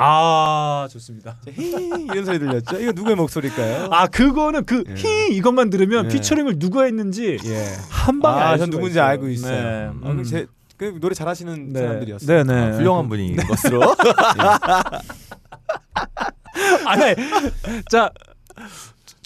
[0.01, 1.37] 아 좋습니다.
[1.49, 1.71] 히
[2.05, 2.81] 이런 소리 들렸죠?
[2.81, 3.89] 이거 누구의 목소리일까요?
[3.91, 4.95] 아 그거는 그 예.
[4.95, 6.09] 히 이것만 들으면 예.
[6.09, 7.65] 피처링을 누가 했는지 예.
[7.91, 9.05] 한 방에 아, 알전 누군지 있어요.
[9.05, 9.53] 알고 있어요.
[9.53, 10.09] 네.
[10.09, 10.23] 아, 음.
[10.25, 10.47] 제,
[10.77, 11.81] 그 노래 잘하시는 네.
[11.81, 12.45] 사람들이었어요.
[12.45, 12.61] 네네.
[12.61, 13.83] 아, 훌륭한 분인 것으로.
[16.87, 17.15] 아니,
[17.91, 18.11] 자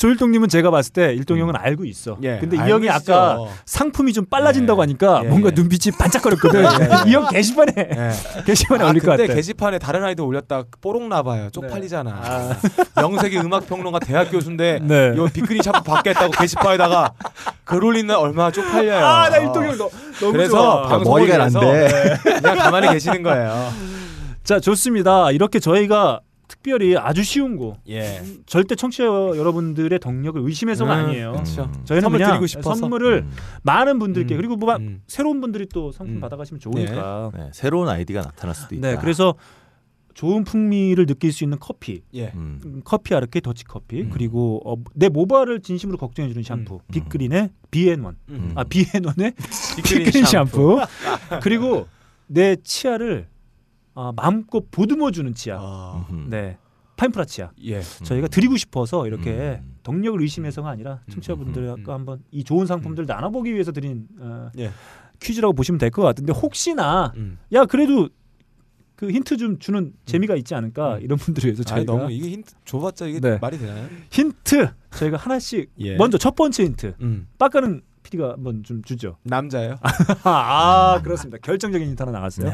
[0.03, 2.17] 조일동님은 제가 봤을 때 일동 형은 알고 있어.
[2.25, 3.15] 예, 근데 이 알고 형이 있죠.
[3.15, 4.83] 아까 상품이 좀 빨라진다고 예.
[4.83, 5.53] 하니까 예, 뭔가 예.
[5.55, 6.65] 눈빛이 반짝거렸거든.
[6.67, 7.11] 예, 예.
[7.11, 8.43] 이형 게시판에 예.
[8.45, 9.35] 게시판에 아, 올릴 것 근데 같아.
[9.37, 11.51] 게시판에 다른 아이들 올렸다 뽀록 나봐요.
[11.51, 12.11] 쪽팔리잖아.
[12.11, 12.57] 아,
[13.01, 15.15] 명색이 음악 평론가 대학 교수인데 네.
[15.17, 17.13] 요 빅그린 샴푸 받겠다고 게시판에다가
[17.63, 19.07] 글 올리는 얼마나 쪽팔려요.
[19.07, 19.89] 아, 나 일동 형 너,
[20.19, 20.89] 너무 그래서 좋아.
[20.89, 22.17] 방송을 머리가 안 돼.
[22.25, 23.71] 그냥 가만히 계시는 거예요.
[24.43, 25.31] 자 좋습니다.
[25.31, 26.19] 이렇게 저희가
[26.53, 28.23] 특별히 아주 쉬운 거 예.
[28.45, 31.33] 절대 청취자 여러분들의 능력을 의심해서가 음, 아니에요.
[31.33, 31.73] 그렇죠.
[31.85, 32.75] 저희는 선물 그냥 드리고 싶어서.
[32.75, 33.31] 선물을 음.
[33.63, 34.37] 많은 분들께 음.
[34.37, 35.01] 그리고 뭐 음.
[35.07, 36.21] 새로운 분들이 또 상품 음.
[36.21, 37.31] 받아가시면 좋으니까.
[37.35, 38.87] 네, 새로운 아이디가 나타날 수도 있다.
[38.87, 39.35] 네, 그래서
[40.13, 42.33] 좋은 풍미를 느낄 수 있는 커피, 예.
[42.35, 42.61] 음.
[42.67, 44.11] 음, 커피 아르케 더치 커피 음.
[44.13, 48.53] 그리고 어, 내 모발을 진심으로 걱정해주는 샴푸 빅그린의 비앤원, 음.
[48.57, 49.33] 아 비앤원의
[49.77, 50.81] 빅그린 빅그린 샴푸,
[51.43, 51.87] 그리고
[52.27, 53.32] 내 치아를
[53.95, 56.27] 아, 마음껏 보듬어주는 치아, 아, 음.
[56.31, 56.57] 네
[56.97, 57.51] 파인프라 치아.
[57.65, 57.81] 예.
[57.81, 59.77] 저희가 드리고 싶어서 이렇게 음.
[59.83, 61.91] 능력을 의심해서가 아니라 청취자분들과 음.
[61.91, 64.71] 한번 이 좋은 상품들 나눠보기 위해서 드린 어, 예.
[65.21, 67.39] 퀴즈라고 보시면 될 것 같은데 혹시나 음.
[67.53, 68.09] 야 그래도
[68.95, 72.53] 그 힌트 좀 주는 재미가 있지 않을까 이런 분들을 위해서 아니 저희가 너무 이게 힌트
[72.65, 73.39] 줘봤자 이게 네.
[73.41, 73.89] 말이 되나요?
[74.11, 75.97] 힌트 저희가 하나씩 예.
[75.97, 77.27] 먼저 첫 번째 힌트 음.
[77.39, 79.17] 빡가는 PD가 한번 좀 주죠.
[79.25, 79.77] 남자예요.
[80.25, 81.39] 아, 그렇습니다.
[81.39, 82.51] 결정적인 힌트 하나 나갔어요.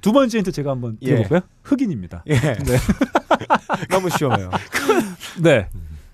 [0.00, 1.08] 두 번째 힌트 제가 한번 예.
[1.08, 1.40] 드려볼까요?
[1.62, 2.24] 흑인입니다.
[2.28, 2.36] 예.
[3.90, 4.50] 너무 쉬워요.
[5.40, 5.68] 네.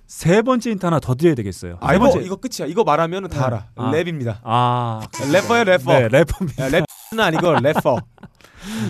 [0.06, 1.78] 세 번째 힌트 하나 더 드려야 되겠어요.
[1.80, 2.68] 아세 이거 번째 이거 끝이야.
[2.68, 3.44] 이거 말하면은 다 네.
[3.44, 3.66] 알아.
[3.76, 3.90] 아.
[3.90, 4.38] 랩입니다.
[4.42, 5.92] 아 래퍼예요, 래퍼.
[5.92, 6.64] 네, 래퍼입니다.
[6.64, 7.98] 야, 랩은 아니고 래퍼.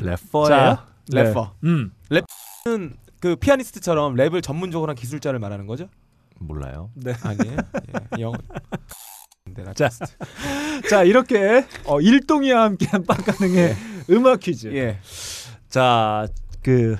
[0.02, 0.48] 래퍼예요?
[0.48, 1.22] 자, 네.
[1.22, 1.54] 래퍼.
[1.64, 1.92] 음.
[2.10, 5.88] 는그 피아니스트처럼 랩을 전문적으로 한 기술자를 말하는 거죠?
[6.38, 6.90] 몰라요.
[6.94, 7.14] 네.
[7.22, 7.56] 아니에요.
[8.18, 8.20] 예.
[8.20, 8.36] 영어.
[8.36, 8.58] 네,
[9.74, 9.88] 자,
[10.88, 13.76] 자 이렇게 어, 일동이와 함께한 빡가능의
[14.10, 14.68] 음악 퀴즈.
[14.74, 14.98] 예.
[15.68, 16.26] 자,
[16.62, 16.96] 그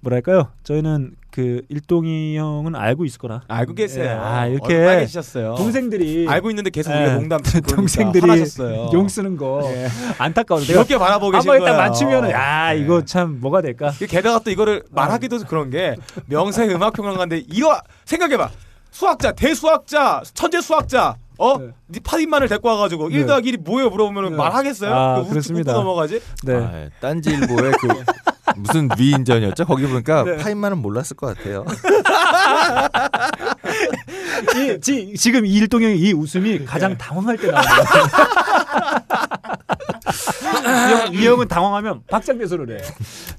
[0.00, 0.50] 뭐랄까요?
[0.62, 3.42] 저희는 그 일동이 형은 알고 있을 거라.
[3.48, 4.04] 알고 계세요.
[4.04, 5.56] 예, 아, 이렇게 계셨어요.
[5.56, 6.96] 동생들이 알고 있는데 계속 예.
[6.96, 8.90] 우리가 농담 그러니까 동생들이 화나셨어요.
[8.92, 9.88] 용 쓰는 거 예.
[10.18, 11.90] 안타까워서 이렇게 바라보고 계신 한번 일단 거예요.
[11.90, 12.78] 맞추면은 야 예.
[12.78, 13.90] 이거 참 뭐가 될까?
[13.90, 18.50] 게다가 또 이거를 말하기도 그런 게 명세 음악 평론가인데 이거 생각해 봐
[18.92, 21.58] 수학자 대수학자 천재 수학자 어?
[21.58, 21.68] 네.
[21.86, 23.16] 네 파딘만을 데리고 와가지고 네.
[23.16, 24.36] 1 더하기 1이 뭐예요 물어보면 네.
[24.36, 24.94] 말하겠어요?
[24.94, 25.72] 아, 그 웃- 그렇습니다.
[25.72, 26.20] 넘어가지?
[26.44, 26.54] 네.
[26.54, 26.90] 아, 예.
[27.00, 27.88] 딴지일보의 그
[28.56, 29.64] 무슨 위인전이었죠?
[29.64, 30.36] 거기 보니까 네.
[30.36, 31.64] 파인만은 몰랐을 것 같아요.
[34.56, 37.66] 이, 지, 지금 이 일동 형의 이 웃음이 가장 당황할 때 나와요.
[40.64, 42.82] 이, 형, 이 형 은 당황하면 박장대소를 해.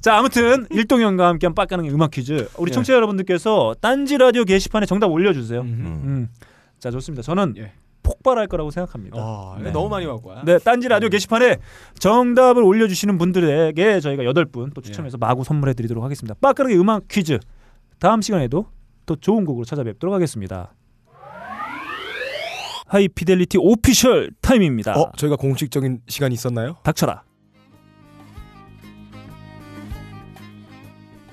[0.02, 2.50] 자 아무튼 일동 형과 함께한 빡가는 음악 퀴즈.
[2.58, 2.74] 우리 예.
[2.74, 5.62] 청취자 여러분들께서 딴지 라디오 게시판에 정답 올려주세요.
[5.62, 6.02] 음.
[6.04, 6.30] 음.
[6.80, 7.22] 자 좋습니다.
[7.24, 7.72] 저는 예.
[8.06, 9.18] 폭발할 거라고 생각합니다.
[9.20, 9.72] 아, 네.
[9.72, 10.44] 너무 많이 올 거야.
[10.46, 11.58] 네, 딴지 라디오 게시판에
[12.00, 16.36] 정답을 올려주시는 분들에게 저희가 여덟 분 또 추첨해서 마구 선물해드리도록 하겠습니다.
[16.40, 17.40] 빠까르게 음악 퀴즈
[18.00, 18.68] 다음 시간에도
[19.06, 20.74] 또 좋은 곡으로 찾아뵙도록 하겠습니다.
[22.88, 24.94] 하이피델리티 official 타임입니다.
[25.00, 26.78] 어, 저희가 공식적인 시간이 있었나요?
[26.84, 27.24] 닥쳐라.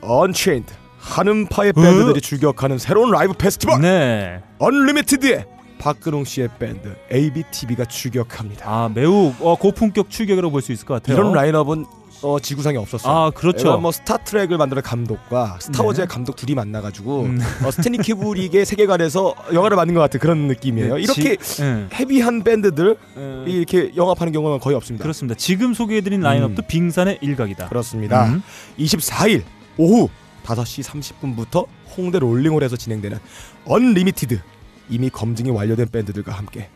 [0.00, 4.42] 언체인드 한음파의 밴드들이 출격하는 새로운 라이브 페스티벌 네.
[4.58, 5.44] 언리미티드의
[5.82, 8.64] 박근홍 씨의 밴드 ABTV가 출격합니다.
[8.70, 11.16] 아 매우 어, 고품격 출격이라고 볼 수 있을 것 같아요.
[11.18, 11.86] 이런 라인업은
[12.22, 13.12] 어, 지구상에 없었어요.
[13.12, 13.78] 아 그렇죠.
[13.78, 17.40] 뭐 스타트렉을 만드는 감독과 스타워즈의 감독 둘이 만나가지고 음.
[17.64, 20.94] 어, 스탠리 큐브릭의 세계관에서 영화를 만든 것 같은 그런 느낌이에요.
[20.94, 21.88] 네, 이렇게 지- 네.
[21.92, 25.02] 헤비한 밴드들 어, 이 이렇게 영업하는 경우는 거의 없습니다.
[25.02, 25.34] 그렇습니다.
[25.36, 27.68] 지금 소개해드린 라인업도 빙산의 일각이다.
[27.68, 28.26] 그렇습니다.
[28.26, 28.42] 음.
[28.78, 29.42] 24일
[29.78, 30.08] 오후
[30.44, 31.66] 5시 30분부터
[31.96, 33.18] 홍대 롤링홀에서 진행되는
[33.64, 34.40] 언리미티드
[34.88, 36.68] 이미 검증이 완료된 밴드들과 함께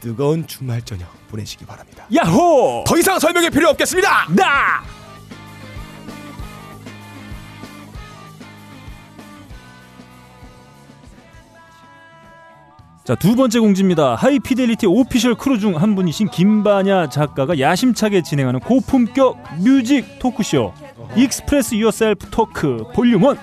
[0.00, 2.06] 뜨거운 주말 저녁 보내시기 바랍니다.
[2.14, 2.84] 야호!
[2.86, 4.28] 더 이상 설명이 필요 없겠습니다.
[4.34, 4.82] 나!
[13.04, 14.14] 자, 두 번째 공지입니다.
[14.14, 20.72] 하이피델리티 official crew 중 한 분이신 김반야 작가가 야심차게 진행하는 고품격 뮤직 토크쇼
[21.16, 23.36] Express Yourself Talk Volume 1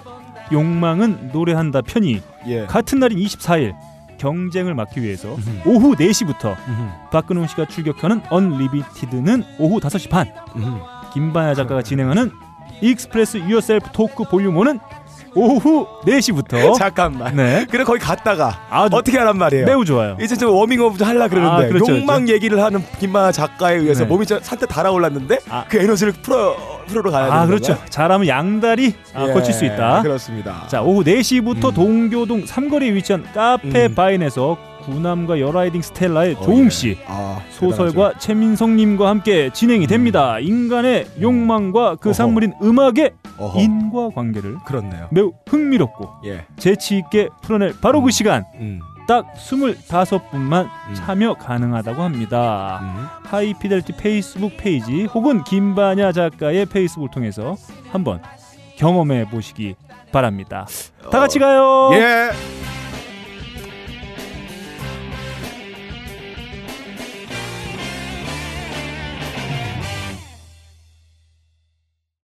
[0.51, 2.65] 욕망은 노래한다 편이 예.
[2.65, 3.75] 같은 날인 24일
[4.21, 6.55] 경쟁을 막기 위해서 오후 4시부터
[7.11, 10.27] 박근홍 씨가 출격하는 언리미티드는 오후 5시 반.
[11.11, 12.31] 김반야 작가가 진행하는
[12.81, 14.79] Express Yourself Talk Volume 1은
[15.33, 17.35] 오후 4시부터 잠깐만.
[17.35, 17.65] 네.
[17.69, 19.65] 그래 거기 갔다가 아주 어떻게 하란 말이에요?
[19.65, 20.17] 매우 좋아요.
[20.21, 24.09] 이제 좀 워밍업 좀 하려 그러는데 아, 그렇죠, 욕망 얘기를 하는 김반야 작가에 의해서 네.
[24.09, 25.65] 몸이 좀 산뜻 달아올랐는데 아.
[25.69, 26.55] 그 에너지를 풀어
[26.87, 27.73] 풀어로 가야 되는 아, 그렇죠.
[27.73, 27.89] 건가요?
[27.89, 30.01] 잘하면 양다리 아, 예, 거칠 수 있다.
[30.01, 30.63] 그렇습니다.
[30.67, 31.73] 자, 오후 4시부터 음.
[31.73, 33.95] 동교동 삼거리에 위치한 카페 음.
[33.95, 36.69] 바인에서 구남과여라이딩스텔라의 어, 조웅 예.
[36.69, 40.39] 씨 아, 소설가 최민석 님과 함께 진행이 됩니다.
[40.39, 42.13] 인간의 욕망과 그 어허.
[42.13, 43.59] 산물인 음악의 어허.
[43.59, 45.07] 인과 관계를 그렇네요.
[45.11, 46.45] 매우 흥미롭고 예.
[46.57, 48.79] 재치 있게 풀어낼 바로 그 시간 음.
[49.07, 50.93] 딱 25분만 음.
[50.93, 52.79] 참여 가능하다고 합니다.
[52.81, 53.07] 음.
[53.25, 57.55] 하이피델리티 페이스북 페이지 혹은 김반야 작가의 페이스북을 통해서
[57.91, 58.21] 한번
[58.77, 59.75] 경험해 보시기
[60.11, 60.65] 바랍니다.
[61.11, 61.89] 다 같이 가요.
[61.93, 62.31] 예.